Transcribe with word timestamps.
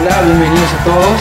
Hola, 0.00 0.22
bienvenidos 0.24 0.72
a 0.72 0.84
todos. 0.84 1.20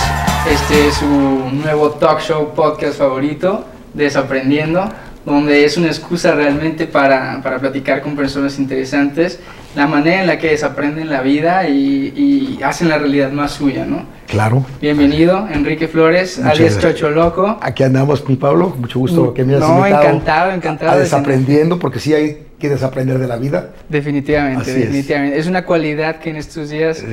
Este 0.50 0.88
es 0.88 0.93
su 0.96 1.06
nuevo 1.06 1.92
talk 1.92 2.22
show 2.22 2.53
podcast 2.56 2.98
favorito, 2.98 3.66
Desaprendiendo, 3.94 4.87
donde 5.25 5.66
es 5.66 5.75
una 5.78 5.87
excusa 5.87 6.33
realmente 6.33 6.87
para, 6.87 7.42
para 7.44 7.60
platicar 7.60 8.02
con 8.02 8.16
personas 8.16 8.57
interesantes, 8.57 9.39
la 9.76 9.88
manera 9.88 10.21
en 10.21 10.28
la 10.28 10.38
que 10.39 10.52
desaprenden 10.52 11.10
la 11.10 11.21
vida 11.21 11.68
y, 11.68 12.14
y 12.16 12.64
hacen 12.64 12.88
la 12.88 12.98
realidad 12.98 13.32
más 13.32 13.52
suya, 13.52 13.86
¿no? 13.86 14.05
Claro. 14.28 14.66
Bienvenido, 14.80 15.48
Enrique 15.52 15.88
Flores, 15.88 16.38
Muchas 16.38 16.54
alias 16.54 16.73
gracias. 16.75 16.93
Chocho 16.96 17.09
Loco. 17.09 17.57
Aquí 17.61 17.84
andamos, 17.84 18.27
mi 18.30 18.36
Pablo. 18.38 18.73
Mucho 18.77 19.00
gusto 19.00 19.34
que 19.34 19.43
me 19.43 19.55
hayas 19.55 19.68
No, 19.68 19.80
invitado 19.80 20.04
encantado, 20.04 20.52
encantado 20.52 20.91
A 20.91 20.98
desaprendiendo, 20.98 21.80
porque 21.80 22.00
sí 22.00 22.14
hay 22.14 22.46
que 22.59 22.70
desaprender 22.70 23.18
de 23.20 23.27
la 23.27 23.38
vida. 23.38 23.71
Definitivamente, 23.89 24.61
Así 24.71 24.80
definitivamente. 24.80 25.38
Es. 25.38 25.48
una 25.48 25.66
cualidad 25.66 26.20
que 26.20 26.30
en 26.30 26.36
estos 26.38 26.70
días 26.70 27.04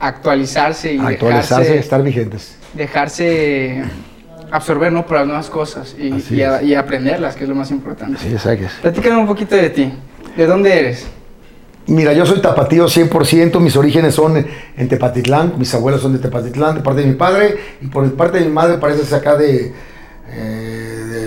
actualizarse 0.00 0.94
y 0.94 0.98
Actualizarse, 0.98 1.54
dejarse, 1.62 1.78
estar 1.78 2.02
vigentes. 2.02 2.56
dejarse 2.74 3.82
absorber 4.50 4.92
¿no? 4.92 5.06
por 5.06 5.16
las 5.18 5.26
nuevas 5.26 5.50
cosas 5.50 5.94
y, 5.98 6.12
Así 6.12 6.36
y 6.36 6.42
a- 6.42 6.58
es. 6.60 6.62
y 6.68 6.74
aprenderlas, 6.74 7.34
que 7.36 7.44
es 7.44 7.48
lo 7.48 7.54
más 7.56 7.70
importante. 7.70 8.18
Sí, 8.22 8.28
exacto. 8.32 8.66
Platícame 8.82 9.16
un 9.16 9.26
poquito 9.26 9.56
de 9.56 9.70
ti. 9.70 9.92
¿De 10.36 10.46
dónde 10.46 10.78
eres? 10.78 11.06
Mira, 11.86 12.12
yo 12.14 12.24
soy 12.24 12.40
tapatío 12.40 12.86
100%, 12.86 13.60
mis 13.60 13.76
orígenes 13.76 14.14
son 14.14 14.44
en 14.76 14.88
Tepatitlán, 14.88 15.54
mis 15.58 15.74
abuelos 15.74 16.00
son 16.00 16.14
de 16.14 16.18
Tepatitlán, 16.18 16.76
de 16.76 16.80
parte 16.80 17.02
de 17.02 17.06
mi 17.08 17.14
padre, 17.14 17.56
y 17.82 17.86
por 17.88 18.10
parte 18.14 18.38
de 18.38 18.46
mi 18.46 18.50
madre 18.52 18.78
parece 18.78 19.04
ser 19.04 19.18
acá 19.18 19.36
de, 19.36 19.72
eh, 20.30 20.34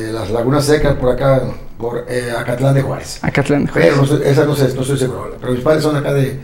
de 0.07 0.11
las 0.13 0.31
Lagunas 0.31 0.65
Secas, 0.65 0.95
por 0.95 1.11
acá, 1.11 1.43
por 1.77 2.05
eh, 2.09 2.31
Acatlán 2.35 2.73
de 2.73 2.81
Juárez. 2.81 3.19
Acatlán. 3.21 3.69
Pero 3.71 3.97
no 3.97 4.05
sé- 4.07 4.27
esa 4.29 4.45
no 4.45 4.55
sé, 4.55 4.73
no 4.73 4.81
estoy 4.81 4.97
seguro, 4.97 5.37
pero 5.39 5.51
mis 5.53 5.61
padres 5.61 5.83
son 5.83 5.95
acá 5.95 6.11
de... 6.13 6.39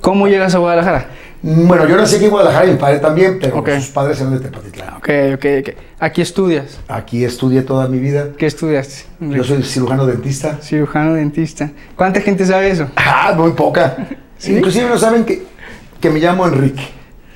¿Cómo 0.00 0.28
llegas 0.28 0.54
a 0.54 0.58
Guadalajara? 0.58 1.08
Bueno, 1.48 1.86
yo 1.86 1.96
nací 1.96 2.16
aquí 2.16 2.24
en 2.24 2.30
Guadalajara 2.32 2.66
y 2.66 2.70
mi 2.72 2.76
padre 2.76 2.98
también, 2.98 3.38
pero 3.40 3.58
Ok. 3.58 3.68
sus 3.76 3.90
padres 3.90 4.20
eran 4.20 4.32
de 4.34 4.40
Tepatitlán. 4.40 4.94
Ok, 4.96 5.08
ok, 5.34 5.44
ok. 5.60 5.68
Aquí 6.00 6.20
estudias. 6.20 6.80
Aquí 6.88 7.24
estudié 7.24 7.62
toda 7.62 7.86
mi 7.86 8.00
vida. 8.00 8.30
¿Qué 8.36 8.46
estudiaste? 8.46 9.04
Yo 9.20 9.44
soy 9.44 9.62
cirujano 9.62 10.06
dentista. 10.06 10.58
cirujano 10.60 11.14
dentista. 11.14 11.70
¿Cuánta 11.94 12.20
gente 12.20 12.44
sabe 12.44 12.70
eso? 12.70 12.88
Ah, 12.96 13.32
muy 13.36 13.52
poca. 13.52 13.96
¿Sí? 14.38 14.56
Inclusive 14.56 14.88
no 14.88 14.98
saben 14.98 15.24
que, 15.24 15.44
que 16.00 16.10
me 16.10 16.18
llamo 16.18 16.46
Enrique. 16.46 16.82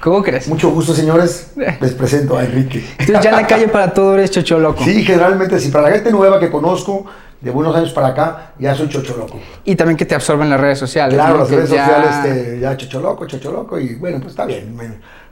¿Cómo 0.00 0.22
crees? 0.22 0.48
Mucho 0.48 0.70
gusto, 0.70 0.92
señores. 0.92 1.52
Les 1.80 1.92
presento 1.92 2.36
a 2.36 2.44
Enrique. 2.44 2.84
Entonces 2.98 3.22
ya 3.22 3.30
en 3.30 3.36
la 3.36 3.46
calle 3.46 3.68
para 3.68 3.94
todo 3.94 4.14
eres 4.14 4.30
chocho 4.32 4.58
loco. 4.58 4.82
Sí, 4.82 5.04
generalmente 5.04 5.60
sí. 5.60 5.68
Para 5.70 5.88
la 5.88 5.94
gente 5.94 6.10
nueva 6.10 6.40
que 6.40 6.50
conozco, 6.50 7.06
de 7.40 7.50
buenos 7.50 7.74
años 7.74 7.92
para 7.92 8.08
acá, 8.08 8.52
ya 8.58 8.74
soy 8.74 8.88
chocho 8.88 9.16
loco. 9.16 9.38
Y 9.64 9.74
también 9.76 9.96
que 9.96 10.04
te 10.04 10.14
absorben 10.14 10.50
las 10.50 10.60
redes 10.60 10.78
sociales. 10.78 11.14
Claro, 11.14 11.34
¿no? 11.34 11.40
las 11.40 11.50
redes 11.50 11.70
ya- 11.70 11.86
sociales, 11.86 12.10
este, 12.38 12.60
ya 12.60 12.76
chocho 12.76 13.00
loco, 13.00 13.26
chocho 13.26 13.52
loco. 13.52 13.78
Y 13.78 13.94
bueno, 13.94 14.18
pues 14.18 14.30
está 14.32 14.44
bien. 14.46 14.76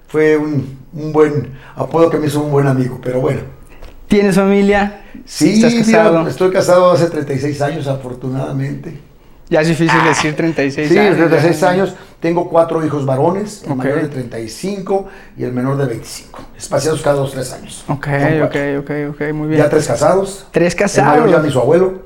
fue 0.07 0.37
un, 0.37 0.79
un 0.95 1.13
buen 1.13 1.53
apodo 1.77 2.09
que 2.11 2.19
me 2.19 2.27
hizo 2.29 2.41
un 2.41 2.51
buen 2.51 2.67
amigo, 2.67 2.99
pero 3.03 3.21
bueno. 3.21 3.41
¿Tienes 4.07 4.37
familia? 4.37 5.03
Sí, 5.27 5.55
¿Estás 5.63 5.75
mira, 5.87 6.05
casado? 6.05 6.29
estoy 6.29 6.51
casado 6.51 6.91
hace 6.93 7.11
36 7.11 7.61
años, 7.61 7.87
afortunadamente. 7.89 8.99
Ya 9.51 9.63
es 9.63 9.69
difícil 9.69 10.03
decir 10.05 10.37
36 10.37 10.89
Sí, 10.91 10.99
años. 10.99 11.17
36 11.17 11.61
ya. 11.61 11.71
años. 11.71 11.95
Tengo 12.21 12.49
cuatro 12.51 12.85
hijos 12.85 13.07
varones, 13.07 13.63
el 13.67 13.75
mayor 13.77 14.03
de 14.03 14.09
35 14.09 15.07
y 15.37 15.45
el 15.45 15.53
menor 15.53 15.77
de 15.79 15.87
25. 15.87 16.41
Espaciados 16.57 17.01
cada 17.01 17.17
dos, 17.17 17.33
tres 17.33 17.53
años. 17.53 17.85
Ok, 17.89 18.09
ok, 18.45 18.57
ok, 18.81 18.91
ok, 19.11 19.33
muy 19.33 19.49
bien. 19.49 19.61
Ya 19.63 19.69
tres 19.71 19.87
casados. 19.87 20.47
Tres 20.51 20.75
El 20.75 21.05
mayor 21.05 21.17
ya 21.17 21.23
casados. 21.37 21.45
mi 21.45 21.51
su 21.53 21.59
abuelo. 21.61 22.03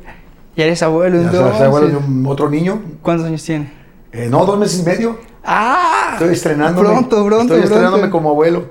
Ya 0.54 0.64
eres 0.64 0.82
abuelo, 0.82 1.16
Ya 1.16 1.22
entonces. 1.28 1.56
se 1.58 1.64
abuelo 1.64 1.88
de 1.88 1.96
un- 1.96 2.26
otro 2.26 2.50
niño. 2.50 2.82
¿Cuántos 3.00 3.26
años 3.26 3.42
tiene? 3.42 3.72
Eh, 4.12 4.28
no, 4.30 4.44
dos 4.44 4.58
meses 4.58 4.80
y 4.80 4.82
medio. 4.84 5.18
¡Ah! 5.44 6.10
Estoy 6.12 6.34
estrenándome. 6.34 6.88
Pronto, 6.90 7.24
pronto, 7.26 7.54
Estoy 7.54 7.60
estrenándome 7.64 8.10
como 8.10 8.30
abuelo. 8.30 8.66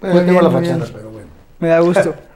Bueno, 0.00 0.16
ya 0.16 0.26
tengo 0.26 0.42
la 0.42 0.50
fachada, 0.50 0.84
pero 0.92 1.10
bueno. 1.10 1.28
Me 1.60 1.68
da 1.68 1.78
gusto. 1.80 2.14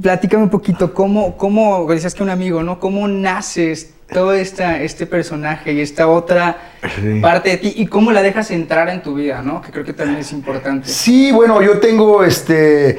Platícame 0.00 0.44
un 0.44 0.48
poquito, 0.50 0.94
¿cómo, 0.94 1.36
cómo 1.36 1.86
decías 1.86 2.14
que 2.14 2.22
un 2.22 2.30
amigo, 2.30 2.62
¿no? 2.62 2.80
¿Cómo 2.80 3.06
naces 3.08 3.90
todo 4.10 4.32
esta, 4.32 4.80
este 4.82 5.06
personaje 5.06 5.72
y 5.72 5.80
esta 5.80 6.08
otra 6.08 6.56
Sí. 6.96 7.20
parte 7.20 7.50
de 7.50 7.56
ti 7.58 7.72
y 7.76 7.86
cómo 7.86 8.10
la 8.10 8.22
dejas 8.22 8.50
entrar 8.50 8.88
en 8.88 9.02
tu 9.02 9.14
vida, 9.14 9.42
¿no? 9.42 9.60
Que 9.62 9.70
creo 9.70 9.84
que 9.84 9.92
también 9.92 10.20
es 10.20 10.32
importante. 10.32 10.88
Sí, 10.88 11.30
bueno, 11.30 11.60
yo 11.62 11.78
tengo 11.78 12.24
este. 12.24 12.98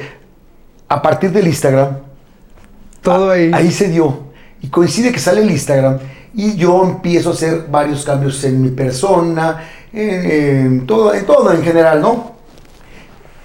A 0.88 1.00
partir 1.02 1.30
del 1.32 1.46
Instagram, 1.48 1.98
Todo 3.02 3.30
ahí. 3.30 3.50
Ahí 3.52 3.70
se 3.70 3.88
dio. 3.88 4.24
Y 4.62 4.68
coincide 4.68 5.12
que 5.12 5.18
sale 5.18 5.42
el 5.42 5.50
Instagram 5.50 5.98
y 6.32 6.56
yo 6.56 6.82
empiezo 6.84 7.30
a 7.30 7.32
hacer 7.32 7.66
varios 7.70 8.04
cambios 8.04 8.42
en 8.44 8.62
mi 8.62 8.70
persona, 8.70 9.62
en, 9.92 10.30
en 10.30 10.86
todo, 10.86 11.12
en 11.14 11.26
todo 11.26 11.52
en 11.52 11.62
general, 11.62 12.00
¿no? 12.00 12.33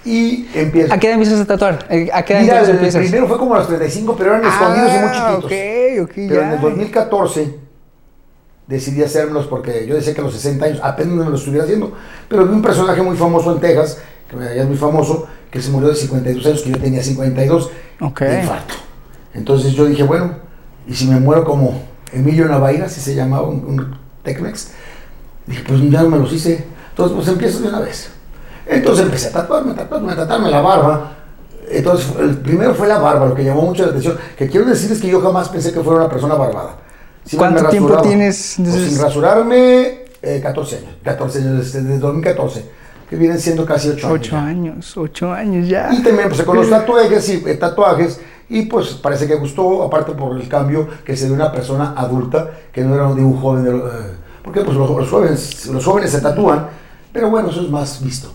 Y 0.04 0.46
empiezo. 0.54 0.94
¿A 0.94 0.98
qué 0.98 1.08
edad 1.08 1.14
empiezas 1.14 1.40
a 1.40 1.44
tatuar? 1.46 1.86
¿A 2.12 2.22
qué 2.24 2.32
edad 2.32 2.40
Mira, 2.42 2.60
el 2.62 2.70
empiezas? 2.70 3.02
primero 3.02 3.28
fue 3.28 3.38
como 3.38 3.54
a 3.54 3.58
los 3.58 3.66
35, 3.68 4.16
pero 4.16 4.34
eran 4.34 4.46
escondidos 4.50 4.88
y 4.88 4.98
muy 4.98 5.08
Ah, 5.12 5.28
chiquitos. 5.28 5.44
ok, 5.44 6.04
ok, 6.04 6.14
Pero 6.28 6.42
en 6.42 6.48
ya. 6.50 6.54
el 6.54 6.60
2014 6.60 7.54
decidí 8.66 9.02
hacérmelos 9.02 9.46
porque 9.46 9.86
yo 9.86 9.94
decía 9.96 10.14
que 10.14 10.20
a 10.20 10.24
los 10.24 10.32
60 10.34 10.64
años 10.64 10.80
apenas 10.82 11.14
me 11.14 11.24
los 11.30 11.40
estuviera 11.40 11.64
haciendo. 11.64 11.92
Pero 12.28 12.46
vi 12.46 12.54
un 12.54 12.62
personaje 12.62 13.02
muy 13.02 13.16
famoso 13.16 13.52
en 13.52 13.60
Texas, 13.60 13.98
que 14.30 14.36
ya 14.36 14.62
es 14.62 14.68
muy 14.68 14.76
famoso, 14.76 15.26
que 15.50 15.60
se 15.60 15.70
murió 15.70 15.88
de 15.88 15.96
52 15.96 16.46
años, 16.46 16.62
que 16.62 16.70
yo 16.70 16.78
tenía 16.78 17.02
52 17.02 17.70
Ok. 18.00 18.20
de 18.20 18.40
infarto. 18.40 18.74
Entonces 19.34 19.72
yo 19.72 19.84
dije, 19.86 20.02
bueno, 20.04 20.36
y 20.86 20.94
si 20.94 21.06
me 21.06 21.18
muero 21.20 21.44
como 21.44 21.82
Emilio 22.12 22.46
Navaira, 22.46 22.88
si 22.88 23.00
se 23.00 23.14
llamaba 23.14 23.48
un, 23.48 23.64
un 23.66 23.96
Tecmex, 24.22 24.70
dije, 25.46 25.62
pues 25.66 25.80
ya 25.90 26.02
no 26.04 26.10
me 26.10 26.18
los 26.18 26.32
hice. 26.32 26.64
Entonces, 26.90 27.14
pues 27.16 27.28
empiezo 27.28 27.60
de 27.60 27.68
una 27.68 27.80
vez. 27.80 28.10
Entonces 28.70 29.04
empecé 29.04 29.28
a 29.28 29.32
tatuarme, 29.32 29.74
tatuarme, 29.74 30.12
a 30.12 30.16
tatuarme 30.16 30.50
la 30.50 30.60
barba. 30.60 31.12
Entonces, 31.68 32.12
el 32.18 32.36
primero 32.38 32.74
fue 32.74 32.88
la 32.88 32.98
barba, 32.98 33.26
lo 33.26 33.34
que 33.34 33.44
llamó 33.44 33.62
mucho 33.62 33.84
la 33.84 33.90
atención. 33.90 34.16
Que 34.36 34.48
quiero 34.48 34.66
decirles 34.66 35.00
que 35.00 35.08
yo 35.08 35.20
jamás 35.20 35.48
pensé 35.48 35.72
que 35.72 35.80
fuera 35.80 36.00
una 36.00 36.08
persona 36.08 36.34
barbada. 36.34 36.76
¿Cuánto 37.36 37.68
tiempo 37.68 38.00
tienes, 38.00 38.54
Pues, 38.56 38.74
sin 38.74 39.00
rasurarme, 39.00 40.04
eh, 40.22 40.40
14 40.42 40.76
años. 40.78 40.90
14 41.04 41.38
años, 41.38 41.58
desde, 41.58 41.82
desde 41.82 41.98
2014. 41.98 42.64
Que 43.08 43.16
vienen 43.16 43.38
siendo 43.38 43.64
casi 43.64 43.90
8 43.90 44.06
años. 44.06 44.20
Ocho 44.20 44.36
años, 44.36 44.96
ocho 44.96 45.32
años 45.32 45.68
ya. 45.68 45.90
Y 45.92 46.02
también 46.02 46.24
empecé 46.24 46.44
con 46.44 46.56
los 46.56 46.70
tatuajes 46.70 47.28
y 47.28 47.42
eh, 47.46 47.54
tatuajes 47.54 48.20
y 48.48 48.62
pues 48.62 48.88
parece 48.94 49.28
que 49.28 49.36
gustó, 49.36 49.84
aparte 49.84 50.12
por 50.12 50.36
el 50.36 50.48
cambio 50.48 50.88
que 51.04 51.16
se 51.16 51.26
dio 51.26 51.34
una 51.34 51.52
persona 51.52 51.94
adulta, 51.96 52.50
que 52.72 52.82
no 52.82 52.94
era 52.96 53.12
de 53.14 53.22
un 53.22 53.40
joven, 53.40 53.64
de, 53.64 53.70
eh, 53.70 53.80
porque 54.42 54.62
pues 54.62 54.76
los, 54.76 54.90
los 54.90 55.08
jóvenes, 55.08 55.66
los 55.66 55.84
jóvenes 55.84 56.10
se 56.10 56.20
tatúan, 56.20 56.66
pero 57.12 57.30
bueno, 57.30 57.50
eso 57.50 57.60
es 57.62 57.70
más 57.70 58.02
visto. 58.02 58.32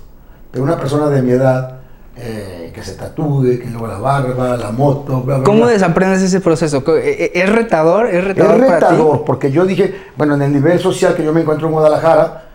Pero 0.56 0.64
una 0.64 0.78
persona 0.78 1.10
de 1.10 1.22
mi 1.22 1.34
edad 1.34 1.80
eh, 2.16 2.72
que 2.74 2.82
se 2.82 2.94
tatúe, 2.94 3.60
que 3.62 3.68
luego 3.70 3.88
la 3.88 3.98
barba, 4.00 4.56
la 4.56 4.72
moto, 4.72 5.20
bla, 5.20 5.36
bla, 5.36 5.44
¿Cómo 5.44 5.64
bla. 5.64 5.72
desaprendes 5.72 6.22
ese 6.22 6.40
proceso? 6.40 6.82
¿Co- 6.82 6.96
e- 6.96 7.26
e- 7.26 7.32
¿Es 7.44 7.50
retador? 7.52 8.06
¿Es 8.08 8.14
Es 8.16 8.24
retador, 8.24 8.66
para 8.66 8.80
ti? 8.80 8.86
retador, 8.86 9.26
porque 9.26 9.52
yo 9.52 9.66
dije, 9.66 9.94
bueno, 10.16 10.36
en 10.36 10.44
el 10.44 10.54
nivel 10.54 10.80
social 10.80 11.14
que 11.14 11.26
yo 11.26 11.34
me 11.34 11.42
encuentro 11.42 11.68
en 11.68 11.74
Guadalajara, 11.74 12.46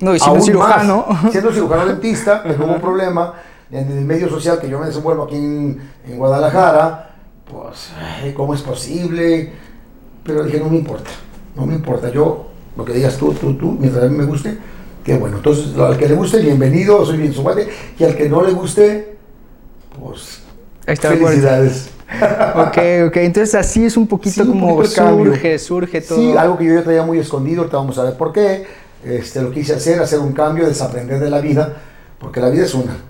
No, 0.00 0.12
y 0.12 0.18
siendo 0.18 0.40
cirujano. 0.40 1.06
más, 1.08 1.30
siendo 1.30 1.52
cirujano 1.52 1.86
dentista, 1.92 2.42
que 2.42 2.50
hubo 2.60 2.64
un 2.72 2.80
problema 2.80 3.34
en 3.70 3.92
el 3.96 4.04
medio 4.04 4.28
social 4.28 4.58
que 4.58 4.68
yo 4.68 4.80
me 4.80 4.86
desenvuelvo 4.86 5.22
aquí 5.22 5.36
en, 5.36 5.80
en 6.08 6.18
Guadalajara, 6.18 7.10
pues, 7.48 7.92
ay, 8.24 8.32
¿cómo 8.32 8.54
es 8.54 8.62
posible? 8.62 9.52
Pero 10.24 10.42
dije, 10.42 10.58
no 10.58 10.68
me 10.68 10.78
importa, 10.78 11.10
no 11.54 11.64
me 11.64 11.74
importa, 11.74 12.10
yo, 12.10 12.46
lo 12.76 12.84
que 12.84 12.92
digas 12.92 13.16
tú, 13.16 13.32
tú, 13.34 13.54
tú, 13.54 13.76
mientras 13.78 14.02
a 14.02 14.08
mí 14.08 14.18
me 14.18 14.24
guste, 14.24 14.58
qué 15.06 15.16
bueno. 15.16 15.36
Entonces, 15.36 15.78
al 15.78 15.96
que 15.96 16.08
le 16.08 16.14
guste, 16.16 16.40
bienvenido, 16.40 17.06
soy 17.06 17.16
bien 17.16 17.32
su 17.32 17.42
guate, 17.42 17.68
y 17.96 18.02
al 18.02 18.16
que 18.16 18.28
no 18.28 18.42
le 18.44 18.52
guste, 18.52 19.16
pues, 19.98 20.42
Ahí 20.84 20.94
está 20.94 21.10
felicidades. 21.10 21.90
Ok, 22.54 22.78
ok. 23.08 23.16
Entonces 23.16 23.54
así 23.56 23.84
es 23.84 23.96
un 23.96 24.06
poquito 24.06 24.34
Sí, 24.34 24.40
un 24.42 24.60
como 24.60 24.76
poquito 24.76 25.00
el 25.00 25.06
cambio. 25.06 25.32
surge, 25.32 25.58
surge 25.58 26.00
todo. 26.00 26.18
Sí, 26.18 26.36
algo 26.36 26.56
que 26.56 26.64
yo 26.64 26.74
ya 26.74 26.84
traía 26.84 27.02
muy 27.02 27.18
escondido, 27.18 27.62
ahorita 27.62 27.76
vamos 27.78 27.98
a 27.98 28.04
ver 28.04 28.14
por 28.16 28.32
qué. 28.32 28.64
Este, 29.04 29.42
lo 29.42 29.50
quise 29.50 29.74
hacer, 29.74 30.00
hacer 30.00 30.18
un 30.20 30.32
cambio, 30.32 30.66
desaprender 30.66 31.18
de 31.20 31.30
la 31.30 31.40
vida, 31.40 31.74
porque 32.20 32.40
la 32.40 32.48
vida 32.48 32.64
es 32.64 32.74
una. 32.74 32.92
La 32.92 32.92
vida 32.92 33.02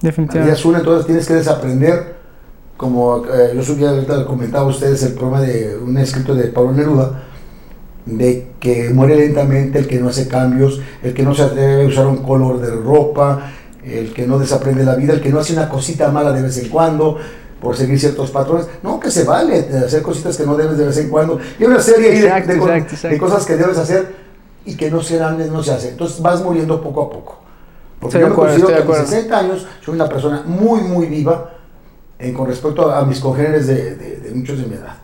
Definitivamente. 0.00 0.58
es 0.58 0.64
una, 0.64 0.78
entonces 0.78 1.06
tienes 1.06 1.26
que 1.26 1.34
desaprender, 1.34 2.16
como 2.76 3.24
eh, 3.26 3.52
yo 3.54 3.62
subía, 3.62 3.92
comentaba 4.26 4.64
a 4.64 4.68
ustedes 4.68 5.02
el 5.04 5.14
programa 5.14 5.40
de 5.42 5.76
un 5.78 5.96
escrito 5.98 6.34
de 6.34 6.44
Pablo 6.48 6.72
Neruda, 6.72 7.24
de 8.16 8.48
que 8.58 8.90
muere 8.90 9.16
lentamente 9.16 9.78
el 9.78 9.86
que 9.86 9.98
no 9.98 10.08
hace 10.08 10.28
cambios, 10.28 10.80
el 11.02 11.12
que 11.14 11.22
no 11.22 11.34
se 11.34 11.42
atreve 11.42 11.84
a 11.84 11.86
usar 11.88 12.06
un 12.06 12.18
color 12.18 12.60
de 12.60 12.70
ropa, 12.70 13.50
el 13.84 14.12
que 14.14 14.26
no 14.26 14.38
desaprende 14.38 14.84
la 14.84 14.94
vida, 14.94 15.12
el 15.12 15.20
que 15.20 15.30
no 15.30 15.40
hace 15.40 15.52
una 15.52 15.68
cosita 15.68 16.10
mala 16.10 16.32
de 16.32 16.42
vez 16.42 16.56
en 16.58 16.68
cuando 16.68 17.16
por 17.60 17.76
seguir 17.76 17.98
ciertos 17.98 18.30
patrones. 18.30 18.66
No, 18.82 18.98
que 19.00 19.10
se 19.10 19.24
vale 19.24 19.62
de 19.62 19.78
hacer 19.78 20.00
cositas 20.02 20.36
que 20.36 20.46
no 20.46 20.56
debes 20.56 20.78
de 20.78 20.86
vez 20.86 20.96
en 20.98 21.08
cuando. 21.08 21.38
Y 21.58 21.64
una 21.64 21.80
serie 21.80 22.10
de- 22.10 22.18
exacto, 22.26 22.52
cosas 23.18 23.44
que 23.46 23.56
debes 23.56 23.78
hacer 23.78 24.14
y 24.64 24.76
que 24.76 24.90
no 24.90 25.02
se 25.02 25.16
dan, 25.18 25.52
no 25.52 25.62
se 25.62 25.72
hacen. 25.72 25.90
Entonces 25.90 26.20
vas 26.22 26.42
muriendo 26.42 26.80
poco 26.80 27.02
a 27.02 27.10
poco. 27.10 27.38
Porque 28.00 28.18
Estoy 28.18 28.20
yo 28.22 28.26
me 28.28 28.32
acuerdo, 28.32 28.52
considero 28.54 28.68
que 28.68 28.74
a 28.74 28.76
mis 28.76 28.84
acuerdo. 28.84 29.06
60 29.06 29.38
años 29.38 29.66
soy 29.84 29.94
una 29.94 30.08
persona 30.08 30.42
muy, 30.46 30.80
muy 30.82 31.06
viva 31.06 31.50
en- 32.18 32.32
con 32.34 32.46
respecto 32.46 32.90
a, 32.90 33.00
a 33.00 33.04
mis 33.04 33.18
congéneres 33.20 33.66
de 33.66 34.30
muchos 34.34 34.58
de 34.60 34.66
mi 34.66 34.74
edad. 34.74 34.94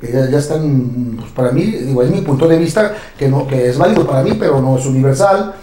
Que 0.00 0.12
ya, 0.12 0.28
ya 0.30 0.38
están, 0.38 1.16
pues, 1.18 1.30
para 1.32 1.50
mí, 1.52 1.62
digo, 1.62 2.02
es 2.02 2.10
mi 2.10 2.20
punto 2.20 2.46
de 2.46 2.56
vista, 2.58 2.94
que, 3.18 3.28
no, 3.28 3.46
que 3.46 3.68
es 3.68 3.76
válido 3.78 4.06
para 4.06 4.22
mí, 4.22 4.32
pero 4.38 4.60
no 4.60 4.78
es 4.78 4.86
universal. 4.86 5.54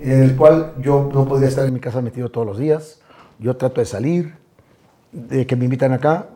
en 0.00 0.22
el 0.22 0.36
cual 0.36 0.72
yo 0.80 1.08
no 1.12 1.26
podría 1.26 1.48
estar 1.48 1.64
en 1.66 1.72
mi 1.74 1.80
casa 1.80 2.02
metido 2.02 2.28
todos 2.28 2.46
los 2.46 2.58
días. 2.58 2.98
Yo 3.38 3.56
trato 3.56 3.80
de 3.80 3.86
salir, 3.86 4.34
de 5.12 5.46
que 5.46 5.56
me 5.56 5.64
invitan 5.64 5.92
acá. 5.92 6.26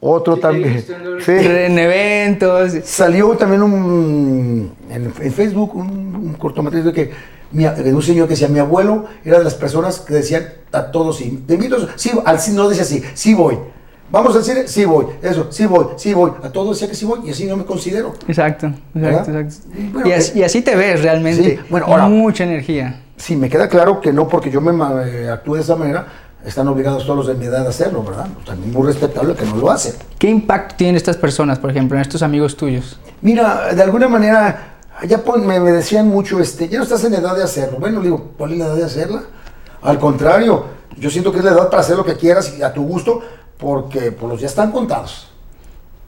Otro 0.00 0.36
Sí, 0.36 0.40
también. 0.40 0.84
Sí. 1.24 1.32
En 1.32 1.78
eventos. 1.78 2.72
Salió 2.84 3.30
también 3.36 3.62
un, 3.62 4.72
en, 4.90 5.04
en 5.20 5.32
Facebook 5.32 5.74
un, 5.74 5.88
un 6.14 6.34
cortometraje 6.34 6.92
que 6.92 7.10
mi, 7.50 7.64
de 7.64 7.94
un 7.94 8.02
señor 8.02 8.28
que 8.28 8.34
decía, 8.34 8.48
mi 8.48 8.58
abuelo 8.60 9.06
era 9.24 9.38
de 9.38 9.44
las 9.44 9.54
personas 9.54 9.98
que 10.00 10.14
decían 10.14 10.44
a 10.70 10.90
todos, 10.90 11.16
sí, 11.16 11.42
te 11.46 11.54
invito, 11.54 11.88
sí, 11.96 12.12
al 12.24 12.38
sí, 12.38 12.52
no 12.52 12.68
decía 12.68 12.84
así, 12.84 13.02
sí 13.14 13.34
voy. 13.34 13.58
Vamos 14.10 14.34
al 14.36 14.42
cine, 14.44 14.66
sí 14.68 14.84
voy. 14.84 15.06
Eso, 15.22 15.48
sí 15.50 15.66
voy, 15.66 15.86
sí 15.96 16.14
voy. 16.14 16.32
A 16.42 16.48
todos 16.50 16.76
decía 16.76 16.88
que 16.88 16.94
sí 16.94 17.04
voy 17.04 17.20
y 17.26 17.30
así 17.30 17.44
no 17.46 17.56
me 17.56 17.64
considero. 17.64 18.14
Exacto, 18.26 18.72
exacto, 18.94 19.30
exacto. 19.38 19.78
Y 19.78 19.88
bueno, 19.88 20.08
y, 20.08 20.12
así, 20.12 20.38
y 20.38 20.42
así 20.42 20.62
te 20.62 20.74
ves 20.76 21.02
realmente. 21.02 21.42
Sí, 21.42 21.58
bueno, 21.68 21.86
ahora- 21.86 22.08
mucha 22.08 22.44
energía. 22.44 23.02
Sí, 23.16 23.34
me 23.36 23.48
queda 23.50 23.68
claro 23.68 24.00
que 24.00 24.12
no 24.12 24.28
porque 24.28 24.50
yo 24.50 24.60
me 24.60 24.72
eh, 25.08 25.28
actúe 25.28 25.56
de 25.56 25.60
esa 25.62 25.74
manera, 25.76 26.06
están 26.44 26.68
obligados 26.68 27.04
todos 27.04 27.16
los 27.18 27.26
de 27.26 27.34
mi 27.34 27.46
edad 27.46 27.66
a 27.66 27.68
hacerlo, 27.70 28.02
¿verdad? 28.04 28.28
O 28.42 28.46
sea, 28.46 28.54
muy 28.54 28.86
respetable 28.86 29.34
que 29.34 29.44
no 29.44 29.56
lo 29.56 29.70
hacen. 29.70 29.94
¿Qué 30.18 30.28
impacto 30.30 30.76
tienen 30.76 30.94
estas 30.96 31.16
personas, 31.16 31.58
por 31.58 31.68
ejemplo, 31.70 31.96
en 31.98 32.02
estos 32.02 32.22
amigos 32.22 32.56
tuyos? 32.56 32.98
Mira, 33.20 33.74
de 33.74 33.82
alguna 33.82 34.06
manera, 34.08 34.76
ya 35.06 35.18
pon- 35.18 35.44
me, 35.46 35.58
me 35.58 35.72
decían 35.72 36.06
mucho, 36.08 36.38
este, 36.40 36.68
ya 36.68 36.78
no 36.78 36.84
estás 36.84 37.02
en 37.04 37.14
edad 37.14 37.36
de 37.36 37.42
hacerlo. 37.42 37.78
Bueno, 37.80 38.00
digo, 38.00 38.30
¿cuál 38.38 38.52
es 38.52 38.58
la 38.58 38.66
edad 38.66 38.76
de 38.76 38.84
hacerla? 38.84 39.22
Al 39.82 39.98
contrario, 39.98 40.64
yo 40.96 41.10
siento 41.10 41.32
que 41.32 41.38
es 41.38 41.44
la 41.44 41.50
edad 41.50 41.68
para 41.70 41.82
hacer 41.82 41.96
lo 41.96 42.04
que 42.04 42.14
quieras 42.14 42.54
y 42.56 42.62
a 42.62 42.72
tu 42.72 42.84
gusto, 42.86 43.20
porque 43.58 44.12
pues, 44.12 44.30
los 44.30 44.38
días 44.40 44.52
están 44.52 44.72
contados. 44.72 45.30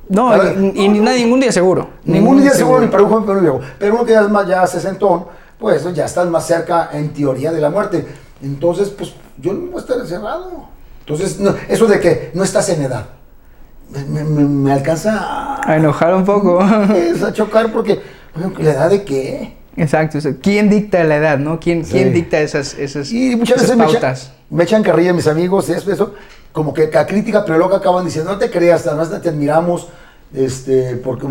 No, 0.09 0.35
y, 0.37 0.73
y 0.75 0.89
ni- 0.89 1.01
no, 1.01 1.13
ningún 1.13 1.41
día 1.41 1.53
seguro. 1.53 1.89
Ningún 2.05 2.41
día 2.41 2.51
seguro 2.51 2.81
ni 2.81 2.89
para 2.89 3.03
un 3.05 3.11
joven 3.11 3.25
pero 3.27 3.39
un 3.39 3.43
viejo. 3.45 3.61
Pero 3.79 3.95
uno 3.95 4.05
que 4.05 4.13
ya 4.13 4.23
es 4.23 4.29
más 4.31 4.47
ya 4.49 4.67
sesentón, 4.67 5.27
pues 5.59 5.85
ya 5.95 6.05
estás 6.07 6.27
más 6.29 6.47
cerca 6.47 6.91
en 6.93 7.11
teoría 7.13 7.53
de 7.53 7.61
la 7.61 7.71
muerte. 7.71 8.07
Entonces, 8.43 8.89
pues 8.89 9.13
yo 9.39 9.53
no 9.53 9.67
voy 9.67 9.77
a 9.77 9.81
estar 9.81 9.99
encerrado. 9.99 10.69
Entonces, 11.01 11.39
no, 11.39 11.55
eso 11.69 11.87
de 11.87 12.01
que 12.01 12.31
no 12.35 12.43
estás 12.43 12.69
en 12.71 12.83
edad, 12.83 13.07
me, 14.09 14.25
me- 14.25 14.45
me 14.45 14.73
alcanza 14.73 15.17
a, 15.21 15.61
A 15.71 15.77
enojar 15.77 16.15
un 16.15 16.25
poco. 16.25 16.61
es 16.95 17.23
a 17.23 17.33
chocar 17.33 17.71
porque, 17.73 18.01
¿la 18.59 18.71
edad 18.71 18.91
de 18.91 19.05
qué? 19.05 19.57
Exacto, 19.77 20.19
exacto. 20.19 20.41
¿Quién 20.43 20.69
dicta 20.69 21.05
la 21.05 21.17
edad, 21.17 21.39
no? 21.39 21.61
¿Quién, 21.61 21.85
Sí. 21.85 21.93
quién 21.93 22.13
dicta 22.13 22.41
esas, 22.41 22.75
esas, 22.75 23.11
Y 23.13 23.37
muchas 23.37 23.63
esas 23.63 23.63
veces 23.63 23.77
me, 23.77 23.85
echan- 23.85 23.93
pautas? 24.01 24.33
me 24.51 24.65
echan 24.65 24.83
carrilla 24.83 25.13
mis 25.13 25.27
amigos, 25.29 25.69
eso, 25.69 25.91
eso, 25.93 26.15
como 26.53 26.75
que 26.75 26.91
a 26.97 27.07
crítica, 27.07 27.45
pero 27.45 27.59
luego 27.59 27.77
acaban 27.77 28.05
diciendo, 28.05 28.33
no 28.33 28.39
te 28.39 28.51
creas, 28.51 28.87
además 28.87 29.11
te 29.23 29.29
admiramos, 29.29 29.89
este, 30.35 30.97
porque 30.97 31.27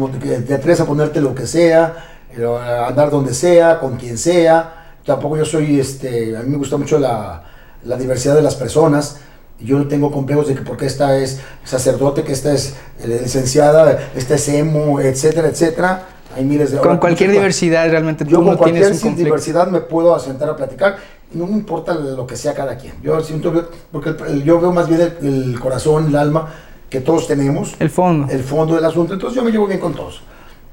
te, 0.45 0.53
atreves 0.53 0.81
a 0.81 0.85
ponerte 0.85 1.21
lo 1.21 1.35
que 1.35 1.47
sea, 1.47 2.05
eh, 2.37 2.45
a 2.45 2.87
andar 2.87 3.09
donde 3.09 3.33
sea, 3.33 3.79
con 3.79 3.97
quien 3.97 4.17
sea. 4.17 4.95
Tampoco 5.05 5.37
yo 5.37 5.45
soy, 5.45 5.79
este, 5.79 6.37
a 6.37 6.41
mí 6.41 6.49
me 6.49 6.57
gusta 6.57 6.77
mucho 6.77 6.99
la, 6.99 7.43
la 7.83 7.97
diversidad 7.97 8.35
de 8.35 8.41
las 8.41 8.55
personas. 8.55 9.17
Yo 9.59 9.77
no 9.77 9.87
tengo 9.87 10.11
complejos 10.11 10.47
de 10.47 10.55
que 10.55 10.61
porque 10.61 10.85
esta 10.85 11.17
es 11.17 11.41
sacerdote, 11.65 12.23
que 12.23 12.31
esta 12.31 12.53
es 12.53 12.75
eh, 13.01 13.19
licenciada, 13.23 14.09
esta 14.15 14.35
es 14.35 14.47
emo, 14.49 15.01
etcétera, 15.01 15.49
etcétera. 15.49 16.03
Hay 16.35 16.45
miles 16.45 16.71
de 16.71 16.77
Con 16.77 16.97
cualquier 16.97 17.31
diversidad 17.31 17.89
realmente 17.89 18.23
yo 18.23 18.37
tú 18.37 18.45
con 18.45 18.45
no 18.45 18.57
tienes 18.57 18.81
cualquier 18.81 18.91
un 18.93 18.99
conflicto. 18.99 19.23
diversidad 19.25 19.67
me 19.67 19.81
puedo 19.81 20.15
asentar 20.15 20.49
a 20.49 20.55
platicar. 20.55 20.97
No 21.33 21.45
me 21.45 21.53
importa 21.53 21.93
lo 21.93 22.25
que 22.25 22.35
sea 22.35 22.53
cada 22.55 22.75
quien. 22.77 22.93
Yo 23.03 23.21
siento 23.21 23.53
que- 23.53 23.63
porque 23.91 24.15
yo 24.43 24.59
veo 24.59 24.71
más 24.71 24.87
bien 24.87 25.01
el, 25.21 25.27
el 25.53 25.59
corazón, 25.59 26.07
el 26.07 26.15
alma 26.15 26.47
que 26.89 27.01
todos 27.01 27.27
tenemos, 27.27 27.75
El 27.79 27.89
fondo. 27.91 28.31
el 28.33 28.43
fondo 28.43 28.75
del 28.75 28.85
asunto. 28.85 29.13
Entonces 29.13 29.35
yo 29.35 29.43
me 29.43 29.51
llevo 29.51 29.67
bien 29.67 29.79
con 29.79 29.93
todos. 29.93 30.21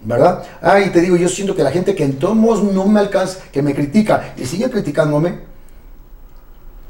¿Verdad? 0.02 0.42
Ah, 0.62 0.80
y 0.80 0.90
te 0.90 1.00
digo, 1.00 1.16
yo 1.16 1.28
siento 1.28 1.54
que 1.56 1.62
la 1.64 1.70
gente 1.72 1.94
que 1.94 2.04
en 2.04 2.14
todos 2.18 2.36
modos 2.36 2.62
no 2.62 2.86
me 2.86 3.00
alcanza, 3.00 3.40
que 3.50 3.60
me 3.60 3.74
critica 3.74 4.34
y 4.36 4.44
sigue 4.44 4.70
criticándome, 4.70 5.40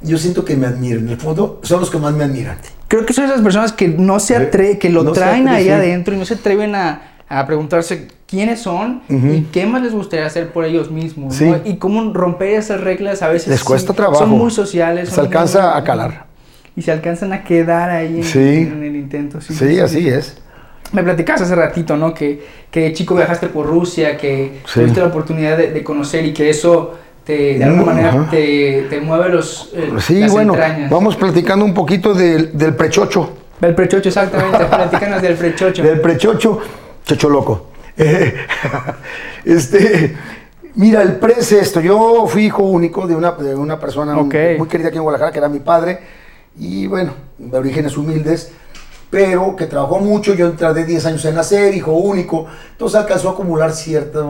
yo 0.03 0.19
siento 0.19 0.45
que 0.45 0.55
me 0.57 0.67
admiran. 0.67 1.05
En 1.05 1.09
el 1.11 1.17
fondo 1.17 1.61
son 1.63 1.81
los 1.81 1.91
que 1.91 1.99
más 1.99 2.13
me 2.13 2.25
admiran. 2.25 2.59
Creo 2.89 3.07
que 3.07 3.13
son 3.15 3.25
esas 3.25 3.41
personas 3.41 3.73
que 3.73 3.89
no 3.89 4.21
se 4.21 4.37
atreven, 4.37 4.79
que 4.79 4.91
lo 4.91 5.03
No 5.03 5.13
traen 5.13 5.49
ahí 5.49 5.69
adentro 5.71 6.15
y 6.15 6.19
no 6.19 6.25
se 6.25 6.35
atreven 6.35 6.75
a, 6.75 7.17
a 7.29 7.47
preguntarse 7.47 8.09
quiénes 8.27 8.61
son 8.61 9.03
y 9.09 9.43
qué 9.53 9.67
más 9.67 9.83
les 9.83 9.93
gustaría 9.93 10.27
hacer 10.27 10.53
por 10.53 10.65
ellos 10.65 10.91
mismos. 10.91 11.35
Sí. 11.37 11.45
¿no? 11.45 11.59
Y 11.65 11.77
cómo 11.77 12.13
romper 12.13 12.51
esas 12.51 12.81
reglas 12.81 13.23
a 13.23 13.29
veces 13.29 13.49
Les 13.49 13.63
cuesta 13.65 13.93
sí, 13.93 13.97
trabajo. 13.97 14.19
Son 14.21 14.31
muy 14.31 14.51
sociales. 14.51 15.11
Se 15.11 15.21
alcanza 15.21 15.71
muy- 15.73 15.81
a 15.81 15.85
calar. 15.85 16.27
Y 16.75 16.83
se 16.83 16.93
alcanzan 16.93 17.33
a 17.33 17.43
quedar 17.45 17.89
ahí 17.91 18.19
en, 18.19 18.25
Sí. 18.25 18.39
en 18.39 18.83
el 18.83 18.97
intento. 18.97 19.41
Sí, 19.41 19.79
así 19.81 20.09
es. 20.09 20.37
Me 20.93 21.03
platicabas 21.03 21.43
hace 21.43 21.55
ratito, 21.55 21.97
¿no? 21.97 22.13
Que, 22.15 22.45
que 22.71 22.81
de 22.81 22.93
chico 22.93 23.15
viajaste 23.17 23.49
por 23.49 23.67
Rusia, 23.67 24.17
que 24.17 24.61
tuviste 24.73 25.01
la 25.01 25.07
oportunidad 25.07 25.57
de, 25.57 25.73
de 25.73 25.83
conocer 25.83 26.25
y 26.27 26.33
que 26.33 26.49
eso 26.51 26.95
te, 27.25 27.59
de 27.59 27.65
alguna 27.65 27.83
Mm, 27.83 27.87
manera 27.87 28.29
te, 28.31 28.87
te 28.91 29.01
mueve 29.01 29.29
los, 29.31 29.71
eh, 29.75 29.91
Sí, 29.99 30.21
las 30.21 30.31
bueno, 30.33 30.53
entrañas. 30.55 30.91
vamos 30.91 31.17
platicando 31.17 31.65
un 31.65 31.75
poquito 31.75 32.15
del, 32.15 32.57
del 32.57 32.75
prechocho. 32.77 33.31
Del 33.61 33.75
prechocho, 33.75 34.09
exactamente. 34.11 34.65
Platícanos 34.67 35.23
del 35.23 35.35
prechocho. 35.35 35.83
Del 35.83 36.01
prechocho, 36.01 36.61
chocho 37.05 37.29
loco. 37.31 37.66
Eh, 37.97 38.35
este, 39.45 40.17
mira, 40.75 41.03
el 41.03 41.17
pre 41.17 41.35
es 41.39 41.53
esto. 41.53 41.81
Yo 41.81 42.27
fui 42.29 42.47
hijo 42.47 42.63
único 42.63 43.07
de 43.07 43.15
una, 43.15 43.33
de 43.33 43.55
una 43.55 43.79
persona 43.79 44.15
muy 44.59 44.69
querida 44.69 44.89
aquí 44.89 44.97
en 44.97 45.03
Guadalajara, 45.03 45.33
que 45.33 45.39
era 45.39 45.49
mi 45.49 45.61
padre, 45.61 46.01
y 46.59 46.87
bueno, 46.87 47.13
de 47.39 47.59
orígenes 47.59 47.97
humildes, 47.97 48.51
pero 49.11 49.57
que 49.57 49.67
trabajó 49.67 49.99
mucho. 49.99 50.35
Yo 50.35 50.53
tardé 50.53 50.85
10 50.85 51.07
años 51.07 51.25
en 51.25 51.35
nacer, 51.35 51.75
hijo 51.75 51.93
único, 51.93 52.47
entonces 52.73 52.99
alcanzó 52.99 53.31
a 53.31 53.33
acumular 53.33 53.73
cierta 53.73 54.21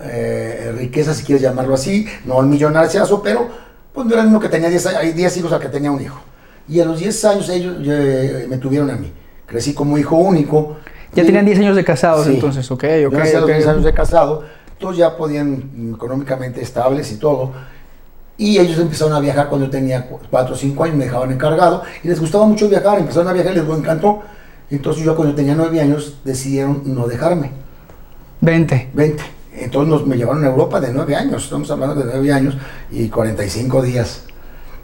eh, 0.00 0.72
riqueza, 0.76 1.14
si 1.14 1.24
quieres 1.24 1.42
llamarlo 1.42 1.74
así, 1.74 2.06
no 2.24 2.40
el 2.40 2.46
millonariazo, 2.46 3.22
pero 3.22 3.48
pues 3.92 4.06
no 4.06 4.12
era 4.12 4.22
el 4.22 4.28
mismo 4.28 4.40
que 4.40 4.48
tenía 4.48 4.68
10, 4.68 4.86
a- 4.86 4.98
hay 5.00 5.12
10 5.12 5.36
hijos 5.38 5.52
al 5.52 5.60
que 5.60 5.68
tenía 5.68 5.90
un 5.90 6.00
hijo. 6.00 6.20
Y 6.68 6.80
a 6.80 6.84
los 6.84 7.00
10 7.00 7.24
años 7.24 7.48
ellos 7.48 7.76
eh, 7.84 8.46
me 8.48 8.58
tuvieron 8.58 8.90
a 8.90 8.94
mí. 8.96 9.10
Crecí 9.46 9.72
como 9.72 9.96
hijo 9.98 10.16
único. 10.16 10.76
Ya 11.14 11.24
tenían 11.24 11.44
10 11.46 11.58
años 11.58 11.76
de 11.76 11.84
casados 11.84 12.26
Sí. 12.26 12.34
entonces, 12.34 12.70
ok, 12.70 12.84
ok. 12.84 13.12
yo 13.12 13.18
nací 13.18 13.30
a 13.34 13.40
los 13.40 13.44
ok. 13.50 13.56
10 13.56 13.66
años 13.66 13.84
de 13.84 13.92
casado, 13.94 14.44
todos 14.78 14.96
ya 14.96 15.16
podían 15.16 15.92
económicamente 15.94 16.60
estables 16.62 17.10
y 17.12 17.16
todo. 17.16 17.52
Y 18.36 18.58
ellos 18.58 18.78
empezaron 18.78 19.14
a 19.14 19.20
viajar 19.20 19.48
cuando 19.48 19.66
yo 19.66 19.70
tenía 19.72 20.06
4 20.30 20.54
o 20.54 20.56
5 20.56 20.84
años, 20.84 20.96
me 20.96 21.04
dejaban 21.06 21.32
encargado 21.32 21.82
y 22.04 22.08
les 22.08 22.20
gustaba 22.20 22.46
mucho 22.46 22.68
viajar, 22.68 22.98
empezaron 22.98 23.26
a 23.28 23.32
viajar 23.32 23.52
y 23.52 23.60
les 23.60 23.68
encantó. 23.68 24.20
Entonces 24.70 25.02
yo 25.02 25.16
cuando 25.16 25.34
tenía 25.34 25.54
9 25.56 25.80
años 25.80 26.18
decidieron 26.24 26.82
no 26.84 27.08
dejarme, 27.08 27.50
20. 28.40 28.90
20. 28.92 29.22
Entonces 29.54 29.88
nos, 29.90 30.06
me 30.06 30.16
llevaron 30.16 30.44
a 30.44 30.48
Europa 30.48 30.78
de 30.80 30.92
9 30.92 31.16
años, 31.16 31.42
estamos 31.44 31.68
hablando 31.70 31.96
de 31.96 32.04
9 32.04 32.32
años 32.32 32.56
y 32.92 33.08
45 33.08 33.82
días. 33.82 34.22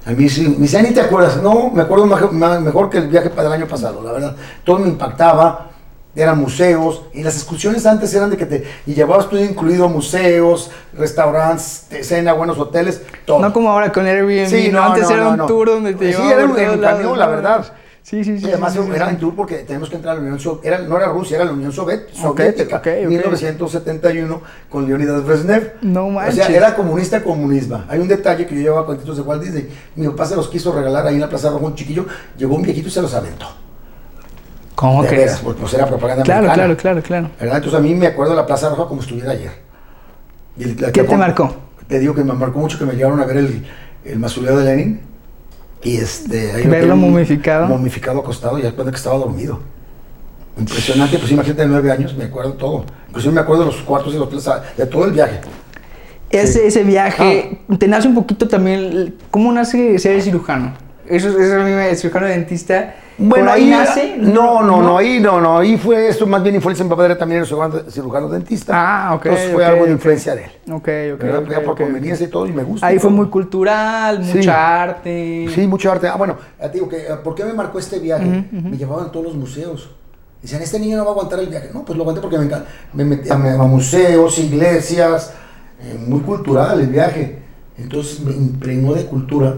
A 0.07 0.11
mí 0.11 0.29
sí, 0.29 0.49
me 0.49 0.63
dice, 0.63 0.79
"Ah, 0.79 0.83
ni 0.83 0.91
te 0.91 1.01
acuerdas. 1.01 1.41
No, 1.43 1.71
me 1.71 1.83
acuerdo 1.83 2.07
ma- 2.07 2.59
mejor 2.61 2.91
que 2.91 2.99
el 2.99 3.09
viaje 3.09 3.31
para 3.31 3.49
el 3.49 3.55
año 3.55 3.67
pasado, 3.69 4.03
la 4.03 4.13
verdad. 4.13 4.37
Todo 4.65 4.81
me 4.81 4.89
impactaba, 4.89 5.71
eran 6.17 6.39
museos, 6.39 7.03
y 7.13 7.23
las 7.23 7.35
excursiones 7.37 7.85
antes 7.87 8.13
eran 8.15 8.31
de 8.31 8.37
que 8.37 8.47
te 8.47 8.65
y 8.87 8.95
llevabas 8.95 9.29
todo 9.29 9.43
incluido 9.43 9.89
museos, 9.89 10.71
restaurantes, 10.97 11.87
te- 11.89 12.05
cena, 12.05 12.33
buenos 12.33 12.59
hoteles, 12.59 13.03
todo. 13.25 13.39
No 13.41 13.53
como 13.53 13.71
ahora 13.71 13.91
con 13.93 14.07
Airbnb, 14.07 14.49
Sí, 14.49 14.69
¿no? 14.71 14.81
no, 14.81 14.87
Antes 14.93 15.09
no, 15.09 15.15
era 15.15 15.29
un 15.29 15.47
tour 15.47 15.69
donde 15.69 15.95
te 15.95 16.07
Sí, 16.13 16.13
llevaban 16.13 16.33
era 16.33 16.41
por 17.03 17.07
un- 17.13 17.19
la 17.19 17.27
verdad. 17.27 17.73
Sí, 18.03 18.23
sí, 18.23 18.39
sí. 18.39 18.45
Y 18.45 18.51
además 18.51 18.75
sí, 18.75 18.81
sí, 18.85 18.91
era 18.95 19.07
sí. 19.07 19.15
en 19.15 19.19
tour 19.19 19.35
porque 19.35 19.55
tenemos 19.61 19.89
que 19.89 19.97
entrar 19.97 20.13
a 20.13 20.17
la 20.17 20.21
Unión 20.21 20.39
Soviética. 20.39 20.79
no 20.87 20.97
era 20.99 21.07
Rusia, 21.07 21.37
era 21.37 21.47
la 21.47 21.53
Unión 21.53 21.73
Soviética. 21.73 22.29
ok, 22.29 22.41
ok. 22.75 22.87
1971 23.09 24.43
con 24.69 24.87
Leonidas 24.87 25.25
Brezhnev. 25.25 25.75
No 25.81 26.07
O 26.07 26.11
manches. 26.11 26.35
sea, 26.35 26.49
era 26.55 26.75
comunista 26.77 27.23
comunismo. 27.25 27.83
Hay 27.89 27.99
un 28.01 28.09
detalle 28.09 28.47
que 28.47 28.55
yo 28.57 28.61
llevaba 28.61 28.85
cuentitos 28.85 29.17
de 29.17 29.23
Walt 29.23 29.43
Disney. 29.43 29.71
Mi 29.97 30.07
papá 30.09 30.27
se 30.27 30.37
los 30.37 30.49
quiso 30.49 30.73
regalar 30.73 31.07
ahí 31.07 31.15
en 31.15 31.23
la 31.23 31.31
Plaza 31.31 31.49
Rojo, 31.49 31.65
un 31.65 31.75
chiquillo. 31.75 32.05
Llegó 32.37 32.55
un 32.57 32.63
viejito 32.63 32.89
y 32.89 32.91
se 32.91 33.01
los 33.01 33.15
aventó. 33.15 33.47
¿Cómo 34.75 35.03
De 35.03 35.09
crees? 35.09 35.25
veras, 35.27 35.41
pues, 35.43 35.57
pues 35.61 35.75
era 35.75 35.87
propaganda 35.87 36.25
Claro, 36.25 36.47
americana. 36.51 36.77
claro, 36.77 37.03
claro, 37.03 37.03
claro. 37.03 37.31
¿Verdad? 37.41 37.57
Entonces 37.57 37.79
a 37.79 37.83
mí 37.83 37.95
me 37.95 38.07
acuerdo 38.09 38.33
de 38.33 38.37
la 38.39 38.47
Plaza 38.47 38.69
Roja 38.71 38.87
como 38.89 39.01
estuviera 39.03 39.31
ayer. 39.31 39.53
Y 40.57 40.65
el- 40.65 40.81
la 40.81 40.91
¿Qué 40.93 41.03
que- 41.03 41.09
te 41.09 41.17
marcó? 41.17 41.55
Te 41.87 41.99
digo 41.99 42.15
que 42.15 42.25
me 42.25 42.33
marcó 42.33 42.59
mucho 42.59 42.79
que 42.79 42.85
me 42.87 42.95
llevaron 42.95 43.21
a 43.21 43.25
ver 43.25 43.37
el, 43.37 43.65
el 44.05 44.19
mausoleo 44.19 44.57
de 44.59 44.65
Lenin. 44.65 45.01
Y 45.83 45.97
este, 45.99 46.53
ahí 46.53 46.67
Verlo 46.67 46.97
momificado. 46.97 47.67
Momificado 47.67 48.21
acostado 48.21 48.59
y 48.59 48.63
ya 48.63 48.73
cuando 48.73 48.91
que 48.91 48.97
estaba 48.97 49.17
dormido. 49.19 49.61
Impresionante, 50.59 51.19
pues 51.19 51.31
imagínate 51.33 51.63
de 51.63 51.69
nueve 51.69 51.91
años, 51.93 52.15
me 52.17 52.25
acuerdo 52.25 52.53
todo. 52.55 52.85
Inclusive 53.09 53.35
me 53.35 53.41
acuerdo 53.41 53.65
de 53.65 53.71
los 53.73 53.83
cuartos 53.83 54.15
y 54.15 54.19
los 54.19 54.27
hoteles, 54.27 54.49
de 54.77 54.87
todo 54.87 55.05
el 55.05 55.13
viaje. 55.13 55.41
Ese, 56.31 56.53
Sí. 56.53 56.61
ese 56.67 56.83
viaje, 56.85 57.61
te 57.79 57.87
nace 57.87 58.09
un 58.09 58.15
poquito 58.15 58.49
también, 58.49 59.15
¿cómo 59.31 59.53
nace 59.53 59.99
ser 59.99 60.21
cirujano? 60.23 60.73
Eso, 61.07 61.29
eso 61.39 61.61
a 61.61 61.65
mí 61.65 61.71
me, 61.71 61.95
dentista. 62.29 62.95
Bueno, 63.17 63.45
¿por 63.47 63.55
ahí, 63.55 63.71
nace? 63.71 64.17
No, 64.19 64.63
no, 64.63 64.83
no, 64.83 64.99
ahí 64.99 65.21
no, 65.21 65.41
no, 65.41 65.59
ahí 65.59 65.77
fue 65.77 66.09
esto, 66.09 66.27
más 66.27 66.43
bien 66.43 66.57
influencia. 66.57 66.83
Mi 66.85 66.91
papá 66.91 67.05
era 67.05 67.17
también 67.17 67.45
cirujano, 67.45 67.79
cirujano 67.91 68.29
dentista. 68.29 68.73
Ah, 68.75 69.15
ok, 69.15 69.27
Entonces 69.27 69.53
fue 69.53 69.65
algo 69.65 69.85
de 69.87 69.93
influencia 69.93 70.35
de 70.35 70.45
él. 70.45 70.51
Ok, 70.73 70.89
ok. 71.15 71.23
¿verdad? 71.23 71.43
ok, 71.45 71.51
Ya 71.51 71.61
por 71.63 71.77
conveniencia 71.77 72.27
y 72.27 72.31
todo, 72.31 72.47
y 72.47 72.53
me 72.53 72.65
gusta. 72.65 72.87
Ahí 72.87 72.99
fue 72.99 73.11
todo. 73.11 73.17
muy 73.19 73.29
cultural, 73.29 74.25
Sí. 74.25 74.39
mucha 74.39 74.83
arte. 74.83 75.47
Sí, 75.55 75.67
mucho 75.67 75.93
arte. 75.93 76.09
Ah, 76.09 76.17
bueno, 76.17 76.37
te 76.61 76.69
digo 76.71 76.89
que, 76.89 76.97
eh, 77.07 77.17
¿por 77.23 77.35
qué 77.35 77.45
me 77.45 77.53
marcó 77.53 77.79
este 77.79 77.99
viaje? 78.01 78.47
Me 78.51 78.77
llevaban 78.77 79.07
a 79.07 79.13
todos 79.13 79.27
los 79.27 79.35
museos. 79.37 79.91
Decían, 80.43 80.61
este 80.63 80.79
niño 80.81 80.97
no 80.97 81.05
va 81.05 81.11
a 81.11 81.13
aguantar 81.13 81.39
el 81.39 81.47
viaje. 81.49 81.71
No, 81.73 81.85
pues 81.85 81.97
lo 81.97 82.03
aguanté 82.03 82.21
porque 82.21 82.37
me, 82.39 82.45
encanta- 82.47 82.67
me 82.93 83.05
metí 83.05 83.31
a, 83.31 83.35
a 83.35 83.39
museos, 83.67 84.39
iglesias, 84.39 85.33
eh, 85.81 85.97
muy 86.07 86.21
cultural 86.21 86.81
el 86.81 86.89
viaje. 86.89 87.39
Entonces 87.79 88.21
me 88.21 88.33
impregnó 88.33 88.93
de 88.95 89.07
cultura 89.07 89.55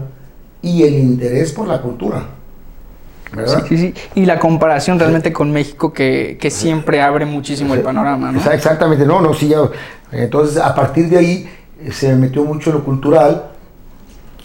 y 0.61 0.83
el 0.83 0.95
interés 0.95 1.51
por 1.51 1.67
la 1.67 1.81
cultura. 1.81 2.23
¿verdad? 3.33 3.65
Sí, 3.67 3.77
sí, 3.77 3.93
sí. 3.93 3.93
Y 4.15 4.25
la 4.25 4.39
comparación 4.39 4.97
realmente 4.99 5.33
con 5.33 5.51
México 5.51 5.91
que, 5.91 6.37
que 6.39 6.49
siempre 6.49 7.01
abre 7.01 7.25
muchísimo 7.25 7.73
el 7.73 7.81
panorama, 7.81 8.31
¿no? 8.31 8.39
Exa- 8.39 8.53
Exactamente, 8.53 9.05
no, 9.05 9.19
no, 9.21 9.33
sí, 9.33 9.49
ya. 9.49 9.57
Entonces, 10.11 10.57
a 10.57 10.73
partir 10.73 11.09
de 11.09 11.17
ahí 11.17 11.49
se 11.91 12.15
metió 12.15 12.43
mucho 12.45 12.71
lo 12.71 12.83
cultural 12.83 13.49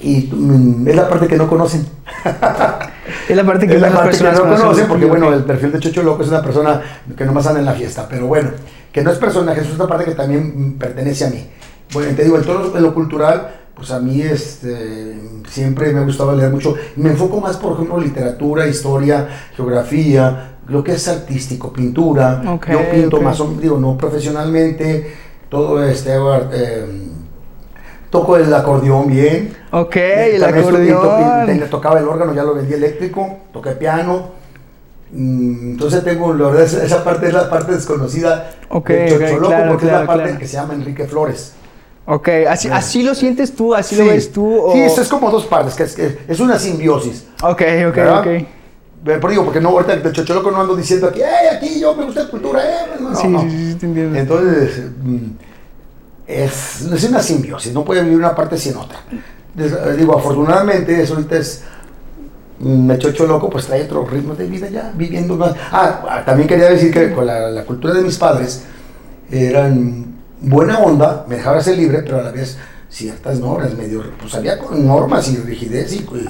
y 0.03 0.29
mm, 0.33 0.89
es 0.89 0.97
la 0.97 1.09
parte 1.09 1.29
que 1.29 1.37
no 1.37 1.49
conocen. 1.49 1.87
Es 3.29 3.37
la 3.37 3.45
parte 3.45 3.67
que 3.67 3.79
la 3.79 3.91
parte 3.91 4.17
que 4.17 4.25
no 4.25 4.41
conocen. 4.43 4.87
porque, 4.89 5.05
bueno, 5.07 5.33
el 5.33 5.45
perfil 5.45 5.73
de 5.73 5.79
Chocho 5.81 6.03
Loco 6.03 6.23
es 6.23 6.29
una 6.29 6.43
persona 6.43 6.81
que 7.17 7.25
nomás 7.25 7.47
anda 7.47 7.61
en 7.61 7.67
la 7.67 7.73
fiesta, 7.73 8.07
pero 8.09 8.27
bueno, 8.27 8.51
que 8.93 9.03
no 9.03 9.11
es 9.11 9.19
personaje, 9.19 9.61
es 9.61 9.73
una 9.75 9.87
parte 9.87 10.05
que 10.05 10.13
también 10.15 10.77
pertenece 10.79 11.25
a 11.27 11.31
mí. 11.31 11.47
Bueno, 11.93 12.15
te 12.17 12.25
digo, 12.25 12.37
en 12.37 12.45
todo 12.45 12.79
lo 12.81 12.95
cultural, 12.95 13.62
pues 13.75 13.91
a 13.91 13.99
mí 13.99 14.21
este, 14.23 15.19
siempre 15.49 15.93
me 15.93 16.01
ha 16.01 16.05
gustado 16.05 16.35
leer 16.37 16.51
mucho. 16.51 16.75
Me 16.97 17.11
enfoco 17.11 17.41
más, 17.41 17.57
por 17.57 17.73
ejemplo, 17.75 17.99
literatura, 17.99 18.67
historia, 18.67 19.29
geografía, 19.57 20.57
lo 20.69 20.85
que 20.85 20.93
es 20.93 21.09
artístico, 21.09 21.73
pintura. 21.73 22.43
Ok, 22.47 22.69
Yo 22.71 22.91
pinto 22.91 23.17
ok. 23.17 23.23
más, 23.23 23.39
digo, 23.61 23.79
no 23.79 23.97
profesionalmente, 23.99 25.13
todo 25.49 25.83
este, 25.85 26.13
eh, 26.53 26.87
toco 28.11 28.37
el 28.37 28.53
acordeón 28.53 29.09
bien. 29.09 29.57
Ok, 29.73 29.97
el 29.97 30.45
acordeón. 30.45 31.47
te- 31.47 31.59
tocaba 31.67 31.99
el 31.99 32.07
órgano, 32.07 32.35
ya 32.35 32.43
lo 32.45 32.55
vendí 32.55 32.75
eléctrico, 32.75 33.39
toqué 33.53 33.73
piano. 33.73 34.43
Mm, 35.11 35.73
Entonces 35.73 36.05
tengo, 36.05 36.33
la 36.35 36.49
verdad, 36.49 36.63
esa- 36.63 37.05
parte 37.05 37.27
es 37.29 37.35
la 37.35 37.51
parte 37.51 37.73
desconocida 37.73 38.51
Ok, 38.71 38.89
de 38.89 39.09
Chocholoco, 39.09 39.47
claro, 39.49 39.69
porque 39.71 39.85
es 39.87 39.91
claro, 39.91 40.01
la 40.05 40.07
parte 40.07 40.23
claro. 40.25 40.39
que 40.39 40.47
se 40.47 40.53
llama 40.55 40.75
Enrique 40.75 41.05
Flores. 41.07 41.55
Ok, 42.05 42.29
así, 42.49 42.67
Bueno. 42.69 42.79
así 42.79 43.03
lo 43.03 43.15
sientes 43.15 43.55
tú, 43.55 43.75
así 43.75 43.95
lo 43.97 44.07
ves 44.07 44.33
tú. 44.33 44.57
O... 44.61 44.73
Sí, 44.73 44.81
eso 44.81 45.03
es 45.03 45.09
como 45.09 45.31
dos 45.31 45.45
partes, 45.47 45.75
que 45.75 45.85
es, 45.85 45.97
es 46.29 46.41
una 46.41 46.59
simbiosis. 46.59 47.27
Ok, 47.43 47.51
ok, 47.89 47.95
¿verdad? 47.95 48.21
ok. 48.21 48.47
Pero 49.05 49.29
digo, 49.31 49.45
porque 49.45 49.61
no, 49.61 49.71
ahorita 49.71 49.97
de 49.97 50.13
Chocholoco 50.13 50.51
no 50.51 50.61
ando 50.61 50.77
diciendo 50.77 51.09
aquí, 51.09 51.21
¡eh, 51.21 51.57
aquí 51.57 51.81
yo 51.81 51.95
me 51.95 52.05
gusta 52.05 52.25
la 52.25 52.29
cultura! 52.31 52.61
Eh, 52.65 52.87
no, 53.01 53.15
Sí, 53.15 53.27
no. 53.29 53.43
sí, 53.43 53.73
sí, 53.73 53.75
te 53.79 53.87
entiendo. 53.87 54.17
Entonces, 54.19 54.83
mm, 55.03 55.17
es, 56.27 56.81
es 56.83 57.05
una 57.05 57.21
simbiosis, 57.21 57.73
no 57.73 57.85
puede 57.85 58.03
vivir 58.03 58.19
una 58.19 58.35
parte 58.35 58.57
sin 58.59 58.77
otra. 58.77 58.99
Eh, 59.59 59.95
digo, 59.99 60.17
afortunadamente, 60.17 61.01
eso 61.03 61.15
ahorita 61.15 61.37
es. 61.37 61.63
mm, 62.61 62.87
Me 62.87 62.99
chocho 62.99 63.27
loco, 63.27 63.51
pues 63.51 63.67
trae 63.67 63.83
otro 63.85 64.05
ritmo 64.07 64.35
de 64.35 64.47
vida 64.47 64.69
ya, 64.69 64.93
viviendo 64.95 65.37
más. 65.37 65.53
Ah, 65.71 66.03
ah, 66.09 66.23
también 66.25 66.49
quería 66.49 66.69
decir 66.71 66.93
que 66.93 67.13
con 67.13 67.27
la, 67.27 67.51
la 67.51 67.65
cultura 67.65 67.95
de 67.95 68.03
mis 68.03 68.17
padres 68.19 68.63
eran 69.31 70.12
buena 70.43 70.79
onda, 70.79 71.25
me 71.29 71.37
dejaba 71.37 71.61
ser 71.61 71.79
libre, 71.79 72.03
pero 72.03 72.19
a 72.19 72.23
la 72.23 72.31
vez 72.31 72.59
ciertas 72.89 73.39
normas, 73.39 73.75
medio, 73.75 74.03
pues 74.21 74.35
había 74.35 74.59
con 74.59 74.87
normas 74.87 75.29
y 75.31 75.37
rigidez 75.37 75.93
y, 75.95 75.99
y 75.99 76.29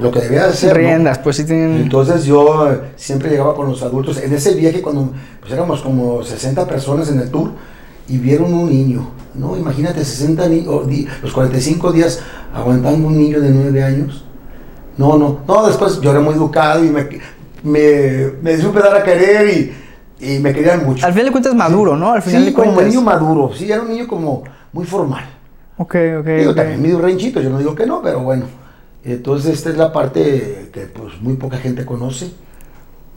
lo 0.00 0.10
que 0.10 0.20
debía 0.20 0.46
hacer. 0.46 0.72
¿no? 0.72 0.78
Riendas, 0.78 1.18
pues 1.18 1.36
sí 1.36 1.44
tienen. 1.44 1.82
Entonces 1.82 2.24
yo 2.24 2.70
eh, 2.70 2.80
siempre 2.96 3.30
llegaba 3.30 3.54
con 3.54 3.68
los 3.68 3.82
adultos. 3.82 4.18
En 4.18 4.32
ese 4.32 4.54
viaje, 4.54 4.80
cuando 4.80 5.12
pues 5.40 5.52
éramos 5.52 5.82
como 5.82 6.22
60 6.22 6.66
personas 6.66 7.10
en 7.10 7.20
el 7.20 7.30
tour 7.30 7.50
y 8.08 8.18
vieron 8.18 8.54
un 8.54 8.70
niño, 8.70 9.10
¿no? 9.34 9.56
Imagínate, 9.56 10.04
60 10.04 10.48
niños, 10.48 10.86
los 11.22 11.32
45 11.32 11.92
días 11.92 12.20
aguantando 12.54 13.06
un 13.08 13.18
niño 13.18 13.40
de 13.40 13.50
9 13.50 13.82
años. 13.84 14.24
No, 14.96 15.16
no, 15.16 15.40
no, 15.46 15.66
después 15.66 16.00
yo 16.00 16.10
era 16.10 16.20
muy 16.20 16.34
educado 16.34 16.84
y 16.84 16.90
me, 16.90 17.08
me, 17.62 18.32
me 18.42 18.58
supe 18.58 18.80
dar 18.80 18.96
a 18.96 19.02
querer 19.02 19.48
y, 19.48 19.72
y 20.20 20.38
me 20.38 20.52
querían 20.52 20.84
mucho. 20.84 21.06
Al 21.06 21.12
final 21.12 21.26
de 21.26 21.32
cuentas 21.32 21.54
maduro, 21.54 21.96
¿no? 21.96 22.12
Al 22.12 22.22
final 22.22 22.42
sí, 22.42 22.48
de 22.48 22.52
como 22.54 22.74
cuentas. 22.74 22.94
niño 22.94 23.02
maduro, 23.02 23.50
sí, 23.54 23.70
era 23.70 23.82
un 23.82 23.88
niño 23.88 24.06
como 24.06 24.44
muy 24.72 24.84
formal. 24.84 25.24
Ok, 25.78 25.96
ok. 26.20 26.26
Digo, 26.26 26.50
ok. 26.50 26.56
también 26.56 26.82
medio 26.82 27.00
ranchito, 27.00 27.40
yo 27.40 27.50
no 27.50 27.58
digo 27.58 27.74
que 27.74 27.86
no, 27.86 28.02
pero 28.02 28.20
bueno. 28.20 28.46
Entonces 29.02 29.54
esta 29.54 29.70
es 29.70 29.76
la 29.76 29.92
parte 29.92 30.70
que 30.72 30.80
pues 30.82 31.20
muy 31.20 31.34
poca 31.34 31.56
gente 31.56 31.86
conoce. 31.86 32.30